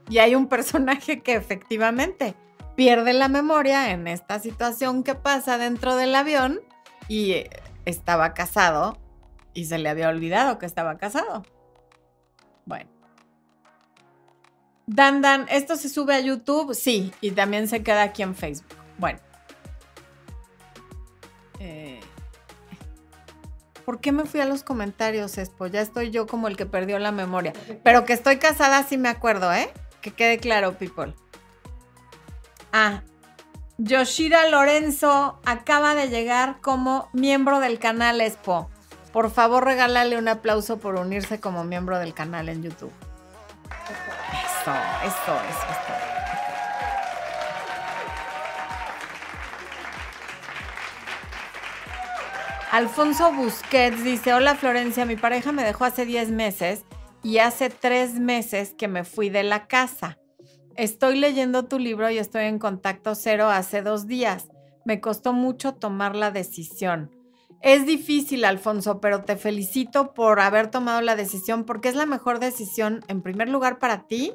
Y 0.09 0.19
hay 0.19 0.35
un 0.35 0.47
personaje 0.47 1.21
que 1.21 1.33
efectivamente 1.33 2.35
pierde 2.75 3.13
la 3.13 3.27
memoria 3.27 3.91
en 3.91 4.07
esta 4.07 4.39
situación 4.39 5.03
que 5.03 5.15
pasa 5.15 5.57
dentro 5.57 5.95
del 5.95 6.15
avión 6.15 6.61
y 7.07 7.43
estaba 7.85 8.33
casado 8.33 8.97
y 9.53 9.65
se 9.65 9.77
le 9.77 9.89
había 9.89 10.09
olvidado 10.09 10.59
que 10.59 10.65
estaba 10.65 10.97
casado. 10.97 11.43
Bueno. 12.65 12.89
Dan 14.85 15.21
Dan, 15.21 15.45
¿esto 15.49 15.75
se 15.75 15.89
sube 15.89 16.13
a 16.13 16.19
YouTube? 16.19 16.73
Sí, 16.75 17.13
y 17.21 17.31
también 17.31 17.67
se 17.67 17.83
queda 17.83 18.03
aquí 18.03 18.21
en 18.21 18.35
Facebook. 18.35 18.75
Bueno. 18.97 19.19
Eh, 21.59 21.99
¿Por 23.85 23.99
qué 23.99 24.11
me 24.11 24.25
fui 24.25 24.41
a 24.41 24.45
los 24.45 24.63
comentarios, 24.63 25.37
Espo? 25.37 25.67
Ya 25.67 25.81
estoy 25.81 26.11
yo 26.11 26.27
como 26.27 26.47
el 26.47 26.57
que 26.57 26.65
perdió 26.65 26.99
la 26.99 27.11
memoria. 27.11 27.53
Pero 27.83 28.05
que 28.05 28.13
estoy 28.13 28.37
casada 28.37 28.83
sí 28.83 28.97
me 28.97 29.09
acuerdo, 29.09 29.53
¿eh? 29.53 29.69
Que 30.01 30.11
quede 30.11 30.37
claro, 30.37 30.77
people. 30.77 31.13
Ah, 32.71 33.03
Yoshira 33.77 34.49
Lorenzo 34.49 35.39
acaba 35.45 35.95
de 35.95 36.09
llegar 36.09 36.59
como 36.61 37.09
miembro 37.13 37.59
del 37.59 37.79
canal 37.79 38.21
Expo. 38.21 38.69
Por 39.13 39.29
favor, 39.29 39.63
regálale 39.63 40.17
un 40.17 40.27
aplauso 40.27 40.79
por 40.79 40.95
unirse 40.95 41.39
como 41.39 41.63
miembro 41.63 41.99
del 41.99 42.13
canal 42.13 42.49
en 42.49 42.63
YouTube. 42.63 42.91
Eso, 43.69 44.73
eso, 45.05 45.35
eso. 45.49 45.93
Alfonso 52.71 53.31
Busquets 53.33 54.03
dice, 54.03 54.33
hola 54.33 54.55
Florencia, 54.55 55.05
mi 55.05 55.15
pareja 55.15 55.51
me 55.51 55.63
dejó 55.63 55.85
hace 55.85 56.07
10 56.07 56.31
meses 56.31 56.83
y 57.21 57.37
hace 57.37 57.69
3 57.69 58.19
meses 58.19 58.73
que 58.75 58.87
me 58.87 59.03
fui 59.03 59.29
de 59.29 59.43
la 59.43 59.67
casa. 59.67 60.17
Estoy 60.75 61.19
leyendo 61.19 61.65
tu 61.65 61.77
libro 61.77 62.09
y 62.09 62.17
estoy 62.17 62.45
en 62.45 62.57
contacto 62.57 63.13
cero 63.13 63.49
hace 63.51 63.83
dos 63.83 64.07
días. 64.07 64.47
Me 64.85 64.99
costó 65.01 65.31
mucho 65.31 65.75
tomar 65.75 66.15
la 66.15 66.31
decisión. 66.31 67.11
Es 67.63 67.85
difícil, 67.85 68.43
Alfonso, 68.43 68.99
pero 68.99 69.23
te 69.23 69.37
felicito 69.37 70.13
por 70.13 70.41
haber 70.41 70.67
tomado 70.69 70.99
la 70.99 71.15
decisión 71.15 71.63
porque 71.63 71.87
es 71.87 71.95
la 71.95 72.05
mejor 72.05 72.39
decisión, 72.39 73.05
en 73.07 73.21
primer 73.21 73.47
lugar, 73.47 73.79
para 73.79 74.05
ti 74.05 74.33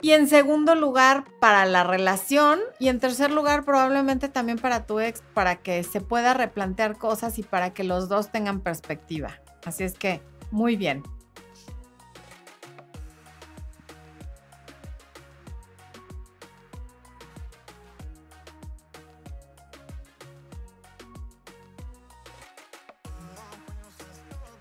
y 0.00 0.12
en 0.12 0.26
segundo 0.26 0.74
lugar, 0.74 1.24
para 1.38 1.66
la 1.66 1.84
relación 1.84 2.60
y 2.78 2.88
en 2.88 2.98
tercer 2.98 3.30
lugar, 3.30 3.66
probablemente 3.66 4.30
también 4.30 4.58
para 4.58 4.86
tu 4.86 5.00
ex, 5.00 5.22
para 5.34 5.56
que 5.56 5.84
se 5.84 6.00
pueda 6.00 6.32
replantear 6.32 6.96
cosas 6.96 7.38
y 7.38 7.42
para 7.42 7.74
que 7.74 7.84
los 7.84 8.08
dos 8.08 8.32
tengan 8.32 8.60
perspectiva. 8.60 9.40
Así 9.66 9.84
es 9.84 9.92
que, 9.92 10.22
muy 10.50 10.76
bien. 10.76 11.02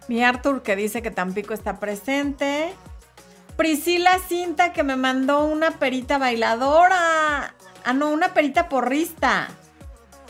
Mi 0.07 0.23
Arthur 0.23 0.63
que 0.63 0.75
dice 0.75 1.01
que 1.01 1.11
Tampico 1.11 1.53
está 1.53 1.79
presente. 1.79 2.73
Priscila 3.57 4.19
Cinta 4.19 4.71
que 4.71 4.83
me 4.83 4.95
mandó 4.95 5.45
una 5.45 5.71
perita 5.79 6.17
bailadora. 6.17 7.55
Ah, 7.83 7.93
no, 7.93 8.11
una 8.11 8.33
perita 8.33 8.69
porrista. 8.69 9.49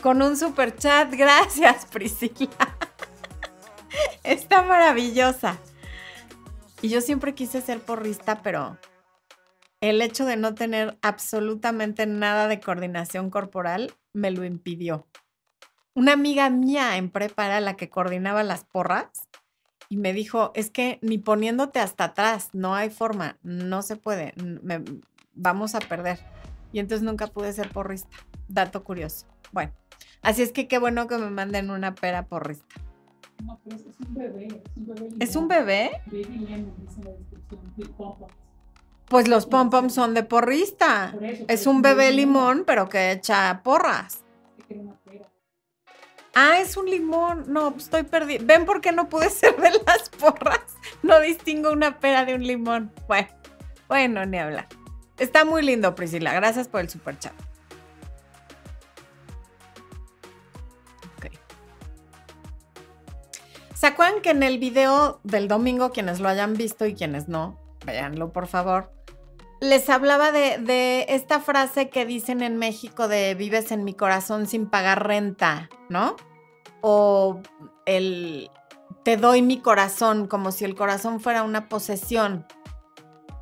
Con 0.02 0.22
un 0.22 0.36
super 0.36 0.74
chat. 0.76 1.12
Gracias, 1.12 1.86
Priscila. 1.92 2.76
Está 4.24 4.62
maravillosa. 4.62 5.58
Y 6.80 6.88
yo 6.88 7.00
siempre 7.00 7.34
quise 7.34 7.60
ser 7.60 7.80
porrista, 7.80 8.42
pero 8.42 8.78
el 9.80 10.02
hecho 10.02 10.24
de 10.24 10.36
no 10.36 10.54
tener 10.54 10.98
absolutamente 11.02 12.06
nada 12.06 12.48
de 12.48 12.60
coordinación 12.60 13.30
corporal 13.30 13.94
me 14.12 14.30
lo 14.30 14.44
impidió. 14.44 15.06
Una 15.94 16.12
amiga 16.12 16.50
mía 16.50 16.96
en 16.96 17.10
prepa 17.10 17.60
la 17.60 17.76
que 17.76 17.90
coordinaba 17.90 18.42
las 18.42 18.64
porras 18.64 19.28
y 19.88 19.96
me 19.96 20.12
dijo, 20.12 20.52
es 20.54 20.70
que 20.70 20.98
ni 21.02 21.18
poniéndote 21.18 21.80
hasta 21.80 22.04
atrás, 22.04 22.50
no 22.52 22.74
hay 22.74 22.90
forma, 22.90 23.38
no 23.42 23.82
se 23.82 23.96
puede, 23.96 24.34
vamos 25.34 25.74
a 25.74 25.80
perder. 25.80 26.18
Y 26.72 26.80
entonces 26.80 27.02
nunca 27.02 27.28
pude 27.28 27.52
ser 27.52 27.70
porrista. 27.70 28.14
Dato 28.48 28.84
curioso. 28.84 29.26
Bueno, 29.52 29.72
así 30.20 30.42
es 30.42 30.52
que 30.52 30.68
qué 30.68 30.78
bueno 30.78 31.06
que 31.06 31.16
me 31.16 31.30
manden 31.30 31.70
una 31.70 31.94
pera 31.94 32.26
porrista. 32.26 32.66
No, 33.44 33.58
pero 33.64 33.76
es 33.76 34.00
un 34.06 34.14
bebé. 34.14 34.62
¿Es 35.20 35.36
un 35.36 35.48
bebé? 35.48 35.90
Baby 36.06 36.24
lemon, 36.24 36.74
dice 36.78 37.02
la 37.02 37.12
descripción, 37.12 38.16
Pues 39.06 39.28
los 39.28 39.46
pom 39.46 39.70
poms 39.70 39.94
son 39.94 40.12
de 40.12 40.24
porrista. 40.24 41.14
es 41.48 41.66
un 41.66 41.80
bebé 41.80 42.12
limón, 42.12 42.64
pero 42.66 42.88
que 42.88 43.12
echa 43.12 43.62
porras. 43.62 44.24
Ah, 46.34 46.60
es 46.60 46.76
un 46.76 46.86
limón. 46.86 47.44
No, 47.48 47.74
estoy 47.76 48.04
perdida. 48.04 48.40
¿Ven 48.44 48.64
por 48.64 48.80
qué 48.80 48.92
no 48.92 49.08
pude 49.08 49.30
ser 49.30 49.56
de 49.56 49.70
las 49.86 50.08
porras? 50.10 50.60
No 51.02 51.20
distingo 51.20 51.72
una 51.72 51.98
pera 51.98 52.24
de 52.24 52.34
un 52.34 52.46
limón. 52.46 52.92
Bueno, 53.06 53.28
bueno, 53.88 54.26
ni 54.26 54.38
hablar. 54.38 54.66
Está 55.18 55.44
muy 55.44 55.62
lindo, 55.62 55.94
Priscila. 55.94 56.32
Gracias 56.32 56.68
por 56.68 56.80
el 56.80 56.88
super 56.88 57.18
chat. 57.18 57.32
Ok. 61.16 61.32
¿Se 63.74 63.86
acuerdan 63.86 64.22
que 64.22 64.30
en 64.30 64.42
el 64.42 64.58
video 64.58 65.20
del 65.24 65.48
domingo, 65.48 65.90
quienes 65.90 66.20
lo 66.20 66.28
hayan 66.28 66.54
visto 66.54 66.86
y 66.86 66.94
quienes 66.94 67.28
no, 67.28 67.58
véanlo 67.84 68.32
por 68.32 68.46
favor, 68.46 68.92
les 69.60 69.88
hablaba 69.90 70.32
de, 70.32 71.06
esta 71.08 71.40
frase 71.40 71.88
que 71.88 72.06
dicen 72.06 72.42
en 72.42 72.56
México 72.56 73.08
de 73.08 73.34
vives 73.34 73.72
en 73.72 73.84
mi 73.84 73.94
corazón 73.94 74.46
sin 74.46 74.68
pagar 74.68 75.06
renta, 75.06 75.68
¿no? 75.88 76.16
o 76.80 77.40
el 77.86 78.50
te 79.04 79.16
doy 79.16 79.42
mi 79.42 79.60
corazón 79.60 80.26
como 80.26 80.52
si 80.52 80.64
el 80.64 80.74
corazón 80.74 81.20
fuera 81.20 81.42
una 81.42 81.68
posesión. 81.68 82.46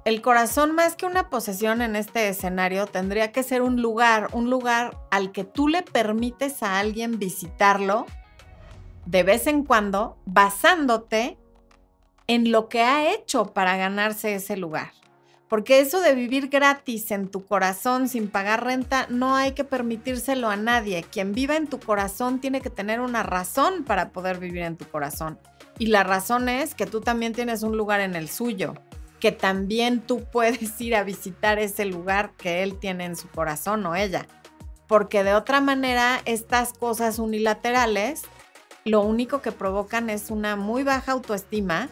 el 0.04 0.22
corazón 0.22 0.72
más 0.72 0.94
que 0.94 1.06
una 1.06 1.28
posesión 1.28 1.82
en 1.82 1.96
este 1.96 2.28
escenario 2.28 2.86
tendría 2.86 3.32
que 3.32 3.42
ser 3.42 3.62
un 3.62 3.82
lugar, 3.82 4.28
un 4.32 4.50
lugar 4.50 4.96
al 5.10 5.32
que 5.32 5.44
tú 5.44 5.68
le 5.68 5.82
permites 5.82 6.62
a 6.62 6.78
alguien 6.78 7.18
visitarlo 7.18 8.06
de 9.04 9.22
vez 9.22 9.46
en 9.46 9.64
cuando, 9.64 10.16
basándote 10.24 11.38
en 12.28 12.50
lo 12.50 12.68
que 12.68 12.82
ha 12.82 13.12
hecho 13.12 13.52
para 13.52 13.76
ganarse 13.76 14.34
ese 14.34 14.56
lugar. 14.56 14.90
Porque 15.48 15.80
eso 15.80 16.00
de 16.00 16.14
vivir 16.14 16.48
gratis 16.48 17.10
en 17.12 17.28
tu 17.28 17.46
corazón 17.46 18.08
sin 18.08 18.28
pagar 18.28 18.64
renta, 18.64 19.06
no 19.10 19.36
hay 19.36 19.52
que 19.52 19.62
permitírselo 19.62 20.48
a 20.48 20.56
nadie. 20.56 21.04
Quien 21.04 21.32
viva 21.32 21.56
en 21.56 21.68
tu 21.68 21.78
corazón 21.78 22.40
tiene 22.40 22.60
que 22.60 22.70
tener 22.70 23.00
una 23.00 23.22
razón 23.22 23.84
para 23.84 24.10
poder 24.10 24.38
vivir 24.38 24.62
en 24.62 24.76
tu 24.76 24.86
corazón. 24.86 25.38
Y 25.78 25.86
la 25.86 26.02
razón 26.02 26.48
es 26.48 26.74
que 26.74 26.86
tú 26.86 27.00
también 27.00 27.32
tienes 27.32 27.62
un 27.62 27.76
lugar 27.76 28.00
en 28.00 28.16
el 28.16 28.28
suyo, 28.28 28.74
que 29.20 29.30
también 29.30 30.00
tú 30.00 30.24
puedes 30.32 30.80
ir 30.80 30.96
a 30.96 31.04
visitar 31.04 31.58
ese 31.58 31.84
lugar 31.84 32.32
que 32.36 32.62
él 32.62 32.78
tiene 32.78 33.04
en 33.04 33.16
su 33.16 33.28
corazón 33.28 33.86
o 33.86 33.94
ella. 33.94 34.26
Porque 34.88 35.22
de 35.22 35.34
otra 35.34 35.60
manera, 35.60 36.20
estas 36.24 36.72
cosas 36.72 37.18
unilaterales 37.18 38.22
lo 38.86 39.00
único 39.00 39.42
que 39.42 39.50
provocan 39.50 40.10
es 40.10 40.30
una 40.30 40.54
muy 40.54 40.84
baja 40.84 41.10
autoestima 41.10 41.88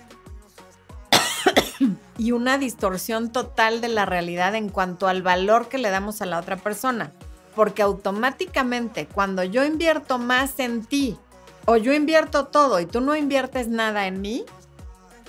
y 2.16 2.32
una 2.32 2.58
distorsión 2.58 3.32
total 3.32 3.80
de 3.80 3.88
la 3.88 4.06
realidad 4.06 4.54
en 4.54 4.68
cuanto 4.68 5.08
al 5.08 5.22
valor 5.22 5.68
que 5.68 5.78
le 5.78 5.90
damos 5.90 6.22
a 6.22 6.26
la 6.26 6.38
otra 6.38 6.56
persona. 6.56 7.12
Porque 7.54 7.82
automáticamente 7.82 9.06
cuando 9.06 9.44
yo 9.44 9.64
invierto 9.64 10.18
más 10.18 10.58
en 10.58 10.84
ti 10.84 11.18
o 11.66 11.76
yo 11.76 11.92
invierto 11.92 12.46
todo 12.46 12.80
y 12.80 12.86
tú 12.86 13.00
no 13.00 13.16
inviertes 13.16 13.68
nada 13.68 14.06
en 14.06 14.20
mí, 14.20 14.44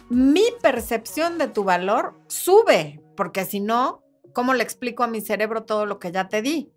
mi 0.10 0.43
percepción 0.62 1.38
de 1.38 1.48
tu 1.48 1.63
valor 1.63 2.13
sube. 2.28 3.02
Porque 3.15 3.45
si 3.45 3.60
no, 3.60 4.04
¿cómo 4.34 4.54
le 4.54 4.63
explico 4.63 5.04
a 5.04 5.08
mi 5.08 5.21
cerebro 5.21 5.63
todo 5.63 5.86
lo 5.86 6.00
que 6.00 6.12
ya 6.12 6.28
te 6.28 6.41
di? 6.41 6.71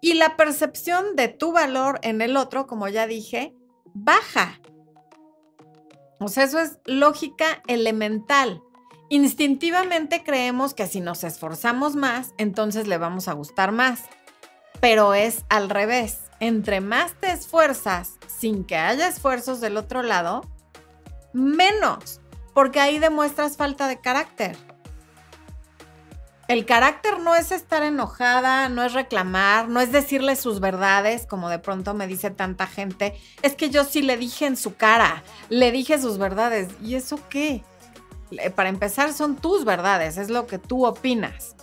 Y 0.00 0.14
la 0.14 0.36
percepción 0.36 1.16
de 1.16 1.28
tu 1.28 1.52
valor 1.52 1.98
en 2.02 2.20
el 2.20 2.36
otro, 2.36 2.66
como 2.66 2.88
ya 2.88 3.06
dije, 3.06 3.54
baja. 3.92 4.60
O 6.20 6.28
sea, 6.28 6.44
eso 6.44 6.60
es 6.60 6.78
lógica 6.84 7.62
elemental. 7.66 8.62
Instintivamente 9.08 10.24
creemos 10.24 10.74
que 10.74 10.86
si 10.86 11.00
nos 11.00 11.22
esforzamos 11.22 11.94
más, 11.94 12.34
entonces 12.38 12.88
le 12.88 12.98
vamos 12.98 13.28
a 13.28 13.34
gustar 13.34 13.70
más. 13.70 14.02
Pero 14.80 15.14
es 15.14 15.44
al 15.48 15.70
revés. 15.70 16.18
Entre 16.40 16.80
más 16.80 17.14
te 17.20 17.30
esfuerzas 17.30 18.14
sin 18.26 18.64
que 18.64 18.76
haya 18.76 19.08
esfuerzos 19.08 19.60
del 19.60 19.76
otro 19.76 20.02
lado, 20.02 20.44
menos, 21.32 22.20
porque 22.52 22.80
ahí 22.80 22.98
demuestras 22.98 23.56
falta 23.56 23.88
de 23.88 24.00
carácter. 24.00 24.56
El 26.48 26.64
carácter 26.64 27.18
no 27.18 27.34
es 27.34 27.50
estar 27.50 27.82
enojada, 27.82 28.68
no 28.68 28.84
es 28.84 28.92
reclamar, 28.92 29.68
no 29.68 29.80
es 29.80 29.90
decirle 29.90 30.36
sus 30.36 30.60
verdades, 30.60 31.26
como 31.26 31.48
de 31.48 31.58
pronto 31.58 31.92
me 31.94 32.06
dice 32.06 32.30
tanta 32.30 32.66
gente. 32.66 33.18
Es 33.42 33.56
que 33.56 33.68
yo 33.70 33.82
sí 33.82 34.02
le 34.02 34.16
dije 34.16 34.46
en 34.46 34.56
su 34.56 34.76
cara, 34.76 35.24
le 35.48 35.72
dije 35.72 36.00
sus 36.00 36.18
verdades. 36.18 36.68
¿Y 36.82 36.94
eso 36.94 37.18
qué? 37.30 37.64
Para 38.54 38.68
empezar, 38.68 39.12
son 39.12 39.36
tus 39.36 39.64
verdades, 39.64 40.16
es 40.16 40.30
lo 40.30 40.46
que 40.46 40.58
tú 40.58 40.86
opinas. 40.86 41.56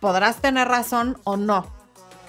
Podrás 0.00 0.40
tener 0.40 0.68
razón 0.68 1.18
o 1.24 1.36
no, 1.36 1.72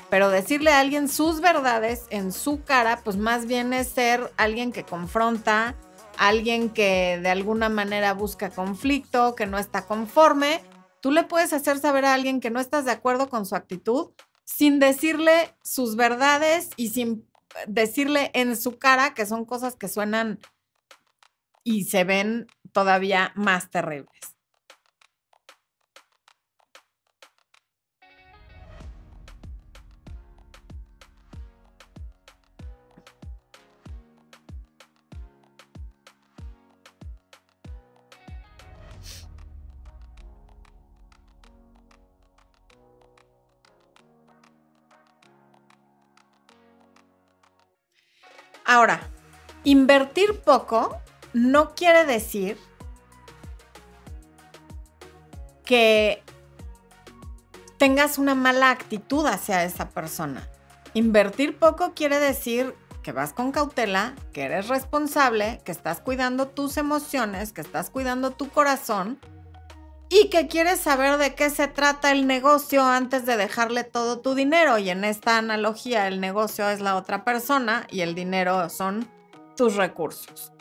pero 0.10 0.30
decirle 0.30 0.72
a 0.72 0.80
alguien 0.80 1.08
sus 1.08 1.40
verdades 1.40 2.06
en 2.10 2.32
su 2.32 2.64
cara, 2.64 3.00
pues 3.04 3.18
más 3.18 3.46
bien 3.46 3.74
es 3.74 3.88
ser 3.88 4.32
alguien 4.38 4.72
que 4.72 4.84
confronta, 4.84 5.76
alguien 6.18 6.70
que 6.70 7.20
de 7.22 7.30
alguna 7.30 7.70
manera 7.70 8.14
busca 8.14 8.50
conflicto, 8.50 9.36
que 9.36 9.46
no 9.46 9.58
está 9.58 9.86
conforme. 9.86 10.62
Tú 11.00 11.12
le 11.12 11.24
puedes 11.24 11.54
hacer 11.54 11.80
saber 11.80 12.06
a 12.06 12.14
alguien 12.14 12.42
que 12.42 12.52
no 12.52 12.60
estás 12.60 12.86
de 12.86 12.92
acuerdo 12.92 13.30
con 13.30 13.46
su 13.46 13.56
actitud 13.56 14.12
sin 14.44 14.80
decirle 14.80 15.56
sus 15.64 15.96
verdades 15.96 16.70
y 16.76 16.90
sin 16.90 17.26
decirle 17.68 18.32
en 18.34 18.56
su 18.58 18.78
cara 18.78 19.14
que 19.14 19.26
son 19.26 19.46
cosas 19.46 19.76
que 19.76 19.88
suenan 19.88 20.40
y 21.64 21.86
se 21.86 22.04
ven 22.04 22.48
todavía 22.72 23.32
más 23.36 23.70
terribles. 23.70 24.36
Ahora, 48.72 49.02
invertir 49.66 50.40
poco 50.46 51.02
no 51.34 51.74
quiere 51.76 52.06
decir 52.06 52.58
que 55.66 56.24
tengas 57.78 58.18
una 58.18 58.36
mala 58.36 58.70
actitud 58.70 59.26
hacia 59.26 59.64
esa 59.64 59.90
persona. 59.90 60.48
Invertir 60.94 61.58
poco 61.58 61.94
quiere 61.94 62.20
decir 62.20 62.76
que 63.02 63.12
vas 63.12 63.34
con 63.34 63.52
cautela, 63.52 64.14
que 64.34 64.44
eres 64.44 64.68
responsable, 64.68 65.62
que 65.64 65.72
estás 65.72 66.02
cuidando 66.02 66.48
tus 66.48 66.78
emociones, 66.78 67.54
que 67.54 67.62
estás 67.62 67.90
cuidando 67.90 68.32
tu 68.32 68.50
corazón 68.50 69.20
y 70.10 70.30
que 70.30 70.48
quieres 70.48 70.82
saber 70.82 71.18
de 71.18 71.34
qué 71.36 71.50
se 71.50 71.68
trata 71.68 72.12
el 72.12 72.28
negocio 72.28 72.84
antes 72.84 73.26
de 73.26 73.38
dejarle 73.38 73.86
todo 73.86 74.20
tu 74.20 74.36
dinero. 74.36 74.78
Y 74.78 74.90
en 74.90 75.06
esta 75.06 75.38
analogía 75.38 76.08
el 76.08 76.20
negocio 76.20 76.70
es 76.70 76.82
la 76.82 76.98
otra 76.98 77.24
persona 77.24 77.88
y 77.90 78.02
el 78.02 78.14
dinero 78.14 78.70
son 78.70 79.08
tus 79.56 79.76
recursos. 79.76 80.52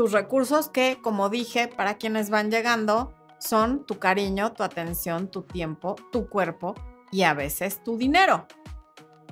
Tus 0.00 0.12
recursos 0.12 0.70
que, 0.70 0.98
como 1.02 1.28
dije, 1.28 1.68
para 1.68 1.98
quienes 1.98 2.30
van 2.30 2.50
llegando, 2.50 3.12
son 3.38 3.84
tu 3.84 3.98
cariño, 3.98 4.54
tu 4.54 4.62
atención, 4.62 5.30
tu 5.30 5.42
tiempo, 5.42 5.94
tu 6.10 6.30
cuerpo 6.30 6.74
y 7.12 7.24
a 7.24 7.34
veces 7.34 7.84
tu 7.84 7.98
dinero. 7.98 8.46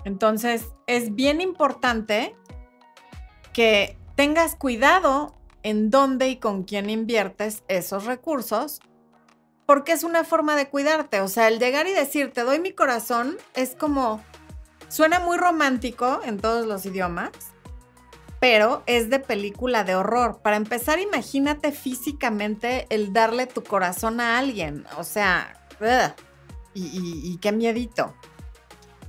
Entonces, 0.04 0.66
es 0.86 1.14
bien 1.14 1.40
importante 1.40 2.36
que 3.54 3.96
tengas 4.14 4.56
cuidado 4.56 5.34
en 5.62 5.88
dónde 5.88 6.28
y 6.28 6.36
con 6.36 6.64
quién 6.64 6.90
inviertes 6.90 7.62
esos 7.68 8.04
recursos, 8.04 8.80
porque 9.64 9.92
es 9.92 10.04
una 10.04 10.22
forma 10.22 10.54
de 10.54 10.68
cuidarte. 10.68 11.22
O 11.22 11.28
sea, 11.28 11.48
el 11.48 11.58
llegar 11.58 11.86
y 11.86 11.94
decir, 11.94 12.30
te 12.34 12.42
doy 12.42 12.58
mi 12.58 12.72
corazón, 12.72 13.38
es 13.54 13.74
como, 13.74 14.22
suena 14.88 15.18
muy 15.18 15.38
romántico 15.38 16.20
en 16.26 16.38
todos 16.38 16.66
los 16.66 16.84
idiomas, 16.84 17.30
pero 18.40 18.82
es 18.86 19.10
de 19.10 19.18
película 19.18 19.84
de 19.84 19.96
horror. 19.96 20.40
Para 20.42 20.56
empezar, 20.56 21.00
imagínate 21.00 21.72
físicamente 21.72 22.86
el 22.90 23.12
darle 23.12 23.46
tu 23.46 23.64
corazón 23.64 24.20
a 24.20 24.38
alguien. 24.38 24.84
O 24.96 25.04
sea, 25.04 25.58
y, 26.74 27.36
qué 27.38 27.52
miedito. 27.52 28.14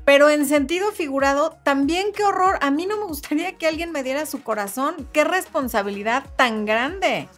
Pero 0.05 0.29
en 0.29 0.47
sentido 0.47 0.91
figurado, 0.91 1.57
también 1.63 2.11
qué 2.13 2.23
horror. 2.23 2.57
A 2.61 2.71
mí 2.71 2.87
no 2.87 2.97
me 2.97 3.05
gustaría 3.05 3.57
que 3.57 3.67
alguien 3.67 3.91
me 3.91 4.01
diera 4.01 4.25
su 4.25 4.41
corazón. 4.41 5.07
Qué 5.13 5.23
responsabilidad 5.23 6.25
tan 6.35 6.65
grande. 6.65 7.29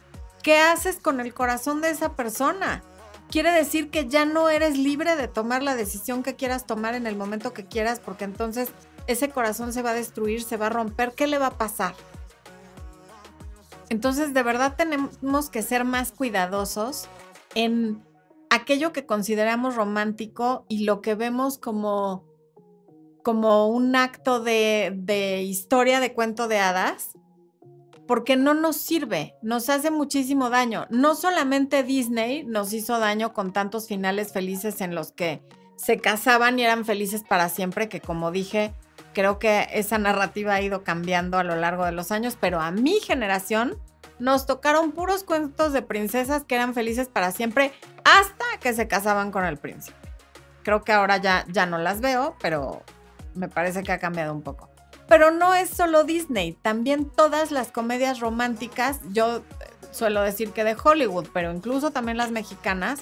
¿Qué 0.42 0.56
haces 0.58 0.96
con 0.96 1.20
el 1.20 1.34
corazón 1.34 1.82
de 1.82 1.90
esa 1.90 2.16
persona? 2.16 2.82
Quiere 3.30 3.52
decir 3.52 3.90
que 3.90 4.08
ya 4.08 4.24
no 4.24 4.48
eres 4.48 4.78
libre 4.78 5.16
de 5.16 5.28
tomar 5.28 5.62
la 5.62 5.74
decisión 5.74 6.22
que 6.22 6.36
quieras 6.36 6.66
tomar 6.66 6.94
en 6.94 7.06
el 7.06 7.16
momento 7.16 7.52
que 7.52 7.66
quieras, 7.66 8.00
porque 8.00 8.24
entonces 8.24 8.70
ese 9.06 9.30
corazón 9.30 9.72
se 9.72 9.82
va 9.82 9.90
a 9.90 9.94
destruir, 9.94 10.42
se 10.42 10.56
va 10.56 10.66
a 10.66 10.70
romper, 10.70 11.12
¿qué 11.12 11.26
le 11.26 11.38
va 11.38 11.48
a 11.48 11.58
pasar? 11.58 11.94
Entonces, 13.88 14.32
de 14.32 14.42
verdad 14.42 14.74
tenemos 14.76 15.50
que 15.50 15.62
ser 15.62 15.84
más 15.84 16.12
cuidadosos 16.12 17.08
en 17.54 18.02
aquello 18.48 18.92
que 18.92 19.06
consideramos 19.06 19.74
romántico 19.76 20.64
y 20.68 20.84
lo 20.84 21.02
que 21.02 21.14
vemos 21.14 21.58
como, 21.58 22.26
como 23.22 23.68
un 23.68 23.94
acto 23.96 24.40
de, 24.40 24.92
de 24.96 25.42
historia 25.42 26.00
de 26.00 26.14
cuento 26.14 26.48
de 26.48 26.58
hadas, 26.58 27.12
porque 28.06 28.36
no 28.36 28.54
nos 28.54 28.76
sirve, 28.76 29.36
nos 29.42 29.68
hace 29.68 29.90
muchísimo 29.90 30.50
daño. 30.50 30.86
No 30.90 31.14
solamente 31.14 31.82
Disney 31.82 32.44
nos 32.44 32.72
hizo 32.72 32.98
daño 32.98 33.32
con 33.32 33.52
tantos 33.52 33.88
finales 33.88 34.32
felices 34.32 34.80
en 34.80 34.94
los 34.94 35.12
que 35.12 35.42
se 35.76 35.98
casaban 35.98 36.58
y 36.58 36.64
eran 36.64 36.84
felices 36.84 37.24
para 37.28 37.48
siempre, 37.48 37.88
que 37.88 38.00
como 38.00 38.30
dije, 38.30 38.74
Creo 39.14 39.38
que 39.38 39.68
esa 39.72 39.98
narrativa 39.98 40.54
ha 40.54 40.60
ido 40.62 40.84
cambiando 40.84 41.38
a 41.38 41.44
lo 41.44 41.56
largo 41.56 41.84
de 41.84 41.92
los 41.92 42.10
años, 42.10 42.36
pero 42.40 42.60
a 42.60 42.70
mi 42.70 43.00
generación 43.00 43.78
nos 44.18 44.46
tocaron 44.46 44.92
puros 44.92 45.24
cuentos 45.24 45.72
de 45.72 45.82
princesas 45.82 46.44
que 46.44 46.54
eran 46.54 46.74
felices 46.74 47.08
para 47.08 47.32
siempre 47.32 47.72
hasta 48.04 48.44
que 48.60 48.72
se 48.72 48.88
casaban 48.88 49.30
con 49.32 49.44
el 49.44 49.56
príncipe. 49.56 49.96
Creo 50.62 50.82
que 50.82 50.92
ahora 50.92 51.16
ya, 51.16 51.44
ya 51.48 51.66
no 51.66 51.78
las 51.78 52.00
veo, 52.00 52.36
pero 52.40 52.82
me 53.34 53.48
parece 53.48 53.82
que 53.82 53.92
ha 53.92 53.98
cambiado 53.98 54.32
un 54.32 54.42
poco. 54.42 54.70
Pero 55.08 55.30
no 55.30 55.54
es 55.54 55.68
solo 55.68 56.04
Disney, 56.04 56.52
también 56.52 57.10
todas 57.10 57.50
las 57.50 57.70
comedias 57.72 58.20
románticas, 58.20 59.00
yo 59.10 59.42
suelo 59.90 60.22
decir 60.22 60.52
que 60.52 60.64
de 60.64 60.76
Hollywood, 60.82 61.28
pero 61.34 61.52
incluso 61.52 61.90
también 61.90 62.16
las 62.16 62.30
mexicanas, 62.30 63.00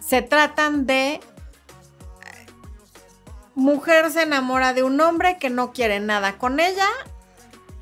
se 0.00 0.22
tratan 0.22 0.86
de 0.86 1.20
mujer 3.54 4.10
se 4.10 4.22
enamora 4.22 4.72
de 4.72 4.82
un 4.82 5.00
hombre 5.00 5.38
que 5.38 5.50
no 5.50 5.72
quiere 5.72 6.00
nada 6.00 6.38
con 6.38 6.60
ella, 6.60 6.88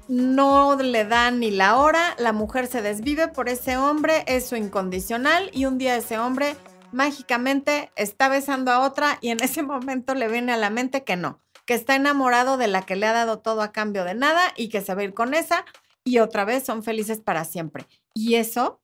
no 0.09 0.77
le 0.77 1.05
da 1.05 1.31
ni 1.31 1.51
la 1.51 1.77
hora, 1.77 2.15
la 2.19 2.33
mujer 2.33 2.67
se 2.67 2.83
desvive 2.83 3.29
por 3.29 3.49
ese 3.49 3.77
hombre, 3.77 4.25
es 4.27 4.49
su 4.49 4.57
incondicional 4.57 5.51
y 5.53 5.67
un 5.67 5.79
día 5.79 5.97
ese 5.97 6.19
hombre 6.19 6.57
mágicamente 6.93 7.91
está 7.97 8.29
besando 8.29 8.73
a 8.73 8.81
otra 8.81 9.19
y 9.21 9.29
en 9.29 9.41
ese 9.43 9.63
momento 9.63 10.15
le 10.15 10.29
viene 10.29 10.53
a 10.53 10.57
la 10.57 10.71
mente 10.71 11.05
que 11.05 11.17
no, 11.17 11.41
que 11.67 11.75
está 11.75 11.95
enamorado 11.95 12.57
de 12.57 12.69
la 12.69 12.83
que 12.83 12.97
le 12.97 13.07
ha 13.07 13.13
dado 13.13 13.41
todo 13.41 13.63
a 13.63 13.73
cambio 13.73 14.05
de 14.05 14.15
nada 14.15 14.43
y 14.57 14.69
que 14.69 14.81
se 14.81 14.95
va 14.95 15.03
a 15.03 15.05
ir 15.05 15.15
con 15.15 15.35
esa 15.35 15.65
y 16.05 16.21
otra 16.21 16.45
vez 16.47 16.65
son 16.65 16.83
felices 16.83 17.21
para 17.21 17.45
siempre. 17.45 17.87
Y 18.15 18.37
eso 18.37 18.81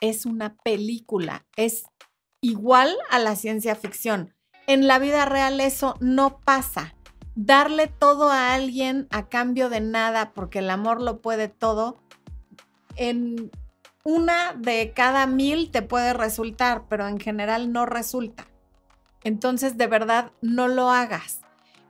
es 0.00 0.26
una 0.26 0.56
película, 0.64 1.46
es 1.56 1.84
igual 2.40 2.96
a 3.10 3.18
la 3.20 3.36
ciencia 3.36 3.76
ficción. 3.76 4.34
En 4.70 4.86
la 4.86 5.00
vida 5.00 5.24
real 5.24 5.58
eso 5.58 5.96
no 5.98 6.38
pasa. 6.44 6.94
Darle 7.34 7.88
todo 7.88 8.30
a 8.30 8.54
alguien 8.54 9.08
a 9.10 9.28
cambio 9.28 9.68
de 9.68 9.80
nada 9.80 10.30
porque 10.32 10.60
el 10.60 10.70
amor 10.70 11.02
lo 11.02 11.20
puede 11.20 11.48
todo, 11.48 11.98
en 12.94 13.50
una 14.04 14.52
de 14.52 14.92
cada 14.94 15.26
mil 15.26 15.72
te 15.72 15.82
puede 15.82 16.12
resultar, 16.12 16.84
pero 16.88 17.08
en 17.08 17.18
general 17.18 17.72
no 17.72 17.84
resulta. 17.84 18.46
Entonces, 19.24 19.76
de 19.76 19.88
verdad, 19.88 20.30
no 20.40 20.68
lo 20.68 20.90
hagas. 20.90 21.40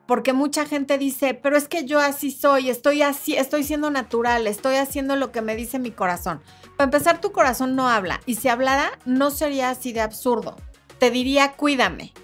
Porque 0.07 0.33
mucha 0.33 0.65
gente 0.65 0.97
dice, 0.97 1.35
pero 1.35 1.59
es 1.59 1.69
que 1.69 1.85
yo 1.85 2.01
así 2.01 2.31
soy, 2.31 2.71
estoy 2.71 3.03
así, 3.03 3.37
estoy 3.37 3.63
siendo 3.63 3.91
natural, 3.91 4.47
estoy 4.47 4.77
haciendo 4.77 5.17
lo 5.17 5.33
que 5.33 5.43
me 5.43 5.55
dice 5.55 5.79
mi 5.79 5.91
corazón. 5.91 6.41
Para 6.79 6.87
empezar, 6.87 7.21
tu 7.21 7.31
corazón 7.31 7.77
no 7.77 7.91
habla. 7.91 8.23
Y 8.25 8.37
si 8.37 8.49
hablara, 8.49 8.99
no 9.05 9.31
sería 9.31 9.69
así 9.69 9.93
de 9.93 10.01
absurdo. 10.01 10.57
Te 10.99 11.11
diría, 11.11 11.53
cuídame. 11.53 12.15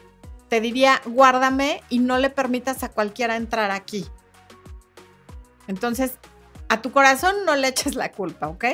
Te 0.49 0.61
diría, 0.61 1.01
guárdame 1.07 1.83
y 1.89 1.99
no 1.99 2.19
le 2.19 2.31
permitas 2.31 2.83
a 2.83 2.91
cualquiera 2.91 3.37
entrar 3.37 3.71
aquí. 3.71 4.07
Entonces, 5.67 6.19
a 6.69 6.83
tu 6.83 6.93
corazón 6.93 7.35
no 7.45 7.57
le 7.57 7.69
eches 7.69 7.95
la 7.95 8.13
culpa, 8.13 8.49
¿ok? 8.49 8.65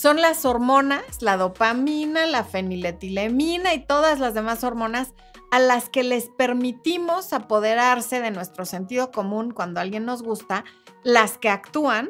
son 0.00 0.22
las 0.22 0.46
hormonas, 0.46 1.20
la 1.20 1.36
dopamina, 1.36 2.24
la 2.24 2.42
feniletilamina 2.42 3.74
y 3.74 3.84
todas 3.84 4.18
las 4.18 4.32
demás 4.32 4.64
hormonas 4.64 5.12
a 5.50 5.58
las 5.58 5.90
que 5.90 6.04
les 6.04 6.30
permitimos 6.30 7.34
apoderarse 7.34 8.20
de 8.20 8.30
nuestro 8.30 8.64
sentido 8.64 9.10
común 9.10 9.50
cuando 9.50 9.78
alguien 9.78 10.06
nos 10.06 10.22
gusta, 10.22 10.64
las 11.02 11.36
que 11.36 11.50
actúan 11.50 12.08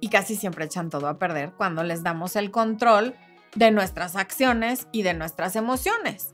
y 0.00 0.08
casi 0.08 0.34
siempre 0.34 0.64
echan 0.64 0.90
todo 0.90 1.06
a 1.06 1.20
perder 1.20 1.52
cuando 1.52 1.84
les 1.84 2.02
damos 2.02 2.34
el 2.34 2.50
control 2.50 3.14
de 3.54 3.70
nuestras 3.70 4.16
acciones 4.16 4.88
y 4.90 5.02
de 5.02 5.14
nuestras 5.14 5.54
emociones. 5.54 6.33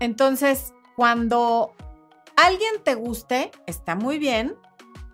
Entonces, 0.00 0.72
cuando 0.96 1.74
alguien 2.36 2.82
te 2.82 2.94
guste, 2.94 3.50
está 3.66 3.94
muy 3.94 4.18
bien, 4.18 4.56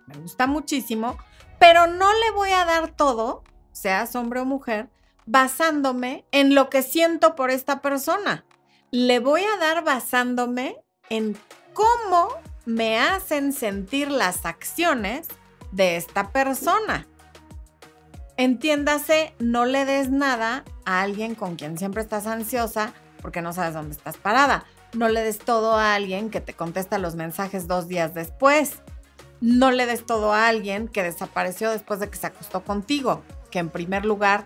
me 0.07 0.17
gusta 0.17 0.47
muchísimo, 0.47 1.17
pero 1.59 1.87
no 1.87 2.11
le 2.11 2.31
voy 2.31 2.51
a 2.51 2.65
dar 2.65 2.89
todo 2.89 3.43
seas 3.71 4.15
hombre 4.15 4.41
o 4.41 4.45
mujer, 4.45 4.89
basándome 5.25 6.25
en 6.31 6.55
lo 6.55 6.69
que 6.69 6.83
siento 6.83 7.35
por 7.35 7.49
esta 7.49 7.81
persona. 7.81 8.45
Le 8.91 9.19
voy 9.19 9.43
a 9.43 9.57
dar 9.57 9.83
basándome 9.83 10.77
en 11.09 11.37
cómo 11.73 12.29
me 12.65 12.99
hacen 12.99 13.53
sentir 13.53 14.11
las 14.11 14.45
acciones 14.45 15.27
de 15.71 15.95
esta 15.95 16.31
persona. 16.31 17.07
Entiéndase, 18.37 19.33
no 19.39 19.65
le 19.65 19.85
des 19.85 20.09
nada 20.09 20.63
a 20.85 21.01
alguien 21.01 21.35
con 21.35 21.55
quien 21.55 21.77
siempre 21.77 22.01
estás 22.01 22.27
ansiosa 22.27 22.93
porque 23.21 23.41
no 23.41 23.53
sabes 23.53 23.73
dónde 23.73 23.95
estás 23.95 24.17
parada. 24.17 24.65
No 24.93 25.07
le 25.09 25.21
des 25.21 25.39
todo 25.39 25.75
a 25.75 25.95
alguien 25.95 26.29
que 26.29 26.41
te 26.41 26.53
contesta 26.53 26.97
los 26.97 27.15
mensajes 27.15 27.67
dos 27.67 27.87
días 27.87 28.13
después. 28.13 28.73
No 29.39 29.71
le 29.71 29.85
des 29.85 30.05
todo 30.05 30.33
a 30.33 30.47
alguien 30.47 30.87
que 30.87 31.03
desapareció 31.03 31.71
después 31.71 31.99
de 31.99 32.09
que 32.09 32.17
se 32.17 32.27
acostó 32.27 32.63
contigo 32.63 33.23
que 33.51 33.59
en 33.59 33.69
primer 33.69 34.05
lugar, 34.05 34.45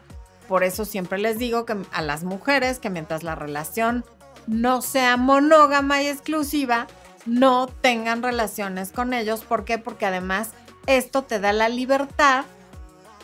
por 0.50 0.66
eso 0.66 0.84
siempre 0.84 1.18
les 1.20 1.38
digo 1.38 1.66
que 1.66 1.78
a 1.94 2.02
las 2.02 2.26
mujeres 2.26 2.80
que 2.80 2.90
mientras 2.90 3.24
la 3.24 3.36
relación 3.36 4.04
no 4.48 4.82
sea 4.82 5.16
monógama 5.16 6.02
y 6.02 6.08
exclusiva, 6.08 6.88
no 7.26 7.68
tengan 7.68 8.22
relaciones 8.22 8.92
con 8.92 9.14
ellos. 9.14 9.44
¿Por 9.44 9.64
qué? 9.64 9.78
Porque 9.78 10.06
además 10.06 10.50
esto 10.88 11.24
te 11.24 11.40
da 11.40 11.54
la 11.54 11.70
libertad 11.70 12.46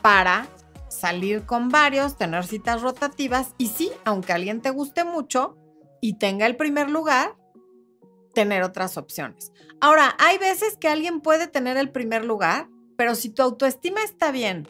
para 0.02 0.48
salir 0.92 1.46
con 1.46 1.70
varios, 1.70 2.18
tener 2.18 2.46
citas 2.46 2.82
rotativas 2.82 3.56
y 3.58 3.68
sí, 3.68 3.92
aunque 4.06 4.34
alguien 4.34 4.62
te 4.62 4.70
guste 4.70 5.04
mucho 5.04 5.58
y 6.02 6.18
tenga 6.18 6.46
el 6.46 6.58
primer 6.58 6.90
lugar, 6.90 7.36
tener 8.34 8.64
otras 8.64 8.98
opciones. 8.98 9.52
Ahora, 9.80 10.16
hay 10.20 10.38
veces 10.38 10.78
que 10.78 10.88
alguien 10.88 11.22
puede 11.22 11.48
tener 11.48 11.78
el 11.78 11.92
primer 11.92 12.26
lugar, 12.26 12.68
pero 12.98 13.16
si 13.16 13.30
tu 13.30 13.42
autoestima 13.42 14.04
está 14.04 14.32
bien 14.32 14.68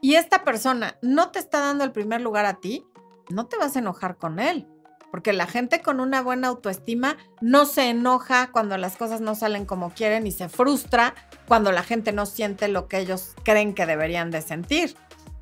y 0.00 0.14
esta 0.14 0.44
persona 0.44 0.98
no 1.02 1.30
te 1.30 1.38
está 1.38 1.60
dando 1.60 1.84
el 1.84 1.92
primer 1.92 2.20
lugar 2.20 2.46
a 2.46 2.60
ti, 2.60 2.86
no 3.30 3.46
te 3.46 3.56
vas 3.56 3.76
a 3.76 3.80
enojar 3.80 4.16
con 4.16 4.38
él. 4.38 4.68
Porque 5.10 5.32
la 5.32 5.46
gente 5.46 5.80
con 5.80 6.00
una 6.00 6.22
buena 6.22 6.48
autoestima 6.48 7.16
no 7.40 7.66
se 7.66 7.88
enoja 7.88 8.50
cuando 8.50 8.76
las 8.76 8.96
cosas 8.96 9.20
no 9.20 9.36
salen 9.36 9.64
como 9.64 9.90
quieren 9.90 10.26
y 10.26 10.32
se 10.32 10.48
frustra 10.48 11.14
cuando 11.46 11.70
la 11.70 11.84
gente 11.84 12.10
no 12.10 12.26
siente 12.26 12.66
lo 12.66 12.88
que 12.88 12.98
ellos 12.98 13.34
creen 13.44 13.74
que 13.74 13.86
deberían 13.86 14.32
de 14.32 14.42
sentir. 14.42 14.96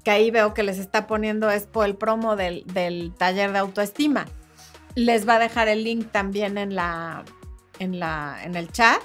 Que 0.05 0.11
ahí 0.11 0.31
veo 0.31 0.55
que 0.55 0.63
les 0.63 0.79
está 0.79 1.07
poniendo 1.07 1.51
Expo 1.51 1.85
el 1.85 1.97
promo 1.97 2.37
del, 2.37 2.65
del 2.67 3.15
taller 3.17 3.53
de 3.53 3.59
autoestima. 3.59 4.27
Les 4.95 5.29
va 5.29 5.37
a 5.37 5.39
dejar 5.39 5.69
el 5.69 5.85
link 5.85 6.11
también 6.11 6.59
en, 6.59 6.75
la, 6.75 7.25
en, 7.79 7.99
la, 7.99 8.39
en 8.43 8.57
el 8.57 8.71
chat. 8.73 9.01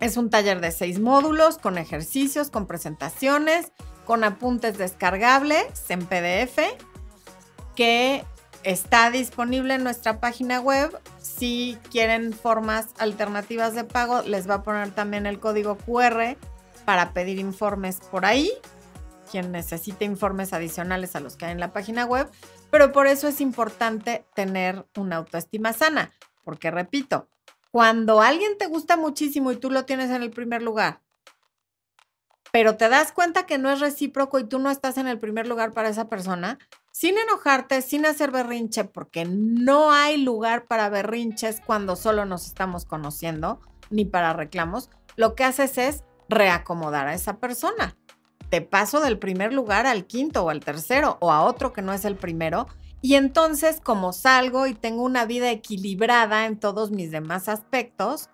Es 0.00 0.16
un 0.16 0.30
taller 0.30 0.60
de 0.60 0.70
seis 0.70 0.98
módulos 0.98 1.58
con 1.58 1.78
ejercicios, 1.78 2.50
con 2.50 2.66
presentaciones 2.66 3.72
con 4.04 4.24
apuntes 4.24 4.78
descargables 4.78 5.66
en 5.88 6.04
PDF 6.06 6.58
que 7.74 8.24
está 8.62 9.10
disponible 9.10 9.74
en 9.74 9.84
nuestra 9.84 10.20
página 10.20 10.60
web. 10.60 10.98
Si 11.20 11.78
quieren 11.90 12.32
formas 12.32 12.86
alternativas 12.98 13.74
de 13.74 13.84
pago, 13.84 14.22
les 14.22 14.48
va 14.48 14.56
a 14.56 14.62
poner 14.62 14.90
también 14.92 15.26
el 15.26 15.40
código 15.40 15.76
QR 15.76 16.36
para 16.84 17.12
pedir 17.12 17.38
informes 17.38 17.96
por 18.10 18.24
ahí. 18.24 18.50
Quien 19.34 19.50
necesite 19.50 20.04
informes 20.04 20.52
adicionales 20.52 21.16
a 21.16 21.20
los 21.20 21.34
que 21.34 21.46
hay 21.46 21.50
en 21.50 21.58
la 21.58 21.72
página 21.72 22.04
web. 22.04 22.30
Pero 22.70 22.92
por 22.92 23.08
eso 23.08 23.26
es 23.26 23.40
importante 23.40 24.24
tener 24.36 24.86
una 24.96 25.16
autoestima 25.16 25.72
sana. 25.72 26.12
Porque 26.44 26.70
repito, 26.70 27.26
cuando 27.72 28.20
alguien 28.20 28.56
te 28.58 28.68
gusta 28.68 28.96
muchísimo 28.96 29.50
y 29.50 29.56
tú 29.56 29.72
lo 29.72 29.86
tienes 29.86 30.10
en 30.10 30.22
el 30.22 30.30
primer 30.30 30.62
lugar, 30.62 31.00
pero 32.52 32.76
te 32.76 32.88
das 32.88 33.10
cuenta 33.10 33.44
que 33.44 33.58
no 33.58 33.72
es 33.72 33.80
recíproco 33.80 34.38
y 34.38 34.44
tú 34.44 34.60
no 34.60 34.70
estás 34.70 34.98
en 34.98 35.08
el 35.08 35.18
primer 35.18 35.48
lugar 35.48 35.72
para 35.72 35.88
esa 35.88 36.08
persona, 36.08 36.60
sin 36.92 37.18
enojarte, 37.18 37.82
sin 37.82 38.06
hacer 38.06 38.30
berrinche, 38.30 38.84
porque 38.84 39.24
no 39.24 39.90
hay 39.90 40.22
lugar 40.22 40.66
para 40.66 40.90
berrinches 40.90 41.60
cuando 41.60 41.96
solo 41.96 42.24
nos 42.24 42.46
estamos 42.46 42.84
conociendo, 42.84 43.60
ni 43.90 44.04
para 44.04 44.32
reclamos, 44.32 44.90
lo 45.16 45.34
que 45.34 45.42
haces 45.42 45.76
es 45.76 46.04
reacomodar 46.28 47.08
a 47.08 47.14
esa 47.14 47.38
persona. 47.38 47.96
Te 48.50 48.60
paso 48.60 49.00
del 49.00 49.18
primer 49.18 49.52
lugar 49.52 49.86
al 49.86 50.06
quinto 50.06 50.44
o 50.44 50.50
al 50.50 50.60
tercero 50.60 51.18
o 51.20 51.32
a 51.32 51.42
otro 51.42 51.72
que 51.72 51.82
no 51.82 51.92
es 51.92 52.04
el 52.04 52.16
primero. 52.16 52.66
Y 53.02 53.16
entonces, 53.16 53.80
como 53.82 54.12
salgo 54.12 54.66
y 54.66 54.74
tengo 54.74 55.02
una 55.02 55.26
vida 55.26 55.50
equilibrada 55.50 56.46
en 56.46 56.58
todos 56.58 56.90
mis 56.90 57.10
demás 57.10 57.48
aspectos, 57.48 58.30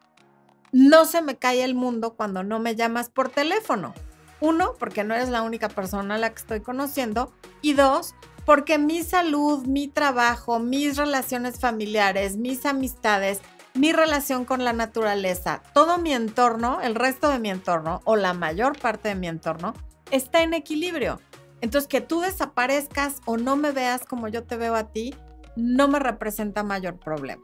no 0.72 1.04
se 1.06 1.22
me 1.22 1.36
cae 1.36 1.64
el 1.64 1.74
mundo 1.74 2.14
cuando 2.14 2.44
no 2.44 2.60
me 2.60 2.76
llamas 2.76 3.08
por 3.08 3.30
teléfono. 3.30 3.94
Uno, 4.40 4.74
porque 4.78 5.02
no 5.02 5.14
eres 5.14 5.28
la 5.28 5.42
única 5.42 5.68
persona 5.68 6.14
a 6.14 6.18
la 6.18 6.30
que 6.30 6.40
estoy 6.40 6.60
conociendo. 6.60 7.32
Y 7.62 7.72
dos, 7.72 8.14
porque 8.46 8.78
mi 8.78 9.02
salud, 9.02 9.66
mi 9.66 9.88
trabajo, 9.88 10.60
mis 10.60 10.96
relaciones 10.96 11.58
familiares, 11.58 12.36
mis 12.36 12.64
amistades, 12.64 13.40
mi 13.74 13.92
relación 13.92 14.44
con 14.44 14.64
la 14.64 14.72
naturaleza, 14.72 15.62
todo 15.74 15.98
mi 15.98 16.12
entorno, 16.12 16.80
el 16.80 16.94
resto 16.94 17.28
de 17.28 17.38
mi 17.38 17.50
entorno 17.50 18.00
o 18.04 18.16
la 18.16 18.34
mayor 18.34 18.78
parte 18.78 19.08
de 19.10 19.14
mi 19.14 19.28
entorno 19.28 19.74
está 20.10 20.42
en 20.42 20.54
equilibrio. 20.54 21.20
Entonces, 21.60 21.88
que 21.88 22.00
tú 22.00 22.20
desaparezcas 22.20 23.20
o 23.26 23.36
no 23.36 23.56
me 23.56 23.72
veas 23.72 24.04
como 24.04 24.28
yo 24.28 24.44
te 24.44 24.56
veo 24.56 24.74
a 24.74 24.92
ti, 24.92 25.14
no 25.56 25.88
me 25.88 25.98
representa 25.98 26.62
mayor 26.62 26.98
problema. 26.98 27.42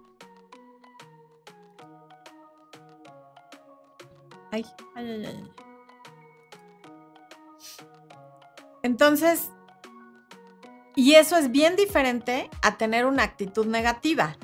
Ay, 4.53 4.65
ay, 4.95 5.11
ay, 5.11 5.27
ay. 5.27 5.51
Entonces, 8.83 9.51
y 10.95 11.15
eso 11.15 11.37
es 11.37 11.51
bien 11.51 11.77
diferente 11.77 12.49
a 12.63 12.79
tener 12.79 13.05
una 13.05 13.23
actitud 13.25 13.67
negativa. 13.67 14.37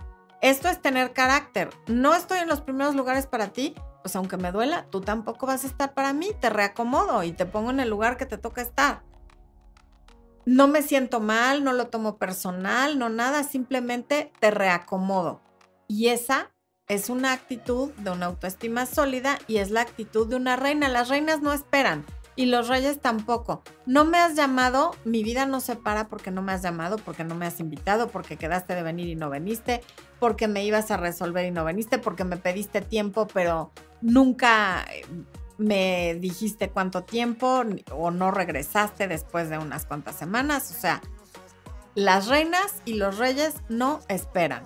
Esto 0.42 0.68
es 0.68 0.82
tener 0.82 1.12
carácter. 1.12 1.70
No 1.86 2.14
estoy 2.14 2.40
en 2.40 2.48
los 2.48 2.60
primeros 2.60 2.94
lugares 2.94 3.26
para 3.26 3.52
ti, 3.52 3.74
pues 4.02 4.16
aunque 4.16 4.36
me 4.36 4.52
duela, 4.52 4.86
tú 4.90 5.00
tampoco 5.00 5.46
vas 5.46 5.64
a 5.64 5.66
estar 5.66 5.94
para 5.94 6.12
mí. 6.12 6.30
Te 6.40 6.50
reacomodo 6.50 7.22
y 7.22 7.32
te 7.32 7.46
pongo 7.46 7.70
en 7.70 7.80
el 7.80 7.88
lugar 7.88 8.16
que 8.16 8.26
te 8.26 8.38
toca 8.38 8.62
estar. 8.62 9.02
no 10.44 10.66
me 10.66 10.82
siento 10.82 11.20
mal, 11.20 11.62
no 11.62 11.72
lo 11.72 11.86
tomo 11.86 12.18
personal, 12.18 12.98
no 12.98 13.08
nada, 13.08 13.44
simplemente 13.44 14.32
te 14.40 14.50
reacomodo. 14.50 15.40
Y 15.86 16.08
esa 16.08 16.50
es 16.88 17.08
una 17.10 17.32
actitud 17.32 17.92
de 17.92 18.10
una 18.10 18.26
autoestima 18.26 18.86
sólida 18.86 19.38
y 19.46 19.58
es 19.58 19.70
la 19.70 19.82
actitud 19.82 20.26
de 20.26 20.36
una 20.36 20.56
reina. 20.56 20.88
Las 20.88 21.08
reinas 21.08 21.42
no 21.42 21.52
esperan 21.52 22.04
y 22.34 22.46
los 22.46 22.68
reyes 22.68 23.00
tampoco. 23.00 23.62
No 23.86 24.04
me 24.04 24.18
has 24.18 24.34
llamado, 24.34 24.92
mi 25.04 25.22
vida 25.22 25.46
no 25.46 25.60
se 25.60 25.76
para 25.76 26.08
porque 26.08 26.30
no 26.30 26.42
me 26.42 26.52
has 26.52 26.62
llamado, 26.62 26.96
porque 26.98 27.24
no 27.24 27.34
me 27.34 27.46
has 27.46 27.60
invitado, 27.60 28.08
porque 28.08 28.36
quedaste 28.36 28.74
de 28.74 28.82
venir 28.82 29.08
y 29.08 29.14
no 29.14 29.28
veniste, 29.30 29.82
porque 30.18 30.48
me 30.48 30.64
ibas 30.64 30.90
a 30.90 30.96
resolver 30.96 31.44
y 31.44 31.50
no 31.50 31.64
veniste, 31.64 31.98
porque 31.98 32.24
me 32.24 32.36
pediste 32.36 32.80
tiempo, 32.80 33.26
pero 33.26 33.72
nunca 34.00 34.84
eh, 34.92 35.04
me 35.58 36.14
dijiste 36.14 36.70
cuánto 36.70 37.04
tiempo 37.04 37.64
o 37.90 38.10
no 38.10 38.30
regresaste 38.30 39.08
después 39.08 39.50
de 39.50 39.58
unas 39.58 39.84
cuantas 39.84 40.16
semanas. 40.16 40.70
O 40.70 40.80
sea, 40.80 41.02
las 41.94 42.28
reinas 42.28 42.76
y 42.84 42.94
los 42.94 43.18
reyes 43.18 43.56
no 43.68 44.00
esperan. 44.08 44.62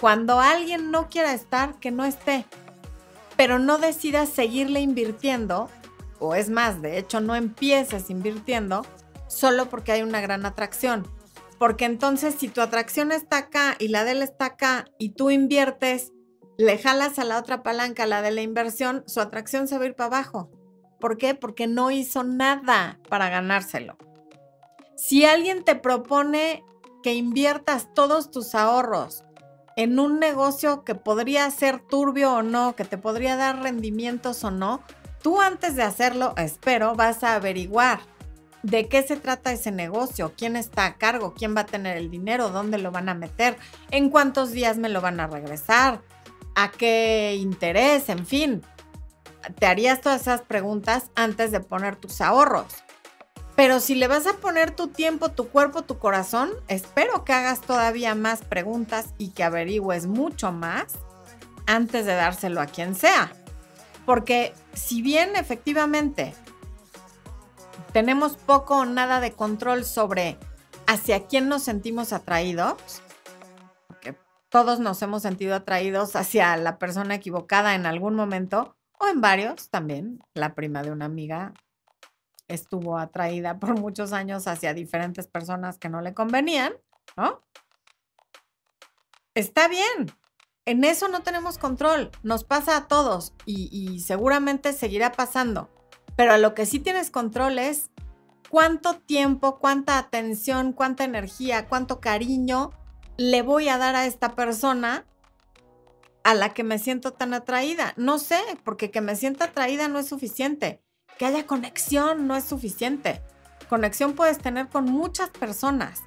Cuando 0.00 0.38
alguien 0.38 0.92
no 0.92 1.08
quiera 1.08 1.34
estar, 1.34 1.74
que 1.80 1.90
no 1.90 2.04
esté. 2.04 2.46
Pero 3.36 3.58
no 3.58 3.78
decidas 3.78 4.28
seguirle 4.28 4.80
invirtiendo 4.80 5.68
o 6.18 6.34
es 6.34 6.50
más, 6.50 6.82
de 6.82 6.98
hecho, 6.98 7.20
no 7.20 7.34
empieces 7.34 8.10
invirtiendo 8.10 8.84
solo 9.26 9.66
porque 9.68 9.92
hay 9.92 10.02
una 10.02 10.20
gran 10.20 10.46
atracción. 10.46 11.06
Porque 11.58 11.84
entonces 11.84 12.34
si 12.38 12.48
tu 12.48 12.60
atracción 12.60 13.12
está 13.12 13.38
acá 13.38 13.76
y 13.78 13.88
la 13.88 14.04
de 14.04 14.12
él 14.12 14.22
está 14.22 14.46
acá 14.46 14.86
y 14.98 15.10
tú 15.10 15.30
inviertes, 15.30 16.12
le 16.56 16.78
jalas 16.78 17.18
a 17.18 17.24
la 17.24 17.38
otra 17.38 17.62
palanca, 17.62 18.06
la 18.06 18.22
de 18.22 18.30
la 18.30 18.42
inversión, 18.42 19.04
su 19.06 19.20
atracción 19.20 19.68
se 19.68 19.76
va 19.78 19.84
a 19.84 19.86
ir 19.88 19.94
para 19.94 20.06
abajo. 20.06 20.50
¿Por 21.00 21.16
qué? 21.16 21.34
Porque 21.34 21.66
no 21.66 21.90
hizo 21.90 22.24
nada 22.24 22.98
para 23.08 23.28
ganárselo. 23.28 23.96
Si 24.96 25.24
alguien 25.24 25.64
te 25.64 25.76
propone 25.76 26.64
que 27.02 27.14
inviertas 27.14 27.92
todos 27.94 28.30
tus 28.30 28.54
ahorros 28.54 29.24
en 29.76 30.00
un 30.00 30.18
negocio 30.18 30.82
que 30.82 30.96
podría 30.96 31.48
ser 31.52 31.80
turbio 31.80 32.34
o 32.34 32.42
no, 32.42 32.74
que 32.74 32.84
te 32.84 32.98
podría 32.98 33.36
dar 33.36 33.62
rendimientos 33.62 34.42
o 34.42 34.50
no, 34.50 34.82
Tú 35.22 35.40
antes 35.40 35.76
de 35.76 35.82
hacerlo, 35.82 36.34
espero, 36.36 36.94
vas 36.94 37.24
a 37.24 37.34
averiguar 37.34 38.00
de 38.62 38.88
qué 38.88 39.02
se 39.02 39.16
trata 39.16 39.52
ese 39.52 39.70
negocio, 39.70 40.32
quién 40.36 40.56
está 40.56 40.84
a 40.84 40.94
cargo, 40.96 41.34
quién 41.34 41.56
va 41.56 41.62
a 41.62 41.66
tener 41.66 41.96
el 41.96 42.10
dinero, 42.10 42.50
dónde 42.50 42.78
lo 42.78 42.90
van 42.90 43.08
a 43.08 43.14
meter, 43.14 43.56
en 43.90 44.10
cuántos 44.10 44.52
días 44.52 44.76
me 44.76 44.88
lo 44.88 45.00
van 45.00 45.20
a 45.20 45.26
regresar, 45.26 46.02
a 46.54 46.70
qué 46.70 47.36
interés, 47.38 48.08
en 48.08 48.26
fin. 48.26 48.62
Te 49.58 49.66
harías 49.66 50.00
todas 50.00 50.22
esas 50.22 50.42
preguntas 50.42 51.10
antes 51.14 51.52
de 51.52 51.60
poner 51.60 51.96
tus 51.96 52.20
ahorros. 52.20 52.66
Pero 53.54 53.80
si 53.80 53.94
le 53.94 54.06
vas 54.06 54.26
a 54.26 54.34
poner 54.34 54.70
tu 54.70 54.88
tiempo, 54.88 55.30
tu 55.30 55.48
cuerpo, 55.48 55.82
tu 55.82 55.98
corazón, 55.98 56.50
espero 56.68 57.24
que 57.24 57.32
hagas 57.32 57.60
todavía 57.60 58.14
más 58.14 58.42
preguntas 58.42 59.14
y 59.18 59.30
que 59.30 59.42
averigües 59.42 60.06
mucho 60.06 60.52
más 60.52 60.94
antes 61.66 62.06
de 62.06 62.14
dárselo 62.14 62.60
a 62.60 62.66
quien 62.66 62.94
sea. 62.94 63.32
Porque 64.08 64.54
si 64.72 65.02
bien 65.02 65.36
efectivamente 65.36 66.34
tenemos 67.92 68.38
poco 68.38 68.78
o 68.78 68.84
nada 68.86 69.20
de 69.20 69.32
control 69.32 69.84
sobre 69.84 70.38
hacia 70.86 71.26
quién 71.26 71.50
nos 71.50 71.64
sentimos 71.64 72.14
atraídos, 72.14 73.02
porque 73.86 74.16
todos 74.48 74.80
nos 74.80 75.02
hemos 75.02 75.20
sentido 75.20 75.54
atraídos 75.54 76.16
hacia 76.16 76.56
la 76.56 76.78
persona 76.78 77.16
equivocada 77.16 77.74
en 77.74 77.84
algún 77.84 78.14
momento, 78.14 78.78
o 78.98 79.08
en 79.08 79.20
varios 79.20 79.68
también. 79.68 80.20
La 80.32 80.54
prima 80.54 80.82
de 80.82 80.90
una 80.90 81.04
amiga 81.04 81.52
estuvo 82.46 82.96
atraída 82.96 83.58
por 83.58 83.78
muchos 83.78 84.14
años 84.14 84.48
hacia 84.48 84.72
diferentes 84.72 85.26
personas 85.26 85.78
que 85.78 85.90
no 85.90 86.00
le 86.00 86.14
convenían, 86.14 86.72
¿no? 87.14 87.42
Está 89.34 89.68
bien, 89.68 90.10
en 90.68 90.84
eso 90.84 91.08
no 91.08 91.22
tenemos 91.22 91.56
control, 91.56 92.10
nos 92.22 92.44
pasa 92.44 92.76
a 92.76 92.88
todos 92.88 93.32
y, 93.46 94.00
seguramente 94.00 94.74
seguirá 94.74 95.12
pasando. 95.12 95.70
Pero 96.14 96.32
a 96.32 96.38
lo 96.38 96.52
que 96.54 96.66
sí 96.66 96.78
tienes 96.78 97.10
control 97.10 97.58
es 97.58 97.90
cuánto 98.50 98.92
tiempo, 98.92 99.58
cuánta 99.60 99.96
atención, 99.96 100.74
cuánta 100.74 101.04
energía, 101.04 101.68
cuánto 101.68 102.00
cariño 102.00 102.72
le 103.16 103.40
voy 103.40 103.70
a 103.70 103.78
dar 103.78 103.96
a 103.96 104.04
esta 104.04 104.34
persona 104.34 105.06
a 106.22 106.34
la 106.34 106.52
que 106.52 106.64
me 106.64 106.78
siento 106.78 107.14
tan 107.14 107.32
atraída. 107.32 107.94
No 107.96 108.18
sé, 108.18 108.38
porque 108.62 108.90
que 108.90 109.00
me 109.00 109.16
sienta 109.16 109.46
atraída 109.46 109.88
no 109.88 109.98
es 109.98 110.06
suficiente. 110.06 110.82
Que 111.16 111.24
haya 111.24 111.46
conexión 111.46 112.26
no 112.26 112.36
es 112.36 112.44
suficiente. 112.44 113.22
Conexión 113.70 114.12
puedes 114.12 114.36
tener 114.36 114.68
con 114.68 114.84
muchas 114.84 115.30
personas. 115.30 116.02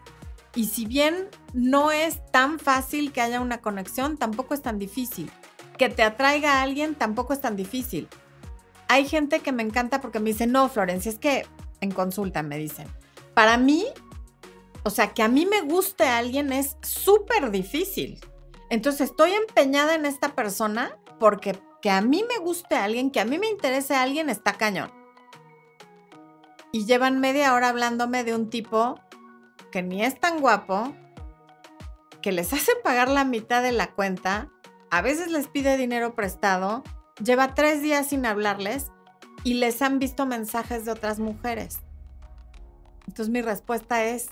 Y 0.56 0.66
si 0.66 0.86
bien 0.86 1.30
no 1.54 1.91
es 1.91 2.20
tan 2.32 2.60
fácil 2.60 3.12
que 3.12 3.22
haya 3.22 3.39
una 3.39 3.62
conexión, 3.62 4.18
tampoco 4.18 4.54
es 4.54 4.62
tan 4.62 4.80
difícil. 4.80 5.32
Que 5.78 5.89
te 5.89 6.04
atraiga 6.04 6.56
a 6.56 6.62
alguien 6.62 6.95
tampoco 6.95 7.34
es 7.34 7.41
tan 7.41 7.56
difícil. 7.56 8.08
Hay 8.88 9.08
gente 9.08 9.39
que 9.39 9.52
me 9.52 9.64
encanta 9.64 10.02
porque 10.02 10.20
me 10.20 10.32
dice, 10.32 10.47
no, 10.47 10.68
Florencia, 10.68 11.10
es 11.10 11.18
que 11.18 11.45
en 11.80 11.91
consulta 11.91 12.43
me 12.43 12.58
dicen, 12.58 12.88
para 13.34 13.58
mí, 13.58 13.86
o 14.84 14.89
sea, 14.89 15.14
que 15.14 15.24
a 15.24 15.28
mí 15.28 15.45
me 15.45 15.62
guste 15.62 16.04
a 16.04 16.18
alguien 16.18 16.52
es 16.52 16.76
súper 16.82 17.52
difícil. 17.52 18.20
Entonces 18.70 19.10
estoy 19.10 19.32
empeñada 19.32 19.95
en 19.95 20.06
esta 20.06 20.36
persona 20.36 20.97
porque 21.20 21.58
que 21.82 21.89
a 21.89 22.02
mí 22.02 22.24
me 22.28 22.38
guste 22.38 22.76
a 22.76 22.84
alguien, 22.84 23.12
que 23.12 23.20
a 23.20 23.26
mí 23.26 23.39
me 23.39 23.47
interese 23.47 23.95
a 23.95 24.04
alguien, 24.04 24.30
está 24.30 24.54
cañón. 24.54 24.91
Y 26.72 26.86
llevan 26.86 27.20
media 27.20 27.54
hora 27.54 27.70
hablándome 27.70 28.24
de 28.24 28.36
un 28.36 28.49
tipo 28.49 28.99
que 29.72 29.82
ni 29.82 30.03
es 30.03 30.19
tan 30.19 30.39
guapo, 30.39 30.93
que 32.22 32.32
les 32.32 32.53
hace 32.53 32.72
pagar 32.84 33.09
la 33.09 33.26
mitad 33.26 33.63
de 33.63 33.72
la 33.72 33.91
cuenta, 33.91 34.49
a 34.89 35.01
veces 35.01 35.32
les 35.32 35.47
pide 35.47 35.78
dinero 35.78 36.13
prestado, 36.13 36.84
lleva 37.24 37.55
tres 37.55 37.82
días 37.82 38.07
sin 38.07 38.26
hablarles 38.26 38.91
y 39.43 39.55
les 39.55 39.82
han 39.82 39.99
visto 39.99 40.26
mensajes 40.26 40.86
de 40.86 40.91
otras 40.91 41.19
mujeres. 41.19 41.80
Entonces 43.07 43.30
mi 43.30 43.41
respuesta 43.41 44.05
es, 44.05 44.30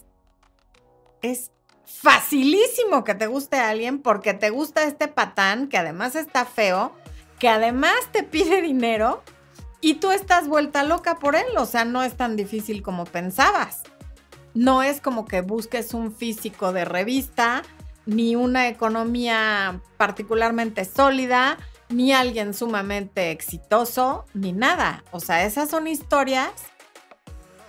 es 1.21 1.51
facilísimo 1.85 3.03
que 3.03 3.15
te 3.15 3.27
guste 3.27 3.57
alguien 3.57 3.99
porque 4.01 4.33
te 4.33 4.51
gusta 4.51 4.83
este 4.83 5.07
patán 5.07 5.67
que 5.67 5.77
además 5.77 6.15
está 6.15 6.45
feo, 6.45 6.93
que 7.39 7.49
además 7.49 7.95
te 8.11 8.23
pide 8.23 8.61
dinero 8.61 9.23
y 9.81 9.95
tú 9.95 10.11
estás 10.11 10.47
vuelta 10.47 10.83
loca 10.83 11.19
por 11.19 11.35
él. 11.35 11.47
O 11.57 11.65
sea, 11.65 11.85
no 11.85 12.03
es 12.03 12.15
tan 12.15 12.35
difícil 12.35 12.83
como 12.83 13.05
pensabas. 13.05 13.81
No 14.59 14.83
es 14.83 14.99
como 14.99 15.23
que 15.23 15.39
busques 15.39 15.93
un 15.93 16.11
físico 16.11 16.73
de 16.73 16.83
revista, 16.83 17.61
ni 18.05 18.35
una 18.35 18.67
economía 18.67 19.79
particularmente 19.95 20.83
sólida, 20.83 21.57
ni 21.87 22.11
alguien 22.11 22.53
sumamente 22.53 23.31
exitoso, 23.31 24.25
ni 24.33 24.51
nada. 24.51 25.05
O 25.11 25.21
sea, 25.21 25.45
esas 25.45 25.69
son 25.69 25.87
historias 25.87 26.51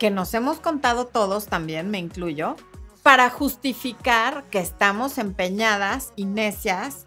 que 0.01 0.11
nos 0.11 0.34
hemos 0.34 0.59
contado 0.59 1.07
todos, 1.07 1.47
también 1.47 1.93
me 1.93 1.99
incluyo, 1.99 2.57
para 3.05 3.30
justificar 3.30 4.43
que 4.51 4.59
estamos 4.59 5.18
empeñadas 5.18 6.12
y 6.16 6.24
necias 6.24 7.07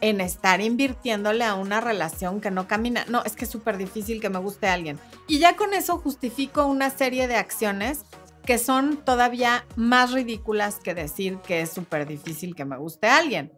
en 0.00 0.20
estar 0.20 0.60
invirtiéndole 0.60 1.42
a 1.42 1.56
una 1.56 1.80
relación 1.80 2.40
que 2.40 2.52
no 2.52 2.68
camina. 2.68 3.04
No, 3.08 3.24
es 3.24 3.34
que 3.34 3.46
es 3.46 3.50
súper 3.50 3.78
difícil 3.78 4.20
que 4.20 4.30
me 4.30 4.38
guste 4.38 4.68
a 4.68 4.74
alguien. 4.74 5.00
Y 5.26 5.40
ya 5.40 5.56
con 5.56 5.74
eso 5.74 5.98
justifico 5.98 6.66
una 6.66 6.90
serie 6.90 7.26
de 7.26 7.34
acciones 7.34 8.04
que 8.46 8.58
son 8.58 8.98
todavía 8.98 9.66
más 9.76 10.12
ridículas 10.12 10.78
que 10.78 10.94
decir 10.94 11.38
que 11.38 11.62
es 11.62 11.70
súper 11.70 12.06
difícil 12.06 12.54
que 12.54 12.64
me 12.64 12.76
guste 12.76 13.08
alguien. 13.08 13.52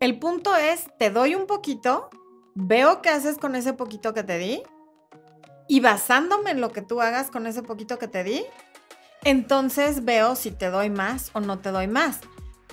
El 0.00 0.18
punto 0.18 0.56
es, 0.56 0.86
te 0.98 1.10
doy 1.10 1.36
un 1.36 1.46
poquito, 1.46 2.10
veo 2.56 3.00
qué 3.02 3.10
haces 3.10 3.38
con 3.38 3.54
ese 3.54 3.72
poquito 3.72 4.12
que 4.12 4.24
te 4.24 4.36
di 4.36 4.64
y 5.68 5.78
basándome 5.78 6.50
en 6.50 6.60
lo 6.60 6.72
que 6.72 6.82
tú 6.82 7.00
hagas 7.00 7.30
con 7.30 7.46
ese 7.46 7.62
poquito 7.62 8.00
que 8.00 8.08
te 8.08 8.24
di, 8.24 8.44
entonces 9.22 10.04
veo 10.04 10.34
si 10.34 10.50
te 10.50 10.70
doy 10.70 10.90
más 10.90 11.30
o 11.34 11.40
no 11.40 11.60
te 11.60 11.70
doy 11.70 11.86
más. 11.86 12.18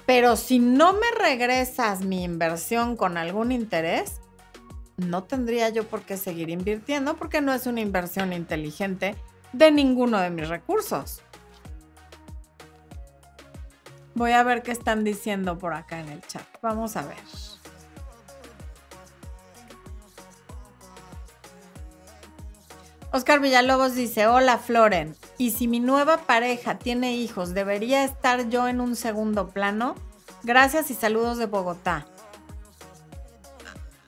Pero 0.10 0.36
si 0.38 0.57
no 0.57 0.93
me 0.93 1.05
regresas 1.20 2.01
mi 2.03 2.24
inversión 2.24 2.95
con 2.97 3.16
algún 3.16 3.51
interés, 3.51 4.22
no 4.97 5.26
tendría 5.26 5.70
yo 5.70 5.88
por 5.88 6.01
qué 6.01 6.18
seguir 6.18 6.49
invirtiendo 6.49 7.16
porque 7.16 7.41
no 7.41 7.53
es 7.53 7.68
una 7.68 7.82
inversión 7.82 8.34
inteligente 8.34 9.16
de 9.53 9.70
ninguno 9.70 10.18
de 10.18 10.32
mis 10.32 10.49
recursos. 10.49 11.22
Voy 14.16 14.32
a 14.32 14.41
ver 14.41 14.64
qué 14.64 14.72
están 14.72 15.03
diciendo 15.03 15.60
por 15.60 15.76
acá 15.76 15.99
en 15.99 16.10
el 16.10 16.22
chat. 16.22 16.41
Vamos 16.60 16.95
a 16.95 17.03
ver. 17.03 17.59
Oscar 23.12 23.39
Villalobos 23.39 23.95
dice, 23.95 24.28
hola 24.28 24.60
Floren, 24.60 25.16
¿y 25.39 25.49
si 25.51 25.68
mi 25.68 25.80
nueva 25.80 26.18
pareja 26.18 26.78
tiene 26.78 27.14
hijos, 27.14 27.55
debería 27.55 28.03
estar 28.03 28.49
yo 28.49 28.68
en 28.68 28.80
un 28.80 28.95
segundo 28.95 29.49
plano? 29.49 29.95
Gracias 30.43 30.91
y 30.91 30.93
saludos 30.93 31.39
de 31.39 31.47
Bogotá. 31.47 32.05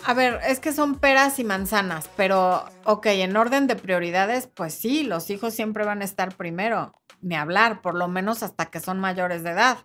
A 0.06 0.14
ver, 0.14 0.40
es 0.48 0.60
que 0.60 0.72
son 0.72 1.00
peras 1.00 1.40
y 1.40 1.44
manzanas, 1.44 2.12
pero 2.16 2.66
ok, 2.86 3.08
en 3.08 3.36
orden 3.38 3.66
de 3.66 3.76
prioridades, 3.76 4.46
pues 4.46 4.76
sí, 4.76 5.04
los 5.04 5.32
hijos 5.32 5.56
siempre 5.56 5.84
van 5.84 6.04
a 6.04 6.06
estar 6.06 6.36
primero, 6.36 6.94
ni 7.22 7.36
hablar, 7.36 7.82
por 7.82 7.96
lo 7.96 8.08
menos 8.08 8.44
hasta 8.44 8.68
que 8.68 8.80
son 8.80 9.00
mayores 9.00 9.42
de 9.42 9.52
edad, 9.52 9.80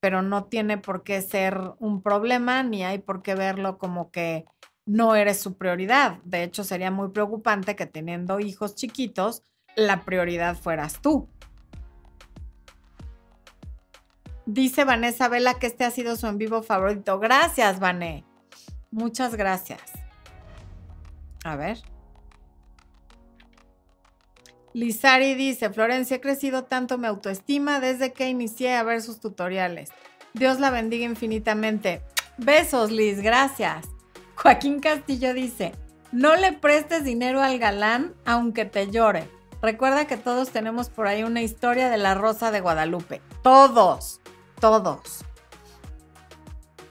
pero 0.00 0.22
no 0.22 0.44
tiene 0.44 0.78
por 0.78 1.02
qué 1.02 1.20
ser 1.20 1.60
un 1.78 2.02
problema, 2.02 2.62
ni 2.62 2.84
hay 2.84 2.98
por 2.98 3.22
qué 3.22 3.34
verlo 3.34 3.76
como 3.76 4.10
que 4.10 4.46
no 4.86 5.16
eres 5.16 5.38
su 5.40 5.56
prioridad. 5.58 6.18
De 6.24 6.44
hecho, 6.44 6.64
sería 6.64 6.90
muy 6.90 7.10
preocupante 7.10 7.76
que 7.76 7.86
teniendo 7.86 8.40
hijos 8.40 8.76
chiquitos, 8.76 9.42
la 9.74 10.04
prioridad 10.04 10.56
fueras 10.56 11.02
tú. 11.02 11.28
Dice 14.46 14.84
Vanessa 14.84 15.28
Vela 15.28 15.54
que 15.54 15.66
este 15.66 15.84
ha 15.84 15.90
sido 15.90 16.16
su 16.16 16.28
en 16.28 16.38
vivo 16.38 16.62
favorito. 16.62 17.18
Gracias, 17.18 17.80
Vané. 17.80 18.24
Muchas 18.92 19.34
gracias. 19.34 19.82
A 21.44 21.56
ver. 21.56 21.78
Lizari 24.72 25.34
dice, 25.34 25.70
Florencia, 25.70 26.18
he 26.18 26.20
crecido 26.20 26.64
tanto 26.64 26.96
mi 26.96 27.06
autoestima 27.06 27.80
desde 27.80 28.12
que 28.12 28.28
inicié 28.28 28.76
a 28.76 28.82
ver 28.82 29.02
sus 29.02 29.20
tutoriales. 29.20 29.90
Dios 30.32 30.60
la 30.60 30.70
bendiga 30.70 31.06
infinitamente. 31.06 32.02
Besos, 32.36 32.92
Liz, 32.92 33.20
gracias. 33.22 33.95
Joaquín 34.42 34.80
Castillo 34.80 35.34
dice, 35.34 35.72
no 36.12 36.36
le 36.36 36.52
prestes 36.52 37.04
dinero 37.04 37.42
al 37.42 37.58
galán 37.58 38.14
aunque 38.24 38.64
te 38.64 38.90
llore. 38.90 39.28
Recuerda 39.62 40.06
que 40.06 40.16
todos 40.16 40.50
tenemos 40.50 40.90
por 40.90 41.06
ahí 41.06 41.22
una 41.22 41.42
historia 41.42 41.88
de 41.88 41.96
la 41.96 42.14
Rosa 42.14 42.50
de 42.50 42.60
Guadalupe. 42.60 43.22
Todos, 43.42 44.20
todos. 44.60 45.24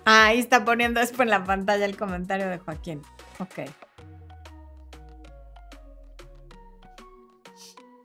ahí 0.03 0.39
está 0.39 0.65
poniendo 0.65 0.99
después 0.99 1.21
en 1.21 1.29
la 1.29 1.43
pantalla 1.43 1.85
el 1.85 1.95
comentario 1.95 2.49
de 2.49 2.57
Joaquín. 2.57 3.01
Ok. 3.39 3.69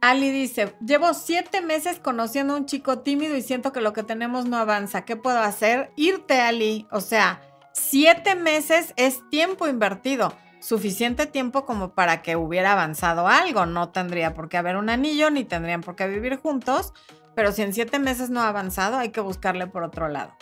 Ali 0.03 0.30
dice, 0.30 0.74
llevo 0.84 1.12
siete 1.12 1.61
meses 1.61 1.99
conociendo 1.99 2.55
a 2.55 2.57
un 2.57 2.64
chico 2.64 3.01
tímido 3.01 3.36
y 3.36 3.43
siento 3.43 3.72
que 3.72 3.82
lo 3.82 3.93
que 3.93 4.03
tenemos 4.03 4.47
no 4.47 4.57
avanza. 4.57 5.05
¿Qué 5.05 5.16
puedo 5.16 5.41
hacer? 5.41 5.91
Irte, 5.97 6.41
Ali. 6.41 6.86
O 6.91 7.03
sea, 7.03 7.43
siete 7.81 8.35
meses 8.35 8.93
es 8.97 9.28
tiempo 9.31 9.66
invertido. 9.66 10.35
Suficiente 10.61 11.26
tiempo 11.26 11.64
como 11.64 11.95
para 11.95 12.22
que 12.22 12.37
hubiera 12.37 12.72
avanzado 12.72 13.26
algo. 13.26 13.66
No 13.66 13.89
tendría 13.89 14.35
por 14.35 14.49
qué 14.49 14.59
haber 14.59 14.76
un 14.76 14.91
anillo, 14.91 15.31
ni 15.31 15.45
tendrían 15.45 15.81
por 15.81 15.97
qué 15.97 16.07
vivir 16.07 16.37
juntos. 16.37 16.93
Pero 17.35 17.53
si 17.53 17.62
en 17.62 17.72
siete 17.72 17.99
meses 17.99 18.28
no 18.31 18.43
ha 18.43 18.49
avanzado, 18.49 18.99
hay 18.99 19.11
que 19.11 19.20
buscarle 19.20 19.66
por 19.66 19.83
otro 19.83 20.09
lado. 20.09 20.33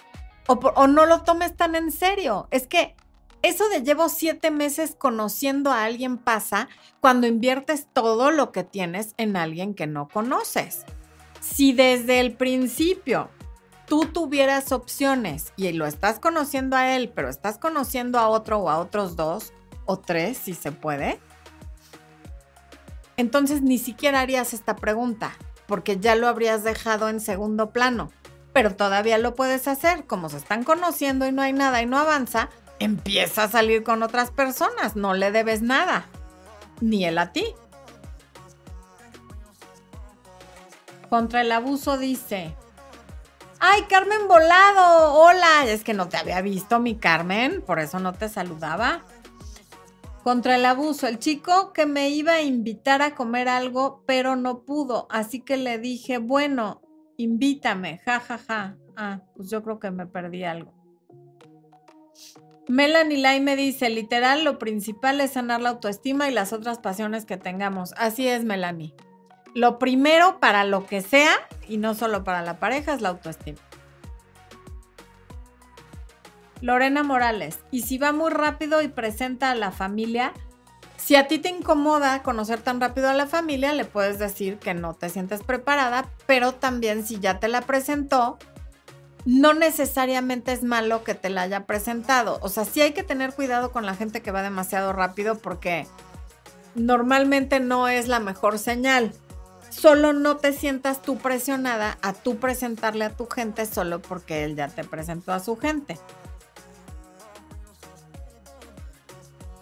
O, 0.48 0.54
o 0.54 0.86
no 0.86 1.06
lo 1.06 1.22
tomes 1.22 1.56
tan 1.56 1.76
en 1.76 1.92
serio. 1.92 2.48
Es 2.50 2.66
que 2.66 2.96
eso 3.42 3.68
de 3.68 3.82
llevo 3.82 4.08
siete 4.08 4.50
meses 4.50 4.96
conociendo 4.98 5.70
a 5.70 5.84
alguien 5.84 6.18
pasa 6.18 6.68
cuando 7.00 7.28
inviertes 7.28 7.86
todo 7.92 8.32
lo 8.32 8.50
que 8.50 8.64
tienes 8.64 9.14
en 9.16 9.36
alguien 9.36 9.74
que 9.74 9.86
no 9.86 10.08
conoces. 10.08 10.84
Si 11.40 11.72
desde 11.72 12.18
el 12.18 12.32
principio 12.32 13.30
tú 13.88 14.04
tuvieras 14.06 14.72
opciones 14.72 15.52
y 15.56 15.72
lo 15.72 15.86
estás 15.86 16.20
conociendo 16.20 16.76
a 16.76 16.94
él, 16.94 17.10
pero 17.14 17.28
estás 17.28 17.58
conociendo 17.58 18.18
a 18.18 18.28
otro 18.28 18.58
o 18.58 18.70
a 18.70 18.78
otros 18.78 19.16
dos 19.16 19.52
o 19.86 19.98
tres, 19.98 20.36
si 20.36 20.54
se 20.54 20.70
puede, 20.70 21.18
entonces 23.16 23.62
ni 23.62 23.78
siquiera 23.78 24.20
harías 24.20 24.54
esta 24.54 24.76
pregunta, 24.76 25.32
porque 25.66 25.98
ya 25.98 26.14
lo 26.14 26.28
habrías 26.28 26.62
dejado 26.62 27.08
en 27.08 27.20
segundo 27.20 27.70
plano. 27.72 28.12
Pero 28.52 28.76
todavía 28.76 29.18
lo 29.18 29.34
puedes 29.34 29.66
hacer, 29.66 30.06
como 30.06 30.28
se 30.28 30.36
están 30.36 30.62
conociendo 30.64 31.26
y 31.26 31.32
no 31.32 31.42
hay 31.42 31.52
nada 31.52 31.82
y 31.82 31.86
no 31.86 31.98
avanza, 31.98 32.48
empieza 32.78 33.44
a 33.44 33.48
salir 33.48 33.82
con 33.82 34.02
otras 34.02 34.30
personas, 34.30 34.94
no 34.94 35.14
le 35.14 35.32
debes 35.32 35.62
nada, 35.62 36.06
ni 36.80 37.04
él 37.04 37.18
a 37.18 37.32
ti. 37.32 37.44
Contra 41.10 41.40
el 41.40 41.50
abuso 41.50 41.98
dice, 41.98 42.54
ay 43.60 43.82
Carmen 43.88 44.28
Volado, 44.28 45.14
hola, 45.14 45.66
es 45.66 45.84
que 45.84 45.94
no 45.94 46.08
te 46.08 46.16
había 46.16 46.40
visto 46.40 46.80
mi 46.80 46.96
Carmen, 46.96 47.62
por 47.62 47.78
eso 47.78 47.98
no 47.98 48.12
te 48.12 48.28
saludaba. 48.28 49.04
Contra 50.22 50.56
el 50.56 50.66
abuso, 50.66 51.06
el 51.06 51.18
chico 51.18 51.72
que 51.72 51.86
me 51.86 52.10
iba 52.10 52.34
a 52.34 52.42
invitar 52.42 53.02
a 53.02 53.14
comer 53.14 53.48
algo, 53.48 54.02
pero 54.06 54.36
no 54.36 54.64
pudo, 54.64 55.06
así 55.10 55.40
que 55.40 55.56
le 55.56 55.78
dije, 55.78 56.18
bueno, 56.18 56.82
invítame, 57.16 57.98
ja, 58.04 58.20
ja, 58.20 58.38
ja. 58.38 58.76
Ah, 58.96 59.20
pues 59.36 59.48
yo 59.50 59.62
creo 59.62 59.78
que 59.78 59.90
me 59.90 60.06
perdí 60.06 60.44
algo. 60.44 60.74
Melanie 62.68 63.18
Lai 63.18 63.40
me 63.40 63.56
dice, 63.56 63.88
literal, 63.88 64.44
lo 64.44 64.58
principal 64.58 65.20
es 65.20 65.32
sanar 65.32 65.62
la 65.62 65.70
autoestima 65.70 66.28
y 66.28 66.34
las 66.34 66.52
otras 66.52 66.78
pasiones 66.78 67.24
que 67.24 67.38
tengamos. 67.38 67.94
Así 67.96 68.28
es, 68.28 68.44
Melanie. 68.44 68.94
Lo 69.58 69.80
primero 69.80 70.38
para 70.38 70.62
lo 70.62 70.86
que 70.86 71.00
sea, 71.00 71.32
y 71.66 71.78
no 71.78 71.94
solo 71.94 72.22
para 72.22 72.42
la 72.42 72.60
pareja, 72.60 72.94
es 72.94 73.00
la 73.00 73.08
autoestima. 73.08 73.58
Lorena 76.60 77.02
Morales, 77.02 77.58
y 77.72 77.82
si 77.82 77.98
va 77.98 78.12
muy 78.12 78.30
rápido 78.30 78.82
y 78.82 78.86
presenta 78.86 79.50
a 79.50 79.56
la 79.56 79.72
familia, 79.72 80.32
si 80.96 81.16
a 81.16 81.26
ti 81.26 81.40
te 81.40 81.48
incomoda 81.48 82.22
conocer 82.22 82.60
tan 82.60 82.80
rápido 82.80 83.08
a 83.08 83.14
la 83.14 83.26
familia, 83.26 83.72
le 83.72 83.84
puedes 83.84 84.20
decir 84.20 84.60
que 84.60 84.74
no 84.74 84.94
te 84.94 85.08
sientes 85.08 85.42
preparada, 85.42 86.08
pero 86.26 86.54
también 86.54 87.04
si 87.04 87.18
ya 87.18 87.40
te 87.40 87.48
la 87.48 87.62
presentó, 87.62 88.38
no 89.24 89.54
necesariamente 89.54 90.52
es 90.52 90.62
malo 90.62 91.02
que 91.02 91.16
te 91.16 91.30
la 91.30 91.42
haya 91.42 91.66
presentado. 91.66 92.38
O 92.42 92.48
sea, 92.48 92.64
sí 92.64 92.80
hay 92.80 92.92
que 92.92 93.02
tener 93.02 93.34
cuidado 93.34 93.72
con 93.72 93.84
la 93.86 93.96
gente 93.96 94.22
que 94.22 94.30
va 94.30 94.42
demasiado 94.42 94.92
rápido 94.92 95.36
porque 95.36 95.88
normalmente 96.76 97.58
no 97.58 97.88
es 97.88 98.06
la 98.06 98.20
mejor 98.20 98.60
señal. 98.60 99.12
Solo 99.70 100.12
no 100.12 100.38
te 100.38 100.52
sientas 100.52 101.02
tú 101.02 101.18
presionada 101.18 101.98
a 102.02 102.12
tú 102.12 102.38
presentarle 102.38 103.04
a 103.04 103.16
tu 103.16 103.26
gente 103.26 103.66
solo 103.66 104.00
porque 104.00 104.44
él 104.44 104.56
ya 104.56 104.68
te 104.68 104.84
presentó 104.84 105.32
a 105.32 105.40
su 105.40 105.56
gente. 105.56 105.98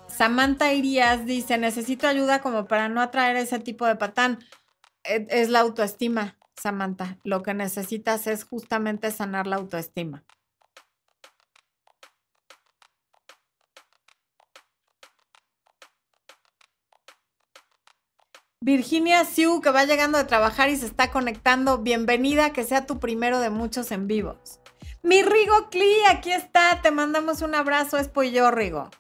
Samantha 0.09 0.73
Irías 0.73 1.27
dice, 1.27 1.59
necesito 1.59 2.07
ayuda 2.07 2.41
como 2.41 2.67
para 2.67 2.89
no 2.89 3.03
atraer 3.03 3.37
ese 3.37 3.59
tipo 3.59 3.85
de 3.85 3.97
patán. 3.97 4.39
E, 5.05 5.27
es 5.29 5.51
la 5.51 5.61
autoestima. 5.61 6.39
Samantha, 6.57 7.19
lo 7.23 7.43
que 7.43 7.53
necesitas 7.53 8.27
es 8.27 8.45
justamente 8.45 9.11
sanar 9.11 9.47
la 9.47 9.57
autoestima. 9.57 10.25
Virginia 18.61 19.25
Siu, 19.25 19.61
que 19.61 19.71
va 19.71 19.85
llegando 19.85 20.17
de 20.17 20.25
trabajar 20.25 20.71
y 20.71 20.77
se 20.77 20.87
está 20.87 21.11
conectando, 21.11 21.79
bienvenida, 21.79 22.53
que 22.55 22.65
sea 22.65 22.87
tu 22.87 22.99
primero 22.99 23.39
de 23.39 23.51
muchos 23.51 23.93
en 23.93 24.07
vivos. 24.07 24.61
Mi 25.03 25.23
Rigo 25.23 25.69
Cli, 25.71 25.95
aquí 26.09 26.33
está, 26.33 26.81
te 26.81 26.91
mandamos 26.91 27.43
un 27.43 27.55
abrazo, 27.55 27.99
Espo 27.99 28.23
y 28.23 28.33
yo, 28.33 28.51
Rigo. 28.51 28.91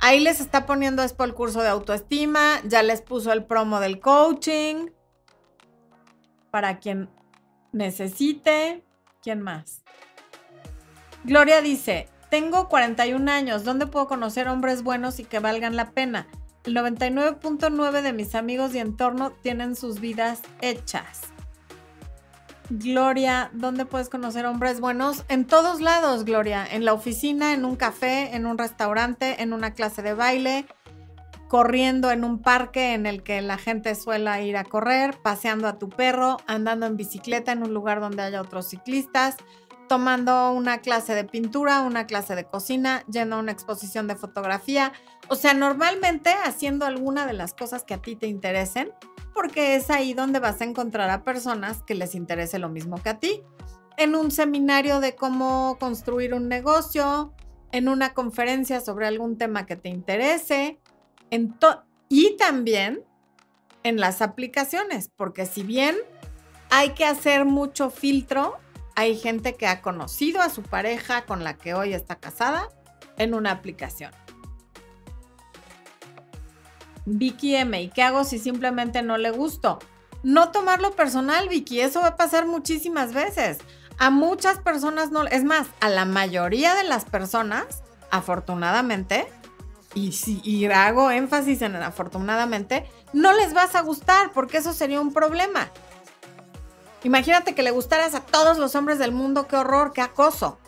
Ahí 0.00 0.20
les 0.20 0.40
está 0.40 0.66
poniendo 0.66 1.02
Espo 1.02 1.24
el 1.24 1.34
curso 1.34 1.62
de 1.62 1.68
autoestima, 1.68 2.60
ya 2.64 2.82
les 2.82 3.00
puso 3.00 3.32
el 3.32 3.44
promo 3.44 3.80
del 3.80 3.98
coaching 3.98 4.90
para 6.50 6.80
quien 6.80 7.08
necesite. 7.72 8.84
¿Quién 9.22 9.40
más? 9.40 9.82
Gloria 11.24 11.62
dice, 11.62 12.08
tengo 12.30 12.68
41 12.68 13.30
años, 13.30 13.64
¿dónde 13.64 13.86
puedo 13.86 14.06
conocer 14.06 14.48
hombres 14.48 14.82
buenos 14.82 15.18
y 15.18 15.24
que 15.24 15.38
valgan 15.38 15.76
la 15.76 15.92
pena? 15.92 16.28
El 16.64 16.76
99.9 16.76 18.02
de 18.02 18.12
mis 18.12 18.34
amigos 18.34 18.74
y 18.74 18.78
entorno 18.78 19.30
tienen 19.30 19.74
sus 19.76 20.00
vidas 20.00 20.42
hechas. 20.60 21.22
Gloria, 22.68 23.50
¿dónde 23.52 23.84
puedes 23.84 24.08
conocer 24.08 24.46
hombres 24.46 24.78
buenos? 24.78 25.24
En 25.28 25.46
todos 25.46 25.80
lados, 25.80 26.24
Gloria. 26.24 26.64
En 26.70 26.84
la 26.84 26.92
oficina, 26.92 27.52
en 27.52 27.64
un 27.64 27.76
café, 27.76 28.36
en 28.36 28.46
un 28.46 28.58
restaurante, 28.58 29.42
en 29.42 29.52
una 29.52 29.72
clase 29.72 30.02
de 30.02 30.14
baile, 30.14 30.66
corriendo 31.48 32.12
en 32.12 32.22
un 32.22 32.40
parque 32.40 32.94
en 32.94 33.06
el 33.06 33.24
que 33.24 33.40
la 33.40 33.58
gente 33.58 33.96
suele 33.96 34.46
ir 34.46 34.56
a 34.56 34.62
correr, 34.62 35.18
paseando 35.20 35.66
a 35.66 35.78
tu 35.78 35.88
perro, 35.88 36.36
andando 36.46 36.86
en 36.86 36.96
bicicleta 36.96 37.50
en 37.50 37.64
un 37.64 37.74
lugar 37.74 38.00
donde 38.00 38.22
haya 38.22 38.40
otros 38.40 38.68
ciclistas, 38.68 39.36
tomando 39.90 40.52
una 40.52 40.78
clase 40.82 41.16
de 41.16 41.24
pintura, 41.24 41.80
una 41.80 42.06
clase 42.06 42.36
de 42.36 42.44
cocina, 42.44 43.02
yendo 43.10 43.34
a 43.34 43.38
una 43.40 43.50
exposición 43.50 44.06
de 44.06 44.14
fotografía, 44.14 44.92
o 45.26 45.34
sea, 45.34 45.52
normalmente 45.52 46.30
haciendo 46.44 46.86
alguna 46.86 47.26
de 47.26 47.32
las 47.32 47.54
cosas 47.54 47.82
que 47.82 47.94
a 47.94 47.98
ti 48.00 48.14
te 48.14 48.28
interesen, 48.28 48.92
porque 49.34 49.74
es 49.74 49.90
ahí 49.90 50.14
donde 50.14 50.38
vas 50.38 50.60
a 50.60 50.64
encontrar 50.64 51.10
a 51.10 51.24
personas 51.24 51.82
que 51.82 51.96
les 51.96 52.14
interese 52.14 52.60
lo 52.60 52.68
mismo 52.68 53.02
que 53.02 53.08
a 53.08 53.18
ti. 53.18 53.42
En 53.96 54.14
un 54.14 54.30
seminario 54.30 55.00
de 55.00 55.16
cómo 55.16 55.76
construir 55.80 56.34
un 56.34 56.46
negocio, 56.46 57.34
en 57.72 57.88
una 57.88 58.14
conferencia 58.14 58.80
sobre 58.80 59.08
algún 59.08 59.38
tema 59.38 59.66
que 59.66 59.74
te 59.74 59.88
interese, 59.88 60.78
y 62.08 62.36
también 62.36 63.02
en 63.82 63.98
las 63.98 64.22
aplicaciones, 64.22 65.10
porque 65.16 65.46
si 65.46 65.64
bien 65.64 65.96
hay 66.70 66.90
que 66.90 67.06
hacer 67.06 67.44
mucho 67.44 67.90
filtro, 67.90 68.56
hay 68.96 69.16
gente 69.16 69.56
que 69.56 69.66
ha 69.66 69.82
conocido 69.82 70.40
a 70.40 70.50
su 70.50 70.62
pareja 70.62 71.22
con 71.22 71.44
la 71.44 71.56
que 71.56 71.74
hoy 71.74 71.94
está 71.94 72.16
casada 72.16 72.68
en 73.16 73.34
una 73.34 73.50
aplicación. 73.50 74.12
Vicky 77.06 77.56
M, 77.56 77.80
¿y 77.80 77.88
qué 77.88 78.02
hago 78.02 78.24
si 78.24 78.38
simplemente 78.38 79.02
no 79.02 79.18
le 79.18 79.30
gusto? 79.30 79.78
No 80.22 80.50
tomarlo 80.50 80.92
personal, 80.92 81.48
Vicky, 81.48 81.80
eso 81.80 82.00
va 82.00 82.08
a 82.08 82.16
pasar 82.16 82.46
muchísimas 82.46 83.12
veces. 83.12 83.58
A 83.98 84.10
muchas 84.10 84.58
personas 84.58 85.10
no, 85.10 85.24
es 85.24 85.44
más, 85.44 85.68
a 85.80 85.88
la 85.88 86.04
mayoría 86.04 86.74
de 86.74 86.84
las 86.84 87.04
personas, 87.04 87.82
afortunadamente, 88.10 89.26
y 89.94 90.12
si 90.12 90.40
y 90.44 90.66
hago 90.66 91.10
énfasis 91.10 91.62
en 91.62 91.76
afortunadamente, 91.76 92.88
no 93.12 93.32
les 93.32 93.52
vas 93.54 93.74
a 93.74 93.82
gustar 93.82 94.30
porque 94.32 94.58
eso 94.58 94.72
sería 94.72 95.00
un 95.00 95.12
problema. 95.12 95.68
Imagínate 97.02 97.54
que 97.54 97.62
le 97.62 97.70
gustaras 97.70 98.14
a 98.14 98.20
todos 98.20 98.58
los 98.58 98.74
hombres 98.74 98.98
del 98.98 99.12
mundo, 99.12 99.46
qué 99.46 99.56
horror, 99.56 99.92
qué 99.92 100.02
acoso. 100.02 100.58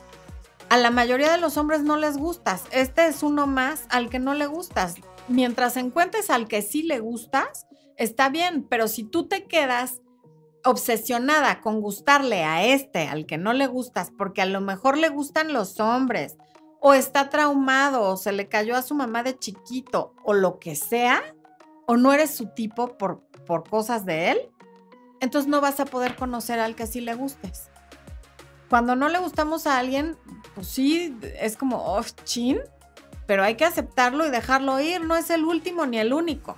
A 0.71 0.79
la 0.79 0.91
mayoría 0.91 1.31
de 1.31 1.39
los 1.39 1.59
hombres 1.59 1.83
no 1.83 1.99
les 1.99 2.17
gustas. 2.17 2.65
Este 2.71 3.07
es 3.07 3.23
uno 3.23 3.47
más 3.47 3.85
al 3.91 4.09
que 4.09 4.19
no 4.19 4.33
le 4.33 4.47
gustas. 4.47 4.95
Mientras 5.29 5.77
encuentres 5.77 6.31
al 6.31 6.49
que 6.49 6.63
sí 6.63 6.83
le 6.83 7.01
gustas, 7.01 7.67
está 7.97 8.31
bien, 8.31 8.67
pero 8.69 8.89
si 8.89 9.05
tú 9.05 9.29
te 9.29 9.45
quedas 9.45 10.01
obsesionada 10.65 11.61
con 11.61 11.81
gustarle 11.81 12.45
a 12.45 12.65
este, 12.65 13.09
al 13.09 13.27
que 13.27 13.37
no 13.37 13.53
le 13.53 13.67
gustas, 13.67 14.11
porque 14.17 14.41
a 14.41 14.47
lo 14.47 14.61
mejor 14.61 14.97
le 14.97 15.11
gustan 15.11 15.53
los 15.53 15.81
hombres, 15.81 16.39
o 16.81 16.95
está 16.95 17.29
traumado, 17.29 18.03
o 18.03 18.17
se 18.17 18.33
le 18.33 18.49
cayó 18.49 18.75
a 18.77 18.83
su 18.83 18.95
mamá 18.95 19.23
de 19.23 19.39
chiquito, 19.39 20.15
o 20.25 20.33
lo 20.33 20.59
que 20.59 20.75
sea, 20.77 21.23
o 21.87 21.97
no 21.97 22.13
eres 22.13 22.35
su 22.35 22.47
tipo 22.47 22.97
por, 22.97 23.23
por 23.47 23.69
cosas 23.69 24.05
de 24.07 24.31
él, 24.31 24.39
entonces 25.23 25.49
no 25.49 25.61
vas 25.61 25.79
a 25.79 25.85
poder 25.85 26.17
conocer 26.17 26.59
al 26.59 26.75
que 26.75 26.89
sí 26.89 27.01
le 27.01 27.15
gustes. 27.15 27.71
Cuando 28.69 28.97
no 28.97 29.09
le 29.09 29.21
gustamos 29.21 29.69
a 29.69 29.79
alguien, 29.79 30.17
pues 30.55 30.67
sí, 30.67 31.17
es 31.39 31.57
como, 31.57 31.77
oh, 31.77 32.03
chin, 32.25 32.59
pero 33.27 33.45
hay 33.45 33.55
que 33.55 33.65
aceptarlo 33.65 34.27
y 34.27 34.31
dejarlo 34.31 34.81
ir, 34.81 35.01
no 35.01 35.15
es 35.15 35.31
el 35.31 35.45
último 35.45 35.87
ni 35.87 35.99
el 35.99 36.13
único. 36.13 36.57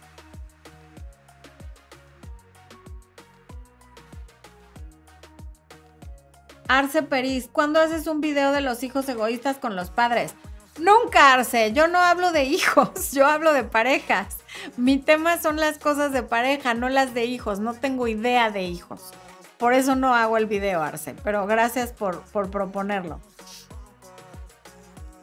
Arce 6.66 7.02
Peris, 7.02 7.50
¿cuándo 7.52 7.80
haces 7.80 8.06
un 8.06 8.22
video 8.22 8.50
de 8.50 8.62
los 8.62 8.82
hijos 8.82 9.06
egoístas 9.10 9.58
con 9.58 9.76
los 9.76 9.90
padres? 9.90 10.34
Nunca, 10.78 11.34
Arce, 11.34 11.74
yo 11.74 11.86
no 11.86 11.98
hablo 11.98 12.32
de 12.32 12.44
hijos, 12.44 13.10
yo 13.12 13.26
hablo 13.26 13.52
de 13.52 13.64
parejas. 13.64 14.38
Mi 14.76 14.98
tema 14.98 15.38
son 15.38 15.56
las 15.56 15.78
cosas 15.78 16.12
de 16.12 16.22
pareja, 16.22 16.74
no 16.74 16.88
las 16.88 17.14
de 17.14 17.24
hijos, 17.24 17.60
no 17.60 17.74
tengo 17.74 18.08
idea 18.08 18.50
de 18.50 18.62
hijos. 18.62 19.12
Por 19.58 19.72
eso 19.72 19.94
no 19.96 20.14
hago 20.14 20.36
el 20.36 20.46
video, 20.46 20.82
Arce, 20.82 21.14
pero 21.22 21.46
gracias 21.46 21.92
por, 21.92 22.22
por 22.24 22.50
proponerlo. 22.50 23.20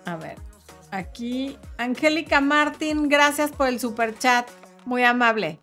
A 0.05 0.15
ver, 0.15 0.37
aquí, 0.89 1.57
Angélica 1.77 2.41
Martín, 2.41 3.09
gracias 3.09 3.51
por 3.51 3.67
el 3.67 3.79
super 3.79 4.17
chat, 4.17 4.49
muy 4.85 5.03
amable. 5.03 5.61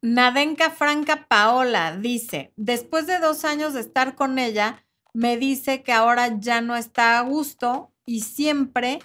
Nadenka 0.00 0.70
Franca 0.70 1.26
Paola 1.28 1.96
dice, 1.96 2.52
después 2.56 3.06
de 3.06 3.18
dos 3.18 3.44
años 3.44 3.74
de 3.74 3.80
estar 3.80 4.14
con 4.14 4.38
ella, 4.38 4.84
me 5.12 5.36
dice 5.36 5.82
que 5.82 5.92
ahora 5.92 6.38
ya 6.38 6.60
no 6.60 6.76
está 6.76 7.18
a 7.18 7.22
gusto 7.22 7.92
y 8.06 8.20
siempre 8.20 9.00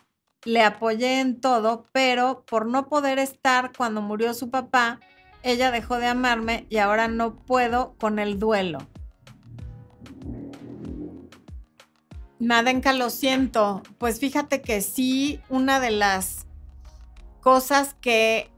le 0.46 0.62
apoyé 0.62 1.20
en 1.20 1.40
todo, 1.40 1.86
pero 1.92 2.44
por 2.46 2.66
no 2.66 2.88
poder 2.88 3.20
estar 3.20 3.72
cuando 3.76 4.02
murió 4.02 4.34
su 4.34 4.50
papá, 4.50 5.00
ella 5.42 5.72
dejó 5.72 5.98
de 5.98 6.08
amarme 6.08 6.66
y 6.70 6.78
ahora 6.78 7.08
no 7.08 7.36
puedo 7.36 7.96
con 8.00 8.20
el 8.20 8.40
duelo. 8.40 8.80
Nadenka, 12.40 12.94
lo 12.94 13.10
siento. 13.10 13.82
Pues 13.98 14.20
fíjate 14.20 14.62
que 14.62 14.82
sí, 14.82 15.40
una 15.50 15.80
de 15.80 15.92
las 15.92 16.46
cosas 17.42 17.96
que 18.02 18.50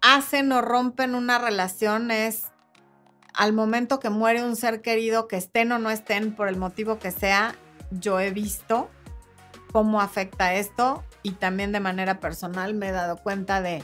hacen 0.00 0.52
o 0.52 0.62
rompen 0.62 1.14
una 1.14 1.38
relación 1.38 2.10
es 2.10 2.44
al 3.34 3.52
momento 3.52 4.00
que 4.00 4.08
muere 4.08 4.42
un 4.42 4.56
ser 4.56 4.80
querido, 4.80 5.28
que 5.28 5.36
estén 5.36 5.72
o 5.72 5.78
no 5.78 5.90
estén, 5.90 6.34
por 6.34 6.48
el 6.48 6.56
motivo 6.56 6.98
que 6.98 7.10
sea, 7.10 7.54
yo 7.90 8.18
he 8.18 8.30
visto 8.30 8.88
cómo 9.72 10.00
afecta 10.00 10.54
esto 10.54 11.02
y 11.22 11.32
también 11.32 11.72
de 11.72 11.80
manera 11.80 12.20
personal 12.20 12.74
me 12.74 12.88
he 12.88 12.92
dado 12.92 13.16
cuenta 13.16 13.60
de 13.60 13.82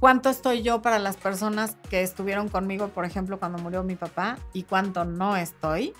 cuánto 0.00 0.28
estoy 0.28 0.62
yo 0.62 0.82
para 0.82 0.98
las 0.98 1.16
personas 1.16 1.76
que 1.88 2.02
estuvieron 2.02 2.48
conmigo, 2.48 2.88
por 2.88 3.04
ejemplo, 3.04 3.38
cuando 3.38 3.58
murió 3.58 3.82
mi 3.82 3.96
papá 3.96 4.38
y 4.52 4.62
cuánto 4.62 5.04
no 5.04 5.36
estoy. 5.36 5.94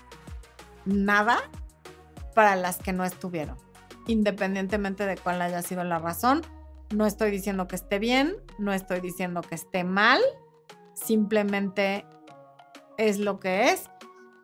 Nada 0.85 1.37
para 2.33 2.55
las 2.55 2.77
que 2.77 2.93
no 2.93 3.03
estuvieron, 3.03 3.57
independientemente 4.05 5.05
de 5.05 5.17
cuál 5.17 5.41
haya 5.41 5.61
sido 5.61 5.83
la 5.83 5.99
razón. 5.99 6.41
No 6.95 7.05
estoy 7.05 7.31
diciendo 7.31 7.67
que 7.67 7.75
esté 7.75 7.99
bien, 7.99 8.37
no 8.57 8.71
estoy 8.71 9.01
diciendo 9.01 9.41
que 9.41 9.55
esté 9.55 9.83
mal, 9.83 10.21
simplemente 10.93 12.05
es 12.97 13.19
lo 13.19 13.39
que 13.39 13.71
es. 13.71 13.89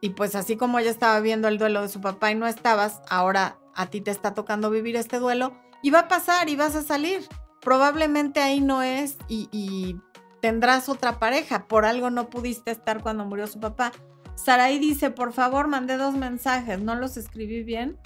Y 0.02 0.10
pues 0.10 0.36
así 0.36 0.58
como 0.58 0.80
ella 0.80 0.92
estaba 0.92 1.20
viendo 1.22 1.48
el 1.48 1.58
duelo 1.58 1.82
de 1.82 1.88
su 1.88 2.02
papá 2.02 2.32
y 2.32 2.36
no 2.36 2.46
estabas, 2.46 3.02
ahora 3.10 3.58
a 3.76 3.88
ti 3.88 4.02
te 4.02 4.12
está 4.12 4.34
tocando 4.34 4.70
vivir 4.70 4.96
este 4.96 5.20
duelo 5.20 5.54
y 5.82 5.90
va 5.90 6.00
a 6.00 6.08
pasar 6.08 6.50
y 6.50 6.56
vas 6.56 6.76
a 6.76 6.82
salir. 6.82 7.28
Probablemente 7.62 8.42
ahí 8.42 8.62
no 8.62 8.82
es 8.82 9.18
y, 9.28 9.98
tendrás 10.42 10.90
otra 10.90 11.20
pareja. 11.20 11.68
Por 11.68 11.86
algo 11.86 12.10
no 12.10 12.30
pudiste 12.30 12.72
estar 12.72 13.02
cuando 13.02 13.26
murió 13.26 13.48
su 13.48 13.60
papá. 13.60 13.92
Saraí 14.36 14.80
dice, 14.80 15.10
por 15.10 15.32
favor, 15.32 15.68
mandé 15.68 15.96
dos 15.98 16.16
mensajes, 16.16 16.80
¿no 16.80 16.96
los 16.96 17.18
escribí 17.18 17.64
bien? 17.64 17.98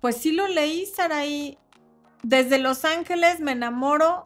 Pues 0.00 0.16
sí 0.16 0.32
lo 0.32 0.48
leí, 0.48 0.86
Saraí. 0.86 1.58
Desde 2.22 2.58
Los 2.58 2.84
Ángeles 2.84 3.40
me 3.40 3.52
enamoro 3.52 4.22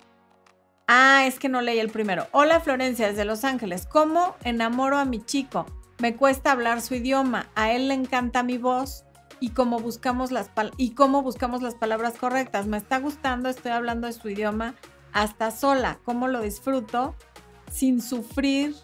Ah, 0.89 1.24
es 1.26 1.41
que 1.41 1.49
no 1.49 1.62
leí 1.62 1.80
el 1.80 1.91
primero. 1.91 2.28
Hola 2.30 2.61
Florencia, 2.61 3.09
desde 3.09 3.24
Los 3.24 3.45
Ángeles. 3.45 3.87
¿Cómo 3.87 4.37
enamoro 4.45 4.99
a 4.99 5.05
mi 5.05 5.24
chico? 5.24 5.66
Me 5.99 6.14
cuesta 6.14 6.53
hablar 6.53 6.80
su 6.80 6.95
idioma. 6.95 7.51
A 7.57 7.72
él 7.72 7.89
le 7.89 7.95
encanta 7.95 8.45
mi 8.45 8.57
voz 8.57 9.05
y 9.41 9.51
cómo 9.51 9.78
buscamos 9.78 10.30
las 10.30 10.51
y 10.76 10.91
cómo 10.93 11.22
buscamos 11.22 11.62
las 11.62 11.74
palabras 11.74 12.14
correctas. 12.18 12.66
Me 12.66 12.76
está 12.76 12.99
gustando, 12.99 13.49
estoy 13.49 13.72
hablando 13.72 14.07
de 14.07 14.12
su 14.12 14.28
idioma 14.28 14.74
hasta 15.12 15.51
sola. 15.51 15.99
¿Cómo 16.05 16.28
lo 16.28 16.41
disfruto 16.41 17.14
sin 17.70 18.01
sufrir 18.01 18.74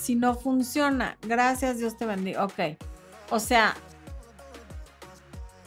si 0.00 0.14
no 0.14 0.34
funciona? 0.34 1.18
Gracias, 1.22 1.78
Dios 1.78 1.96
te 1.96 2.06
bendiga. 2.06 2.44
Ok. 2.44 2.78
O 3.30 3.40
sea, 3.40 3.74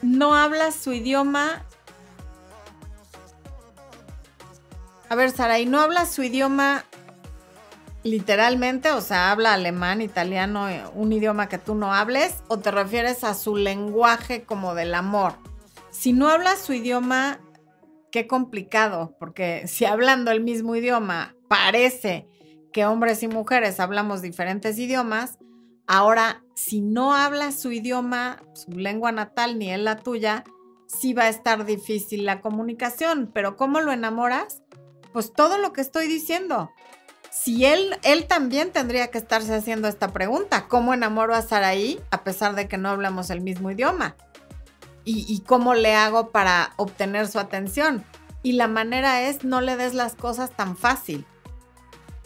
no 0.01 0.35
hablas 0.35 0.75
su 0.75 0.93
idioma 0.93 1.63
A 5.09 5.15
ver, 5.15 5.31
Sara, 5.31 5.59
¿y 5.59 5.65
no 5.65 5.79
hablas 5.79 6.11
su 6.11 6.21
idioma 6.23 6.83
literalmente? 8.07 8.91
O 8.91 9.01
sea, 9.01 9.31
habla 9.31 9.53
alemán, 9.53 10.01
italiano, 10.01 10.69
eh, 10.69 10.83
un 10.93 11.11
idioma 11.13 11.49
que 11.49 11.57
tú 11.57 11.75
no 11.75 11.93
hables, 11.93 12.43
o 12.47 12.59
te 12.59 12.71
refieres 12.71 13.23
a 13.23 13.33
su 13.33 13.55
lenguaje 13.55 14.43
como 14.43 14.75
del 14.75 14.95
amor. 14.95 15.33
Si 15.91 16.13
no 16.13 16.29
hablas 16.29 16.59
su 16.59 16.73
idioma, 16.73 17.39
qué 18.11 18.27
complicado, 18.27 19.15
porque 19.19 19.63
si 19.67 19.85
hablando 19.85 20.31
el 20.31 20.41
mismo 20.41 20.75
idioma 20.75 21.35
parece 21.47 22.27
que 22.73 22.85
hombres 22.85 23.23
y 23.23 23.27
mujeres 23.27 23.79
hablamos 23.79 24.21
diferentes 24.21 24.77
idiomas, 24.77 25.37
ahora 25.87 26.43
si 26.55 26.81
no 26.81 27.13
hablas 27.13 27.59
su 27.59 27.71
idioma, 27.71 28.41
su 28.53 28.71
lengua 28.71 29.11
natal, 29.11 29.57
ni 29.57 29.71
él 29.71 29.85
la 29.85 29.97
tuya, 29.97 30.43
sí 30.87 31.13
va 31.13 31.23
a 31.23 31.29
estar 31.29 31.65
difícil 31.65 32.25
la 32.25 32.41
comunicación, 32.41 33.31
pero 33.33 33.55
¿cómo 33.55 33.81
lo 33.81 33.91
enamoras? 33.91 34.63
pues 35.17 35.33
todo 35.33 35.57
lo 35.57 35.73
que 35.73 35.81
estoy 35.81 36.07
diciendo. 36.07 36.69
Si 37.31 37.65
él, 37.65 37.97
él 38.03 38.27
también 38.27 38.71
tendría 38.71 39.07
que 39.09 39.17
estarse 39.17 39.55
haciendo 39.55 39.87
esta 39.87 40.09
pregunta, 40.09 40.67
¿cómo 40.67 40.93
enamoro 40.93 41.35
a 41.35 41.41
Saraí 41.41 41.99
a 42.11 42.23
pesar 42.23 42.55
de 42.55 42.67
que 42.67 42.77
no 42.77 42.89
hablamos 42.89 43.29
el 43.29 43.41
mismo 43.41 43.71
idioma? 43.71 44.15
¿Y, 45.05 45.25
y 45.33 45.41
cómo 45.41 45.73
le 45.73 45.95
hago 45.95 46.31
para 46.31 46.73
obtener 46.75 47.27
su 47.27 47.39
atención? 47.39 48.03
Y 48.43 48.53
la 48.53 48.67
manera 48.67 49.21
es 49.21 49.43
no 49.43 49.61
le 49.61 49.77
des 49.77 49.93
las 49.93 50.15
cosas 50.15 50.51
tan 50.51 50.77
fácil. 50.77 51.25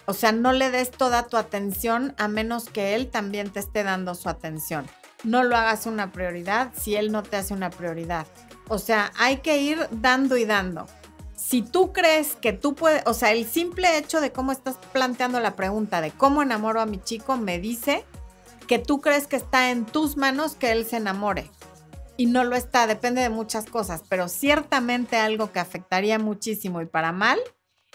O 0.06 0.14
sea, 0.14 0.32
no 0.32 0.52
le 0.52 0.72
des 0.72 0.92
toda 0.92 1.28
tu 1.28 1.38
atención 1.38 2.16
a 2.18 2.28
menos 2.28 2.66
que 2.66 2.96
él 2.96 3.10
también 3.10 3.52
te 3.52 3.60
esté 3.60 3.84
dando 3.84 4.16
su 4.16 4.30
atención. 4.30 4.88
No 5.24 5.44
lo 5.44 5.56
hagas 5.56 5.86
una 5.86 6.12
prioridad 6.12 6.72
si 6.76 6.96
él 6.96 7.12
no 7.12 7.22
te 7.24 7.38
hace 7.38 7.54
una 7.54 7.70
prioridad. 7.70 8.26
O 8.68 8.80
sea, 8.80 9.12
hay 9.18 9.38
que 9.38 9.62
ir 9.62 9.88
dando 9.92 10.38
y 10.38 10.46
dando 10.46 10.88
si 11.42 11.64
tú 11.64 11.92
crees 11.92 12.36
que 12.36 12.54
tú 12.54 12.76
puedes, 12.76 13.02
o 13.08 13.16
sea, 13.16 13.32
el 13.32 13.48
simple 13.48 13.98
hecho 13.98 14.22
de 14.22 14.32
cómo 14.32 14.52
estás 14.52 14.78
planteando 14.94 15.40
la 15.40 15.56
pregunta 15.56 16.00
de 16.00 16.12
cómo 16.12 16.44
enamoro 16.44 16.80
a 16.80 16.86
mi 16.86 17.02
chico 17.02 17.36
me 17.36 17.60
dice 17.60 18.06
que 18.68 18.78
tú 18.78 19.02
crees 19.02 19.26
que 19.26 19.38
está 19.38 19.72
en 19.72 19.86
tus 19.86 20.18
manos 20.18 20.54
que 20.56 20.72
él 20.72 20.86
se 20.86 20.98
enamore. 20.98 21.50
Y 22.16 22.28
no 22.28 22.44
lo 22.44 22.56
está, 22.56 22.86
depende 22.86 23.22
de 23.22 23.30
muchas 23.30 23.66
cosas, 23.66 24.04
pero 24.08 24.28
ciertamente 24.28 25.18
algo 25.18 25.52
que 25.52 25.60
afectaría 25.60 26.20
muchísimo 26.20 26.80
y 26.80 26.86
para 26.86 27.12
mal 27.12 27.40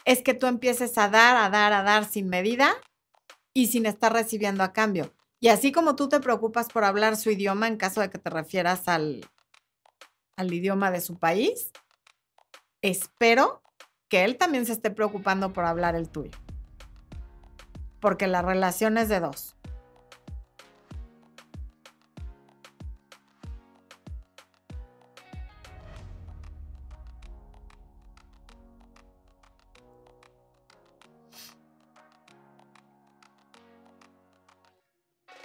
es 0.05 0.23
que 0.23 0.35
tú 0.35 0.49
empieces 0.49 0.99
a 0.99 1.09
dar, 1.09 1.37
a 1.37 1.49
dar, 1.49 1.73
a 1.73 1.85
dar 1.85 2.05
sin 2.05 2.29
medida 2.29 2.75
y 3.55 3.69
sin 3.69 3.87
estar 3.87 4.13
recibiendo 4.13 4.65
a 4.65 4.73
cambio. 4.73 5.15
Y 5.39 5.49
así 5.49 5.71
como 5.71 5.95
tú 5.95 6.09
te 6.09 6.19
preocupas 6.19 6.67
por 6.67 6.83
hablar 6.83 7.17
su 7.17 7.31
idioma 7.31 7.69
en 7.69 7.77
caso 7.77 8.01
de 8.01 8.11
que 8.11 8.19
te 8.19 8.29
refieras 8.29 8.89
al, 8.89 9.25
al 10.37 10.53
idioma 10.53 10.91
de 10.91 11.01
su 11.01 11.17
país, 11.17 11.71
espero 12.91 13.63
que 14.09 14.25
él 14.25 14.37
también 14.37 14.67
se 14.67 14.73
esté 14.73 14.91
preocupando 14.91 15.53
por 15.53 15.65
hablar 15.65 15.95
el 15.95 16.09
tuyo. 16.09 16.33
Porque 18.01 18.27
la 18.27 18.43
relación 18.43 18.99
es 18.99 19.09
de 19.09 19.21
dos. 19.21 19.57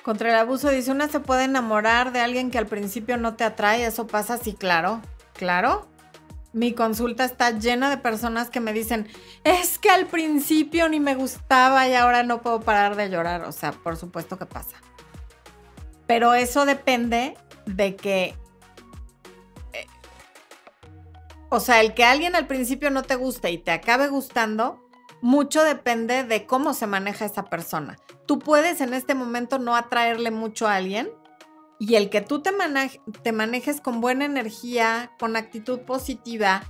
Contra 0.03 0.29
el 0.29 0.35
abuso 0.35 0.69
dice, 0.69 0.91
una 0.91 1.07
se 1.07 1.19
puede 1.19 1.43
enamorar 1.43 2.11
de 2.11 2.21
alguien 2.21 2.49
que 2.49 2.57
al 2.57 2.65
principio 2.65 3.17
no 3.17 3.35
te 3.35 3.43
atrae, 3.43 3.85
eso 3.85 4.07
pasa, 4.07 4.37
sí, 4.37 4.53
claro, 4.53 4.99
claro. 5.33 5.90
Mi 6.53 6.73
consulta 6.73 7.23
está 7.23 7.51
llena 7.51 7.89
de 7.89 7.97
personas 7.97 8.49
que 8.49 8.59
me 8.59 8.73
dicen, 8.73 9.07
es 9.43 9.79
que 9.79 9.89
al 9.89 10.07
principio 10.07 10.89
ni 10.89 10.99
me 10.99 11.15
gustaba 11.15 11.87
y 11.87 11.93
ahora 11.93 12.23
no 12.23 12.41
puedo 12.41 12.59
parar 12.59 12.95
de 12.95 13.09
llorar. 13.09 13.43
O 13.43 13.51
sea, 13.51 13.71
por 13.71 13.95
supuesto 13.95 14.37
que 14.37 14.45
pasa. 14.45 14.75
Pero 16.07 16.33
eso 16.33 16.65
depende 16.65 17.37
de 17.65 17.95
que... 17.95 18.35
eh, 19.71 19.87
o 21.49 21.61
sea, 21.61 21.79
el 21.79 21.93
que 21.93 22.03
alguien 22.03 22.35
al 22.35 22.47
principio 22.47 22.91
no 22.91 23.03
te 23.03 23.15
guste 23.15 23.49
y 23.51 23.57
te 23.57 23.71
acabe 23.71 24.09
gustando, 24.09 24.85
mucho 25.21 25.63
depende 25.63 26.25
de 26.25 26.45
cómo 26.45 26.73
se 26.73 26.85
maneja 26.85 27.23
esa 27.23 27.45
persona. 27.45 27.97
Tú 28.25 28.39
puedes 28.39 28.81
en 28.81 28.93
este 28.93 29.15
momento 29.15 29.57
no 29.57 29.75
atraerle 29.75 30.31
mucho 30.31 30.67
a 30.67 30.75
alguien 30.75 31.09
y 31.82 31.95
el 31.95 32.11
que 32.11 32.21
tú 32.21 32.43
te, 32.43 32.51
manejes 33.32 33.82
con 33.82 34.01
buena 34.01 34.25
energía, 34.25 35.09
con 35.19 35.36
actitud 35.36 35.79
positiva 35.79 36.61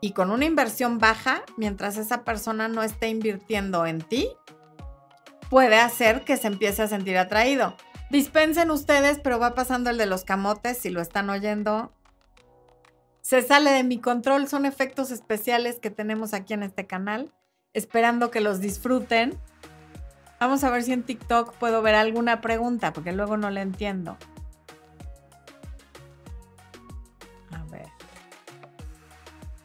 y 0.00 0.12
con 0.12 0.30
una 0.30 0.44
inversión 0.44 0.98
baja, 0.98 1.42
mientras 1.56 1.96
esa 1.96 2.22
persona 2.22 2.68
no 2.68 2.84
esté 2.84 3.08
invirtiendo 3.08 3.86
en 3.86 4.00
ti, 4.00 4.28
puede 5.50 5.80
hacer 5.80 6.24
que 6.24 6.36
se 6.36 6.46
empiece 6.46 6.80
a 6.80 6.86
sentir 6.86 7.18
atraído. 7.18 7.74
Dispensen 8.08 8.70
ustedes, 8.70 9.18
pero 9.18 9.40
va 9.40 9.56
pasando 9.56 9.90
el 9.90 9.98
de 9.98 10.06
los 10.06 10.22
camotes, 10.22 10.78
si 10.78 10.90
lo 10.90 11.00
están 11.00 11.28
oyendo. 11.28 11.92
Se 13.22 13.42
sale 13.42 13.72
de 13.72 13.82
mi 13.82 13.98
control, 13.98 14.46
son 14.46 14.64
efectos 14.64 15.10
especiales 15.10 15.80
que 15.80 15.90
tenemos 15.90 16.34
aquí 16.34 16.54
en 16.54 16.62
este 16.62 16.86
canal, 16.86 17.34
esperando 17.72 18.30
que 18.30 18.40
los 18.40 18.60
disfruten. 18.60 19.40
Vamos 20.40 20.64
a 20.64 20.70
ver 20.70 20.82
si 20.82 20.94
en 20.94 21.02
TikTok 21.02 21.54
puedo 21.56 21.82
ver 21.82 21.94
alguna 21.94 22.40
pregunta, 22.40 22.94
porque 22.94 23.12
luego 23.12 23.36
no 23.36 23.50
la 23.50 23.60
entiendo. 23.60 24.16
A 27.52 27.62
ver. 27.70 27.88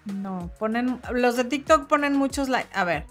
No, 0.03 0.51
ponen. 0.59 0.99
Los 1.13 1.38
de 1.38 1.45
TikTok 1.45 1.88
ponen 1.88 2.17
muchos 2.17 2.49
likes. 2.49 2.69
A 2.78 2.84
ver. 2.84 3.07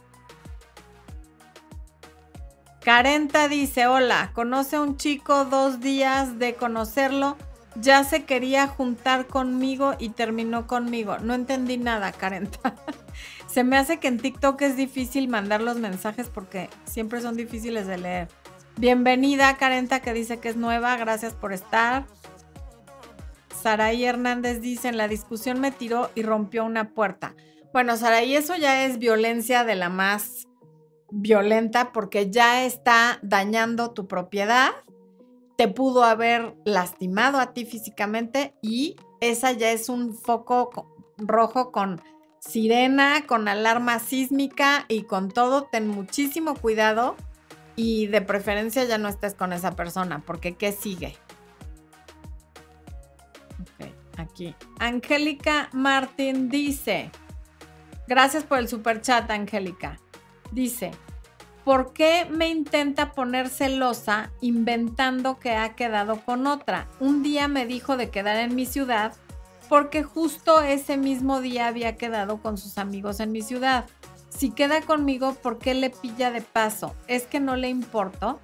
Carenta 2.84 3.48
dice: 3.48 3.86
Hola, 3.86 4.32
conoce 4.34 4.76
a 4.76 4.82
un 4.82 4.98
chico 4.98 5.46
dos 5.46 5.80
días 5.80 6.38
de 6.38 6.56
conocerlo. 6.56 7.38
Ya 7.76 8.04
se 8.04 8.24
quería 8.24 8.66
juntar 8.68 9.26
conmigo 9.26 9.94
y 9.98 10.10
terminó 10.10 10.66
conmigo. 10.66 11.18
No 11.18 11.34
entendí 11.34 11.76
nada, 11.76 12.12
Carenta. 12.12 12.74
Se 13.46 13.64
me 13.64 13.76
hace 13.76 13.98
que 13.98 14.08
en 14.08 14.18
TikTok 14.18 14.60
es 14.62 14.76
difícil 14.76 15.28
mandar 15.28 15.60
los 15.60 15.76
mensajes 15.76 16.28
porque 16.28 16.68
siempre 16.84 17.20
son 17.20 17.36
difíciles 17.36 17.86
de 17.86 17.98
leer. 17.98 18.28
Bienvenida, 18.76 19.56
Carenta, 19.56 20.00
que 20.00 20.12
dice 20.12 20.40
que 20.40 20.48
es 20.48 20.56
nueva. 20.56 20.96
Gracias 20.96 21.34
por 21.34 21.52
estar. 21.52 22.04
Saraí 23.62 24.04
Hernández 24.04 24.60
dice, 24.60 24.88
en 24.88 24.96
la 24.96 25.08
discusión 25.08 25.60
me 25.60 25.70
tiró 25.70 26.10
y 26.14 26.22
rompió 26.22 26.64
una 26.64 26.90
puerta. 26.90 27.34
Bueno, 27.72 27.96
Saraí, 27.96 28.36
eso 28.36 28.56
ya 28.56 28.84
es 28.84 28.98
violencia 28.98 29.64
de 29.64 29.74
la 29.74 29.88
más 29.88 30.46
violenta 31.10 31.92
porque 31.92 32.30
ya 32.30 32.64
está 32.64 33.18
dañando 33.22 33.92
tu 33.92 34.06
propiedad, 34.08 34.70
te 35.56 35.68
pudo 35.68 36.04
haber 36.04 36.54
lastimado 36.64 37.38
a 37.38 37.52
ti 37.52 37.64
físicamente 37.64 38.54
y 38.62 38.96
esa 39.20 39.52
ya 39.52 39.70
es 39.70 39.88
un 39.88 40.14
foco 40.14 40.70
co- 40.70 40.96
rojo 41.18 41.70
con 41.70 42.00
sirena, 42.40 43.24
con 43.26 43.48
alarma 43.48 43.98
sísmica 44.00 44.84
y 44.88 45.04
con 45.04 45.30
todo. 45.30 45.64
Ten 45.64 45.86
muchísimo 45.88 46.54
cuidado 46.56 47.16
y 47.76 48.06
de 48.08 48.20
preferencia 48.20 48.84
ya 48.84 48.98
no 48.98 49.08
estés 49.08 49.34
con 49.34 49.52
esa 49.52 49.72
persona 49.72 50.22
porque 50.26 50.56
¿qué 50.56 50.72
sigue? 50.72 51.16
Ok, 53.60 53.88
aquí. 54.18 54.54
Angélica 54.78 55.68
Martín 55.72 56.48
dice, 56.48 57.10
gracias 58.06 58.44
por 58.44 58.58
el 58.58 58.68
super 58.68 59.00
chat, 59.00 59.30
Angélica. 59.30 59.98
Dice, 60.52 60.90
¿por 61.64 61.92
qué 61.92 62.26
me 62.30 62.48
intenta 62.48 63.12
poner 63.12 63.48
celosa 63.48 64.30
inventando 64.40 65.38
que 65.38 65.56
ha 65.56 65.74
quedado 65.74 66.20
con 66.20 66.46
otra? 66.46 66.88
Un 67.00 67.22
día 67.22 67.48
me 67.48 67.66
dijo 67.66 67.96
de 67.96 68.10
quedar 68.10 68.36
en 68.36 68.54
mi 68.54 68.66
ciudad 68.66 69.14
porque 69.68 70.02
justo 70.02 70.60
ese 70.60 70.96
mismo 70.96 71.40
día 71.40 71.66
había 71.66 71.96
quedado 71.96 72.42
con 72.42 72.58
sus 72.58 72.76
amigos 72.76 73.18
en 73.20 73.32
mi 73.32 73.40
ciudad. 73.40 73.86
Si 74.28 74.50
queda 74.50 74.82
conmigo, 74.82 75.34
¿por 75.34 75.58
qué 75.58 75.74
le 75.74 75.90
pilla 75.90 76.30
de 76.30 76.42
paso? 76.42 76.94
¿Es 77.06 77.24
que 77.24 77.40
no 77.40 77.56
le 77.56 77.68
importo? 77.68 78.40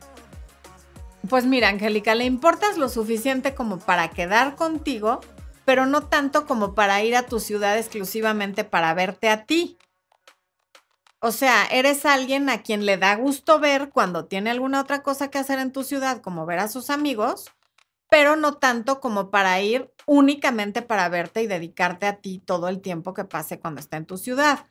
Pues 1.29 1.45
mira, 1.45 1.69
Angélica, 1.69 2.15
le 2.15 2.25
importas 2.25 2.79
lo 2.79 2.89
suficiente 2.89 3.55
como 3.55 3.79
para 3.79 4.09
quedar 4.09 4.57
contigo, 4.57 5.21
pero 5.67 5.85
no 5.85 6.03
tanto 6.05 6.47
como 6.47 6.75
para 6.75 7.03
ir 7.03 7.15
a 7.15 7.27
tu 7.27 7.39
ciudad 7.39 7.77
exclusivamente 7.77 8.65
para 8.65 8.95
verte 8.95 9.29
a 9.29 9.45
ti. 9.45 9.77
O 11.23 11.33
sea, 11.33 11.67
eres 11.67 12.07
alguien 12.07 12.49
a 12.49 12.63
quien 12.63 12.87
le 12.87 12.97
da 12.97 13.15
gusto 13.15 13.61
ver 13.61 13.91
cuando 13.91 14.25
tiene 14.25 14.51
alguna 14.51 14.81
otra 14.81 15.03
cosa 15.03 15.29
que 15.29 15.37
hacer 15.37 15.59
en 15.59 15.71
tu 15.71 15.85
ciudad, 15.85 16.23
como 16.23 16.47
ver 16.47 16.59
a 16.61 16.69
sus 16.69 16.89
amigos, 16.89 17.51
pero 18.09 18.37
no 18.37 18.55
tanto 18.55 19.01
como 19.01 19.31
para 19.31 19.61
ir 19.61 19.93
únicamente 20.07 20.81
para 20.81 21.11
verte 21.11 21.43
y 21.43 21.47
dedicarte 21.47 22.07
a 22.07 22.17
ti 22.17 22.43
todo 22.45 22.69
el 22.69 22.81
tiempo 22.81 23.13
que 23.13 23.25
pase 23.25 23.61
cuando 23.61 23.81
está 23.81 23.99
en 23.99 24.07
tu 24.07 24.17
ciudad. 24.17 24.67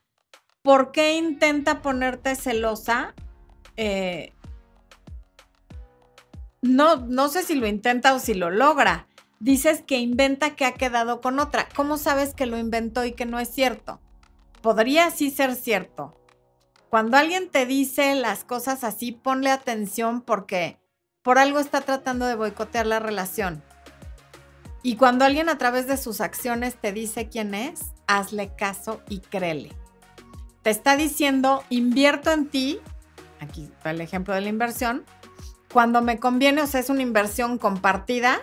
¿Por 0.64 0.91
qué 0.91 1.14
intenta 1.14 1.84
ponerte 1.84 2.36
celosa? 2.36 3.14
Eh, 3.78 4.34
no, 6.64 6.97
no 6.97 7.30
sé 7.30 7.43
si 7.43 7.56
lo 7.56 7.68
intenta 7.68 8.14
o 8.16 8.20
si 8.20 8.34
lo 8.34 8.50
logra. 8.50 9.08
Dices 9.39 9.84
que 9.84 10.00
inventa 10.00 10.56
que 10.56 10.66
ha 10.66 10.74
quedado 10.74 11.22
con 11.22 11.39
otra. 11.39 11.70
¿Cómo 11.76 11.97
sabes 11.97 12.34
que 12.34 12.47
lo 12.47 12.58
inventó 12.58 13.06
y 13.06 13.14
que 13.14 13.26
no 13.26 13.39
es 13.39 13.50
cierto? 13.50 14.02
Podría 14.62 15.12
sí 15.12 15.30
ser 15.30 15.56
cierto. 15.56 16.19
Cuando 16.90 17.18
alguien 17.18 17.50
te 17.50 17.66
dice 17.66 18.16
las 18.16 18.44
cosas 18.44 18.84
así, 18.84 19.12
ponle 19.12 19.52
atención 19.52 20.22
porque 20.22 20.80
por 21.22 21.38
algo 21.38 21.60
está 21.60 21.82
tratando 21.82 22.26
de 22.26 22.36
boicotear 22.36 22.88
la 22.88 23.00
relación. 23.00 23.64
Y 24.82 24.96
cuando 24.96 25.26
alguien 25.26 25.50
a 25.50 25.58
través 25.58 25.88
de 25.88 25.98
sus 25.98 26.22
acciones 26.22 26.76
te 26.76 26.92
dice 26.92 27.28
quién 27.30 27.54
es, 27.54 27.94
hazle 28.08 28.56
caso 28.56 29.02
y 29.08 29.20
créele. 29.20 29.76
Te 30.64 30.72
está 30.72 30.96
diciendo, 30.96 31.64
invierto 31.70 32.32
en 32.32 32.48
ti, 32.48 32.80
aquí 33.40 33.66
está 33.66 33.92
el 33.92 34.02
ejemplo 34.02 34.34
de 34.34 34.42
la 34.42 34.50
inversión, 34.50 35.06
cuando 35.72 36.02
me 36.02 36.20
conviene, 36.20 36.64
o 36.64 36.68
sea, 36.68 36.80
es 36.80 36.90
una 36.90 37.04
inversión 37.04 37.60
compartida, 37.60 38.40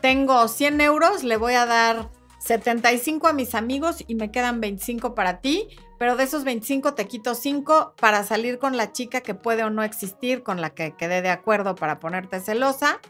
tengo 0.00 0.48
100 0.48 0.80
euros, 0.80 1.24
le 1.24 1.36
voy 1.36 1.54
a 1.54 1.64
dar 1.64 2.10
75 2.40 3.28
a 3.28 3.32
mis 3.32 3.54
amigos 3.54 4.04
y 4.06 4.14
me 4.16 4.30
quedan 4.30 4.60
25 4.60 5.14
para 5.14 5.40
ti, 5.40 5.68
pero 6.00 6.16
de 6.16 6.24
esos 6.24 6.44
25 6.44 6.94
te 6.94 7.06
quito 7.06 7.34
5 7.34 7.92
para 8.00 8.24
salir 8.24 8.58
con 8.58 8.78
la 8.78 8.90
chica 8.90 9.20
que 9.20 9.34
puede 9.34 9.64
o 9.64 9.68
no 9.68 9.82
existir, 9.82 10.42
con 10.42 10.62
la 10.62 10.70
que 10.70 10.96
quedé 10.96 11.20
de 11.20 11.28
acuerdo 11.28 11.74
para 11.74 12.00
ponerte 12.00 12.40
celosa, 12.40 13.00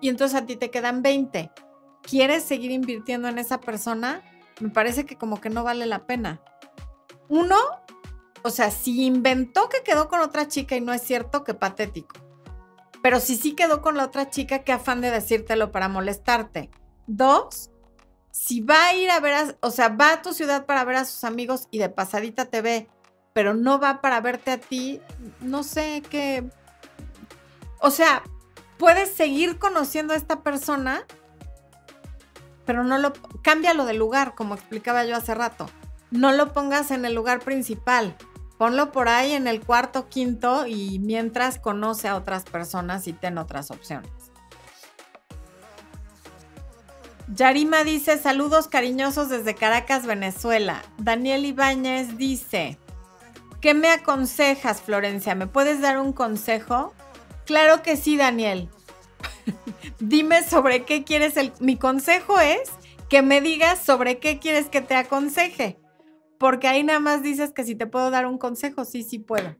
y 0.00 0.08
entonces 0.08 0.40
a 0.40 0.46
ti 0.46 0.56
te 0.56 0.70
quedan 0.70 1.02
20. 1.02 1.52
¿Quieres 2.00 2.44
seguir 2.44 2.70
invirtiendo 2.70 3.28
en 3.28 3.36
esa 3.36 3.60
persona? 3.60 4.22
Me 4.60 4.70
parece 4.70 5.04
que 5.04 5.18
como 5.18 5.42
que 5.42 5.50
no 5.50 5.62
vale 5.62 5.84
la 5.84 6.06
pena. 6.06 6.40
Uno, 7.28 7.58
o 8.42 8.48
sea, 8.48 8.70
si 8.70 9.04
inventó 9.04 9.68
que 9.68 9.82
quedó 9.82 10.08
con 10.08 10.20
otra 10.20 10.48
chica 10.48 10.74
y 10.74 10.80
no 10.80 10.94
es 10.94 11.02
cierto, 11.02 11.44
qué 11.44 11.52
patético. 11.52 12.16
Pero 13.02 13.20
si 13.20 13.36
sí 13.36 13.52
quedó 13.56 13.82
con 13.82 13.94
la 13.98 14.06
otra 14.06 14.30
chica, 14.30 14.60
qué 14.60 14.72
afán 14.72 15.02
de 15.02 15.10
decírtelo 15.10 15.70
para 15.70 15.90
molestarte. 15.90 16.70
Dos, 17.06 17.72
si 18.38 18.60
va 18.60 18.86
a 18.86 18.94
ir 18.94 19.10
a 19.10 19.18
ver, 19.18 19.34
a, 19.34 19.56
o 19.60 19.72
sea, 19.72 19.88
va 19.88 20.12
a 20.12 20.22
tu 20.22 20.32
ciudad 20.32 20.64
para 20.64 20.84
ver 20.84 20.94
a 20.94 21.04
sus 21.04 21.24
amigos 21.24 21.66
y 21.72 21.78
de 21.78 21.88
pasadita 21.88 22.44
te 22.44 22.62
ve, 22.62 22.88
pero 23.32 23.52
no 23.52 23.80
va 23.80 24.00
para 24.00 24.20
verte 24.20 24.52
a 24.52 24.58
ti, 24.60 25.00
no 25.40 25.64
sé 25.64 26.04
qué. 26.08 26.48
O 27.80 27.90
sea, 27.90 28.22
puedes 28.78 29.12
seguir 29.12 29.58
conociendo 29.58 30.14
a 30.14 30.16
esta 30.16 30.44
persona, 30.44 31.04
pero 32.64 32.84
no 32.84 32.96
lo. 32.98 33.12
Cámbialo 33.42 33.84
de 33.86 33.94
lugar, 33.94 34.36
como 34.36 34.54
explicaba 34.54 35.04
yo 35.04 35.16
hace 35.16 35.34
rato. 35.34 35.68
No 36.12 36.30
lo 36.30 36.52
pongas 36.52 36.92
en 36.92 37.04
el 37.04 37.14
lugar 37.14 37.40
principal. 37.40 38.16
Ponlo 38.56 38.92
por 38.92 39.08
ahí 39.08 39.32
en 39.32 39.48
el 39.48 39.60
cuarto, 39.60 40.08
quinto 40.08 40.66
y 40.66 41.00
mientras 41.00 41.58
conoce 41.58 42.06
a 42.06 42.14
otras 42.14 42.44
personas 42.44 43.08
y 43.08 43.12
ten 43.12 43.36
otras 43.36 43.72
opciones. 43.72 44.17
Yarima 47.34 47.84
dice, 47.84 48.16
saludos 48.16 48.68
cariñosos 48.68 49.28
desde 49.28 49.54
Caracas, 49.54 50.06
Venezuela. 50.06 50.82
Daniel 50.96 51.44
Ibáñez 51.44 52.16
dice, 52.16 52.78
¿qué 53.60 53.74
me 53.74 53.88
aconsejas, 53.88 54.80
Florencia? 54.80 55.34
¿Me 55.34 55.46
puedes 55.46 55.80
dar 55.80 55.98
un 55.98 56.12
consejo? 56.12 56.94
Claro 57.44 57.82
que 57.82 57.96
sí, 57.96 58.16
Daniel. 58.16 58.70
Dime 60.00 60.42
sobre 60.42 60.84
qué 60.84 61.04
quieres 61.04 61.36
el... 61.36 61.52
Mi 61.60 61.76
consejo 61.76 62.40
es 62.40 62.70
que 63.10 63.20
me 63.20 63.40
digas 63.40 63.78
sobre 63.78 64.18
qué 64.18 64.38
quieres 64.38 64.66
que 64.66 64.80
te 64.80 64.94
aconseje. 64.94 65.78
Porque 66.38 66.66
ahí 66.66 66.82
nada 66.82 67.00
más 67.00 67.22
dices 67.22 67.52
que 67.52 67.64
si 67.64 67.74
te 67.74 67.86
puedo 67.86 68.10
dar 68.10 68.26
un 68.26 68.38
consejo, 68.38 68.84
sí, 68.84 69.02
sí 69.02 69.18
puedo. 69.18 69.54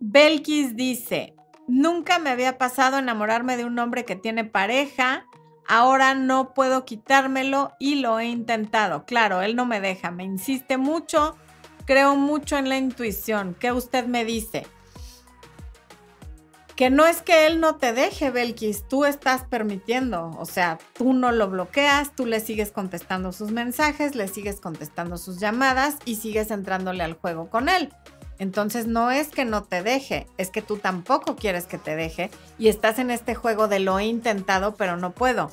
Belkis 0.00 0.74
dice, 0.74 1.34
nunca 1.72 2.18
me 2.18 2.30
había 2.30 2.58
pasado 2.58 2.98
enamorarme 2.98 3.56
de 3.56 3.64
un 3.64 3.78
hombre 3.78 4.04
que 4.04 4.14
tiene 4.14 4.44
pareja, 4.44 5.26
ahora 5.66 6.14
no 6.14 6.52
puedo 6.52 6.84
quitármelo 6.84 7.72
y 7.78 7.96
lo 7.96 8.20
he 8.20 8.26
intentado. 8.26 9.06
Claro, 9.06 9.40
él 9.40 9.56
no 9.56 9.64
me 9.64 9.80
deja, 9.80 10.10
me 10.10 10.24
insiste 10.24 10.76
mucho, 10.76 11.36
creo 11.86 12.14
mucho 12.14 12.58
en 12.58 12.68
la 12.68 12.76
intuición. 12.76 13.56
¿Qué 13.58 13.72
usted 13.72 14.06
me 14.06 14.26
dice? 14.26 14.66
Que 16.76 16.90
no 16.90 17.06
es 17.06 17.22
que 17.22 17.46
él 17.46 17.60
no 17.60 17.76
te 17.76 17.92
deje, 17.94 18.30
Belkis, 18.30 18.86
tú 18.88 19.04
estás 19.06 19.44
permitiendo, 19.44 20.30
o 20.38 20.44
sea, 20.44 20.78
tú 20.94 21.14
no 21.14 21.32
lo 21.32 21.48
bloqueas, 21.48 22.14
tú 22.14 22.26
le 22.26 22.40
sigues 22.40 22.70
contestando 22.70 23.32
sus 23.32 23.50
mensajes, 23.50 24.14
le 24.14 24.28
sigues 24.28 24.60
contestando 24.60 25.16
sus 25.16 25.38
llamadas 25.38 25.96
y 26.04 26.16
sigues 26.16 26.50
entrándole 26.50 27.02
al 27.02 27.14
juego 27.14 27.48
con 27.48 27.68
él. 27.68 27.90
Entonces 28.38 28.86
no 28.86 29.10
es 29.10 29.28
que 29.28 29.44
no 29.44 29.62
te 29.62 29.82
deje, 29.82 30.26
es 30.36 30.50
que 30.50 30.62
tú 30.62 30.78
tampoco 30.78 31.36
quieres 31.36 31.66
que 31.66 31.78
te 31.78 31.94
deje 31.94 32.30
y 32.58 32.68
estás 32.68 32.98
en 32.98 33.10
este 33.10 33.34
juego 33.34 33.68
de 33.68 33.78
lo 33.78 33.98
he 33.98 34.04
intentado 34.04 34.74
pero 34.74 34.96
no 34.96 35.12
puedo. 35.12 35.50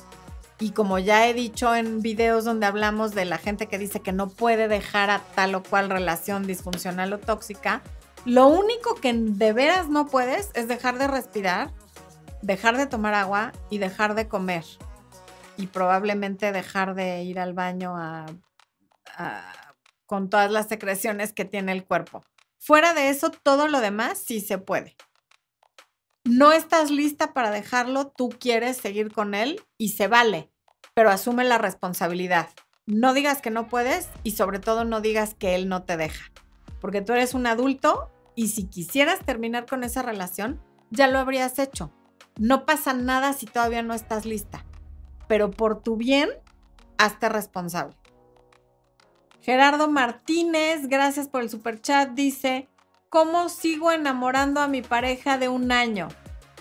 Y 0.60 0.72
como 0.72 0.98
ya 0.98 1.26
he 1.26 1.32
dicho 1.32 1.74
en 1.74 2.02
videos 2.02 2.44
donde 2.44 2.66
hablamos 2.66 3.14
de 3.14 3.24
la 3.24 3.38
gente 3.38 3.66
que 3.66 3.78
dice 3.78 4.00
que 4.00 4.12
no 4.12 4.28
puede 4.28 4.68
dejar 4.68 5.08
a 5.08 5.20
tal 5.34 5.54
o 5.54 5.62
cual 5.62 5.88
relación 5.88 6.46
disfuncional 6.46 7.12
o 7.14 7.18
tóxica, 7.18 7.80
lo 8.26 8.46
único 8.48 8.94
que 8.96 9.14
de 9.14 9.52
veras 9.54 9.88
no 9.88 10.06
puedes 10.06 10.50
es 10.54 10.68
dejar 10.68 10.98
de 10.98 11.08
respirar, 11.08 11.70
dejar 12.42 12.76
de 12.76 12.86
tomar 12.86 13.14
agua 13.14 13.52
y 13.70 13.78
dejar 13.78 14.14
de 14.14 14.28
comer. 14.28 14.64
Y 15.56 15.68
probablemente 15.68 16.52
dejar 16.52 16.94
de 16.94 17.22
ir 17.22 17.40
al 17.40 17.54
baño 17.54 17.94
con 20.04 20.28
todas 20.28 20.50
las 20.50 20.68
secreciones 20.68 21.32
que 21.32 21.46
tiene 21.46 21.72
el 21.72 21.84
cuerpo. 21.84 22.22
Fuera 22.62 22.92
de 22.92 23.08
eso, 23.08 23.30
todo 23.30 23.68
lo 23.68 23.80
demás 23.80 24.18
sí 24.18 24.40
se 24.40 24.58
puede. 24.58 24.94
No 26.24 26.52
estás 26.52 26.90
lista 26.90 27.32
para 27.32 27.50
dejarlo, 27.50 28.08
tú 28.08 28.28
quieres 28.28 28.76
seguir 28.76 29.10
con 29.10 29.34
él 29.34 29.62
y 29.78 29.90
se 29.90 30.08
vale, 30.08 30.52
pero 30.92 31.08
asume 31.08 31.44
la 31.44 31.56
responsabilidad. 31.56 32.50
No 32.84 33.14
digas 33.14 33.40
que 33.40 33.50
no 33.50 33.66
puedes 33.68 34.10
y 34.24 34.32
sobre 34.32 34.58
todo 34.58 34.84
no 34.84 35.00
digas 35.00 35.32
que 35.32 35.54
él 35.54 35.70
no 35.70 35.84
te 35.84 35.96
deja, 35.96 36.30
porque 36.82 37.00
tú 37.00 37.14
eres 37.14 37.32
un 37.32 37.46
adulto 37.46 38.10
y 38.36 38.48
si 38.48 38.66
quisieras 38.66 39.24
terminar 39.24 39.64
con 39.64 39.82
esa 39.82 40.02
relación, 40.02 40.60
ya 40.90 41.06
lo 41.06 41.18
habrías 41.18 41.58
hecho. 41.58 41.90
No 42.38 42.66
pasa 42.66 42.92
nada 42.92 43.32
si 43.32 43.46
todavía 43.46 43.82
no 43.82 43.94
estás 43.94 44.26
lista, 44.26 44.66
pero 45.28 45.50
por 45.50 45.82
tu 45.82 45.96
bien, 45.96 46.28
hazte 46.98 47.30
responsable. 47.30 47.96
Gerardo 49.42 49.88
Martínez, 49.88 50.86
gracias 50.86 51.28
por 51.28 51.40
el 51.40 51.48
super 51.48 51.80
chat, 51.80 52.10
dice, 52.10 52.68
¿cómo 53.08 53.48
sigo 53.48 53.90
enamorando 53.90 54.60
a 54.60 54.68
mi 54.68 54.82
pareja 54.82 55.38
de 55.38 55.48
un 55.48 55.72
año? 55.72 56.08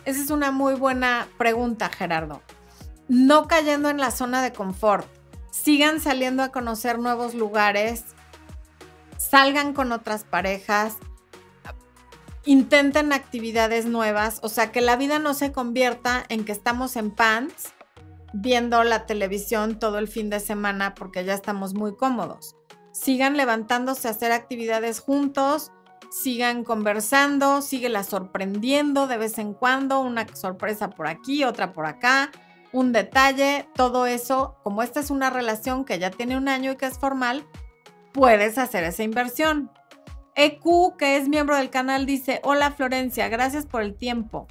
Esa 0.05 0.21
es 0.21 0.32
una 0.32 0.51
muy 0.51 0.75
buena 0.75 1.27
pregunta, 1.38 1.89
Gerardo. 1.89 2.41
No 3.09 3.47
cayendo 3.47 3.89
en 3.89 3.97
la 3.97 4.11
zona 4.11 4.41
de 4.41 4.53
confort. 4.53 5.05
Sigan 5.51 5.99
saliendo 5.99 6.41
a 6.41 6.53
conocer 6.53 6.99
nuevos 6.99 7.34
lugares. 7.34 8.05
Salgan 9.17 9.73
con 9.73 9.91
otras 9.91 10.23
parejas. 10.23 10.95
Intenten 12.45 13.11
actividades 13.11 13.88
nuevas. 13.88 14.39
O 14.41 14.47
sea, 14.47 14.71
que 14.71 14.80
la 14.80 14.95
vida 14.95 15.19
no 15.19 15.34
se 15.34 15.51
convierta 15.51 16.23
en 16.30 16.45
que 16.45 16.53
estamos 16.53 16.95
en 16.95 17.11
pants 17.11 17.73
viendo 18.32 18.84
la 18.86 19.05
televisión 19.05 19.80
todo 19.80 19.97
el 19.97 20.07
fin 20.07 20.30
de 20.30 20.39
semana 20.39 20.95
porque 20.95 21.25
ya 21.25 21.34
estamos 21.34 21.73
muy 21.73 21.95
cómodos 21.95 22.55
sigan 23.00 23.38
levantándose 23.38 24.08
a 24.08 24.12
hacer 24.12 24.34
actividades 24.34 25.00
juntos, 25.00 25.72
sigan 26.12 26.66
conversando, 26.66 27.62
síguela 27.62 28.04
sorprendiendo 28.04 29.08
de 29.08 29.18
vez 29.18 29.38
en 29.38 29.54
cuando, 29.54 30.02
una 30.02 30.28
sorpresa 30.36 30.89
por 30.89 31.08
aquí, 31.08 31.45
otra 31.45 31.72
por 31.72 31.86
acá, 31.86 32.30
un 32.74 32.91
detalle, 32.91 33.68
todo 33.74 34.06
eso, 34.06 34.58
como 34.64 34.84
esta 34.84 35.00
es 35.00 35.12
una 35.12 35.30
relación 35.30 35.86
que 35.86 35.97
ya 35.97 36.12
tiene 36.12 36.38
un 36.38 36.50
año 36.50 36.74
y 36.74 36.76
que 36.76 36.88
es 36.88 37.00
formal, 37.00 37.47
puedes 38.12 38.58
hacer 38.58 38.84
esa 38.84 39.04
inversión. 39.04 39.72
EQ, 40.36 40.97
que 40.97 41.16
es 41.16 41.30
miembro 41.30 41.56
del 41.56 41.70
canal, 41.70 42.06
dice, 42.06 42.41
hola 42.43 42.72
Florencia, 42.72 43.30
gracias 43.30 43.66
por 43.66 43.82
el 43.82 43.95
tiempo. 43.95 44.47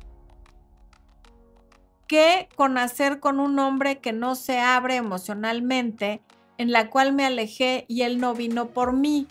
¿Qué 2.07 2.49
con 2.57 2.79
hacer 2.79 3.21
con 3.21 3.41
un 3.41 3.59
hombre 3.59 3.99
que 3.99 4.15
no 4.15 4.35
se 4.35 4.59
abre 4.59 4.97
emocionalmente 4.97 6.23
en 6.59 6.73
la 6.73 6.91
cual 6.91 7.13
me 7.15 7.25
alejé 7.25 7.87
y 7.89 8.03
él 8.03 8.19
no 8.19 8.35
vino 8.35 8.69
por 8.69 8.93
mí. 8.93 9.27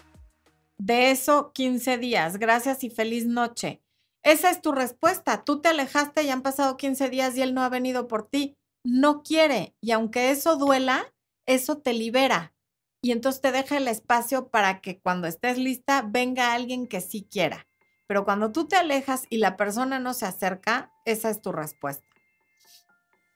De 0.78 1.12
eso, 1.12 1.52
15 1.54 1.98
días. 1.98 2.38
Gracias 2.38 2.84
y 2.84 2.90
feliz 2.90 3.26
noche. 3.26 3.82
Esa 4.24 4.50
es 4.50 4.62
tu 4.62 4.72
respuesta. 4.72 5.44
Tú 5.44 5.62
te 5.62 5.70
alejaste 5.70 6.24
y 6.24 6.30
han 6.30 6.42
pasado 6.42 6.78
15 6.78 7.10
días 7.10 7.38
y 7.38 7.42
él 7.42 7.54
no 7.54 7.62
ha 7.62 7.70
venido 7.70 8.08
por 8.08 8.28
ti. 8.28 8.58
No 8.84 9.22
quiere. 9.24 9.76
Y 9.82 9.92
aunque 9.92 10.32
eso 10.32 10.56
duela, 10.56 11.14
eso 11.46 11.78
te 11.78 11.94
libera. 11.94 12.54
Y 13.02 13.12
entonces 13.12 13.42
te 13.42 13.52
deja 13.52 13.78
el 13.78 13.88
espacio 13.88 14.50
para 14.50 14.82
que 14.82 15.00
cuando 15.00 15.28
estés 15.28 15.58
lista 15.58 16.04
venga 16.08 16.54
alguien 16.54 16.88
que 16.88 17.02
sí 17.02 17.28
quiera. 17.30 17.68
Pero 18.08 18.24
cuando 18.24 18.52
tú 18.52 18.68
te 18.68 18.78
alejas 18.78 19.26
y 19.30 19.38
la 19.38 19.58
persona 19.58 20.00
no 20.00 20.14
se 20.14 20.26
acerca, 20.26 20.92
esa 21.06 21.30
es 21.30 21.42
tu 21.42 21.52
respuesta. 21.52 22.07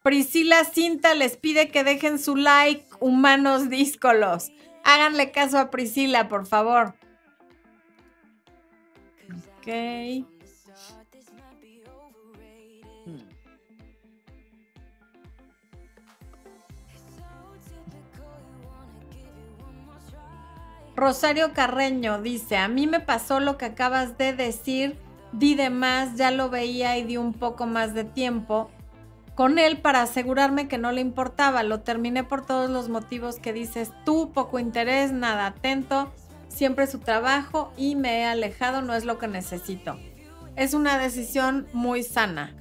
Priscila 0.04 0.64
Cinta 0.66 1.14
les 1.14 1.38
pide 1.38 1.70
que 1.70 1.84
dejen 1.84 2.18
su 2.18 2.36
like, 2.36 2.86
humanos 3.00 3.70
díscolos. 3.70 4.52
Háganle 4.84 5.32
caso 5.32 5.60
a 5.60 5.70
Priscila, 5.70 6.28
por 6.28 6.48
favor. 6.48 6.96
Ok. 9.60 10.26
Rosario 20.96 21.54
Carreño 21.54 22.22
dice, 22.22 22.58
a 22.58 22.68
mí 22.68 22.86
me 22.86 23.00
pasó 23.00 23.40
lo 23.40 23.58
que 23.58 23.66
acabas 23.66 24.18
de 24.18 24.34
decir, 24.34 24.98
di 25.32 25.56
de 25.56 25.70
más, 25.70 26.16
ya 26.16 26.32
lo 26.32 26.50
veía 26.50 26.98
y 26.98 27.04
di 27.04 27.18
un 27.18 27.34
poco 27.34 27.66
más 27.66 27.94
de 27.94 28.04
tiempo 28.04 28.70
con 29.36 29.60
él 29.60 29.80
para 29.80 30.02
asegurarme 30.02 30.68
que 30.68 30.78
no 30.78 30.92
le 30.92 31.02
importaba. 31.02 31.64
Lo 31.64 31.82
terminé 31.82 32.24
por 32.24 32.46
todos 32.46 32.70
los 32.70 32.90
motivos 32.90 33.38
que 33.38 33.54
dices 33.54 33.92
tú, 34.06 34.32
poco 34.34 34.60
interés, 34.60 35.12
nada 35.12 35.48
atento, 35.48 36.12
siempre 36.48 36.88
su 36.88 37.00
trabajo 37.00 37.74
y 37.78 37.96
me 37.96 38.20
he 38.20 38.26
alejado, 38.26 38.82
no 38.82 38.94
es 38.94 39.06
lo 39.06 39.18
que 39.18 39.28
necesito. 39.28 39.98
Es 40.56 40.74
una 40.74 40.98
decisión 40.98 41.68
muy 41.74 42.04
sana, 42.04 42.56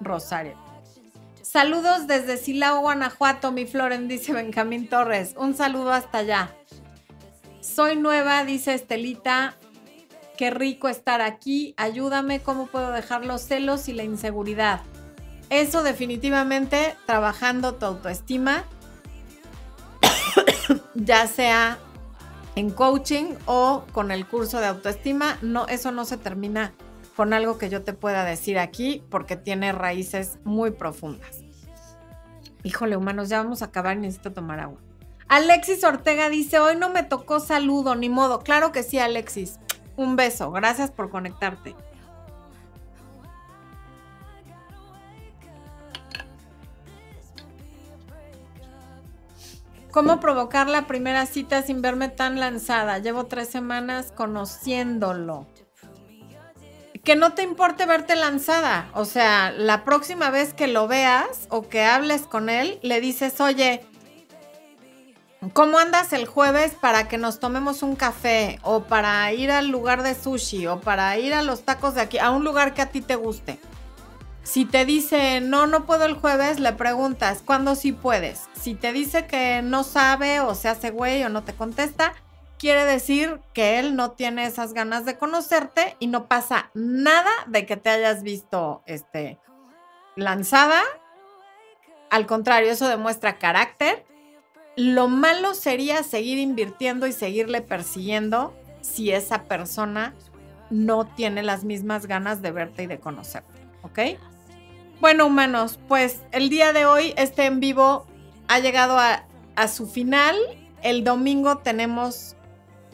Rosario. 0.00 0.56
Saludos 1.42 2.06
desde 2.06 2.36
Silao, 2.36 2.80
Guanajuato, 2.80 3.52
mi 3.52 3.64
Floren, 3.64 4.06
dice 4.06 4.32
Benjamín 4.32 4.88
Torres. 4.88 5.34
Un 5.38 5.54
saludo 5.54 5.92
hasta 5.92 6.18
allá. 6.18 6.54
Soy 7.60 7.96
nueva, 7.96 8.44
dice 8.44 8.74
Estelita. 8.74 9.56
Qué 10.36 10.50
rico 10.50 10.88
estar 10.88 11.22
aquí. 11.22 11.74
Ayúdame, 11.78 12.40
¿cómo 12.40 12.66
puedo 12.66 12.92
dejar 12.92 13.24
los 13.24 13.42
celos 13.42 13.88
y 13.88 13.92
la 13.94 14.04
inseguridad? 14.04 14.82
Eso 15.50 15.82
definitivamente 15.82 16.96
trabajando 17.06 17.74
tu 17.74 17.86
autoestima, 17.86 18.64
ya 20.94 21.26
sea 21.26 21.78
en 22.54 22.70
coaching 22.70 23.34
o 23.46 23.84
con 23.92 24.10
el 24.10 24.26
curso 24.26 24.60
de 24.60 24.66
autoestima, 24.66 25.38
no, 25.42 25.66
eso 25.68 25.92
no 25.92 26.04
se 26.04 26.16
termina 26.16 26.72
con 27.16 27.32
algo 27.32 27.58
que 27.58 27.68
yo 27.68 27.82
te 27.82 27.92
pueda 27.92 28.24
decir 28.24 28.58
aquí 28.58 29.02
porque 29.10 29.36
tiene 29.36 29.72
raíces 29.72 30.38
muy 30.44 30.70
profundas. 30.70 31.40
Híjole, 32.62 32.96
humanos, 32.96 33.28
ya 33.28 33.42
vamos 33.42 33.62
a 33.62 33.66
acabar 33.66 33.96
y 33.96 34.00
necesito 34.00 34.32
tomar 34.32 34.60
agua. 34.60 34.80
Alexis 35.28 35.84
Ortega 35.84 36.30
dice, 36.30 36.58
hoy 36.58 36.76
no 36.76 36.90
me 36.90 37.02
tocó 37.02 37.38
saludo, 37.40 37.94
ni 37.94 38.08
modo. 38.08 38.40
Claro 38.40 38.72
que 38.72 38.82
sí, 38.82 38.98
Alexis. 38.98 39.58
Un 39.96 40.16
beso. 40.16 40.50
Gracias 40.50 40.90
por 40.90 41.10
conectarte. 41.10 41.74
¿Cómo 49.98 50.20
provocar 50.20 50.68
la 50.68 50.86
primera 50.86 51.26
cita 51.26 51.60
sin 51.62 51.82
verme 51.82 52.08
tan 52.08 52.38
lanzada? 52.38 52.98
Llevo 52.98 53.26
tres 53.26 53.48
semanas 53.48 54.12
conociéndolo. 54.14 55.48
que 57.02 57.16
no 57.16 57.32
te 57.32 57.42
importe 57.42 57.84
verte 57.84 58.14
lanzada. 58.14 58.90
O 58.94 59.04
sea, 59.04 59.50
la 59.50 59.84
próxima 59.84 60.30
vez 60.30 60.54
que 60.54 60.68
lo 60.68 60.86
veas 60.86 61.48
o 61.48 61.68
que 61.68 61.82
hables 61.82 62.28
con 62.28 62.48
él, 62.48 62.78
le 62.82 63.00
dices, 63.00 63.40
oye, 63.40 63.84
¿cómo 65.52 65.78
andas 65.78 66.12
el 66.12 66.26
jueves 66.26 66.76
para 66.80 67.08
que 67.08 67.18
nos 67.18 67.40
tomemos 67.40 67.82
un 67.82 67.96
café? 67.96 68.60
O 68.62 68.84
para 68.84 69.32
ir 69.32 69.50
al 69.50 69.66
lugar 69.66 70.04
de 70.04 70.14
sushi, 70.14 70.68
o 70.68 70.78
para 70.78 71.18
ir 71.18 71.34
a 71.34 71.42
los 71.42 71.64
tacos 71.64 71.96
de 71.96 72.02
aquí, 72.02 72.18
a 72.18 72.30
un 72.30 72.44
lugar 72.44 72.72
que 72.72 72.82
a 72.82 72.90
ti 72.90 73.00
te 73.00 73.16
guste. 73.16 73.58
Si 74.48 74.64
te 74.64 74.86
dice, 74.86 75.42
no, 75.42 75.66
no 75.66 75.84
puedo 75.84 76.06
el 76.06 76.14
jueves, 76.14 76.58
le 76.58 76.72
preguntas, 76.72 77.42
¿cuándo 77.44 77.74
sí 77.74 77.92
puedes? 77.92 78.48
Si 78.54 78.74
te 78.74 78.94
dice 78.94 79.26
que 79.26 79.60
no 79.60 79.84
sabe 79.84 80.40
o 80.40 80.54
se 80.54 80.70
hace 80.70 80.90
güey 80.90 81.22
o 81.22 81.28
no 81.28 81.44
te 81.44 81.52
contesta, 81.52 82.14
quiere 82.58 82.86
decir 82.86 83.42
que 83.52 83.78
él 83.78 83.94
no 83.94 84.12
tiene 84.12 84.46
esas 84.46 84.72
ganas 84.72 85.04
de 85.04 85.18
conocerte 85.18 85.96
y 85.98 86.06
no 86.06 86.28
pasa 86.28 86.70
nada 86.72 87.30
de 87.46 87.66
que 87.66 87.76
te 87.76 87.90
hayas 87.90 88.22
visto 88.22 88.82
este, 88.86 89.38
lanzada. 90.16 90.80
Al 92.08 92.24
contrario, 92.24 92.70
eso 92.70 92.88
demuestra 92.88 93.36
carácter. 93.36 94.06
Lo 94.76 95.08
malo 95.08 95.52
sería 95.52 96.02
seguir 96.02 96.38
invirtiendo 96.38 97.06
y 97.06 97.12
seguirle 97.12 97.60
persiguiendo 97.60 98.56
si 98.80 99.12
esa 99.12 99.44
persona 99.44 100.14
no 100.70 101.04
tiene 101.04 101.42
las 101.42 101.64
mismas 101.64 102.06
ganas 102.06 102.40
de 102.40 102.50
verte 102.50 102.84
y 102.84 102.86
de 102.86 102.98
conocerte. 102.98 103.68
¿Ok? 103.82 103.98
Bueno, 105.00 105.26
humanos, 105.26 105.78
pues 105.86 106.22
el 106.32 106.50
día 106.50 106.72
de 106.72 106.84
hoy 106.84 107.14
este 107.16 107.44
en 107.44 107.60
vivo 107.60 108.04
ha 108.48 108.58
llegado 108.58 108.98
a, 108.98 109.22
su 109.68 109.86
final. 109.86 110.36
El 110.82 111.04
domingo 111.04 111.58
tenemos 111.58 112.34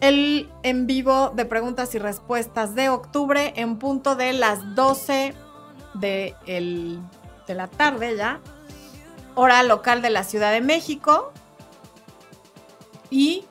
el 0.01 0.51
en 0.63 0.87
vivo 0.87 1.33
de 1.35 1.47
preguntas 1.47 1.95
y 1.95 1.99
respuestas 1.99 2.75
de 2.75 2.91
octubre 2.91 3.55
en 3.57 3.79
punto 3.79 4.17
de 4.17 4.35
las 4.35 4.75
12 4.75 5.35
de, 5.95 6.35
de 7.47 7.55
la 7.55 7.69
tarde 7.69 8.17
ya, 8.17 8.41
hora 9.35 9.63
local 9.63 10.03
de 10.03 10.11
la 10.11 10.25
Ciudad 10.25 10.53
de 10.53 10.61
México. 10.61 11.33
Y 13.09 13.47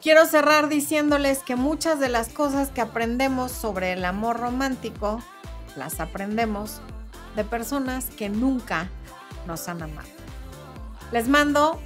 quiero 0.00 0.24
cerrar 0.26 0.68
diciéndoles 0.68 1.40
que 1.40 1.56
muchas 1.56 1.98
de 1.98 2.10
las 2.10 2.28
cosas 2.28 2.70
que 2.70 2.80
aprendemos 2.80 3.50
sobre 3.50 3.92
el 3.92 4.04
amor 4.04 4.38
romántico 4.38 5.20
las 5.74 5.98
aprendemos 5.98 6.80
de 7.36 7.44
personas 7.44 8.06
que 8.06 8.28
nunca 8.28 8.88
nos 9.46 9.68
han 9.68 9.82
amado. 9.82 10.08
Les 11.12 11.28
mando 11.28 11.80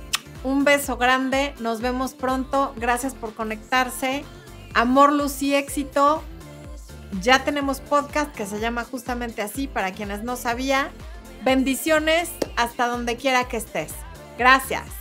un 0.44 0.64
beso 0.64 0.96
grande, 0.96 1.54
nos 1.60 1.80
vemos 1.80 2.14
pronto, 2.14 2.72
gracias 2.76 3.14
por 3.14 3.34
conectarse. 3.34 4.24
Amor, 4.74 5.12
luz 5.12 5.42
y 5.42 5.54
éxito. 5.54 6.22
Ya 7.20 7.44
tenemos 7.44 7.80
podcast 7.80 8.32
que 8.34 8.46
se 8.46 8.60
llama 8.60 8.84
justamente 8.84 9.42
así 9.42 9.66
para 9.66 9.92
quienes 9.92 10.22
no 10.22 10.36
sabía. 10.36 10.90
Bendiciones 11.44 12.30
hasta 12.56 12.86
donde 12.86 13.16
quiera 13.16 13.48
que 13.48 13.56
estés. 13.56 13.92
Gracias. 14.38 14.99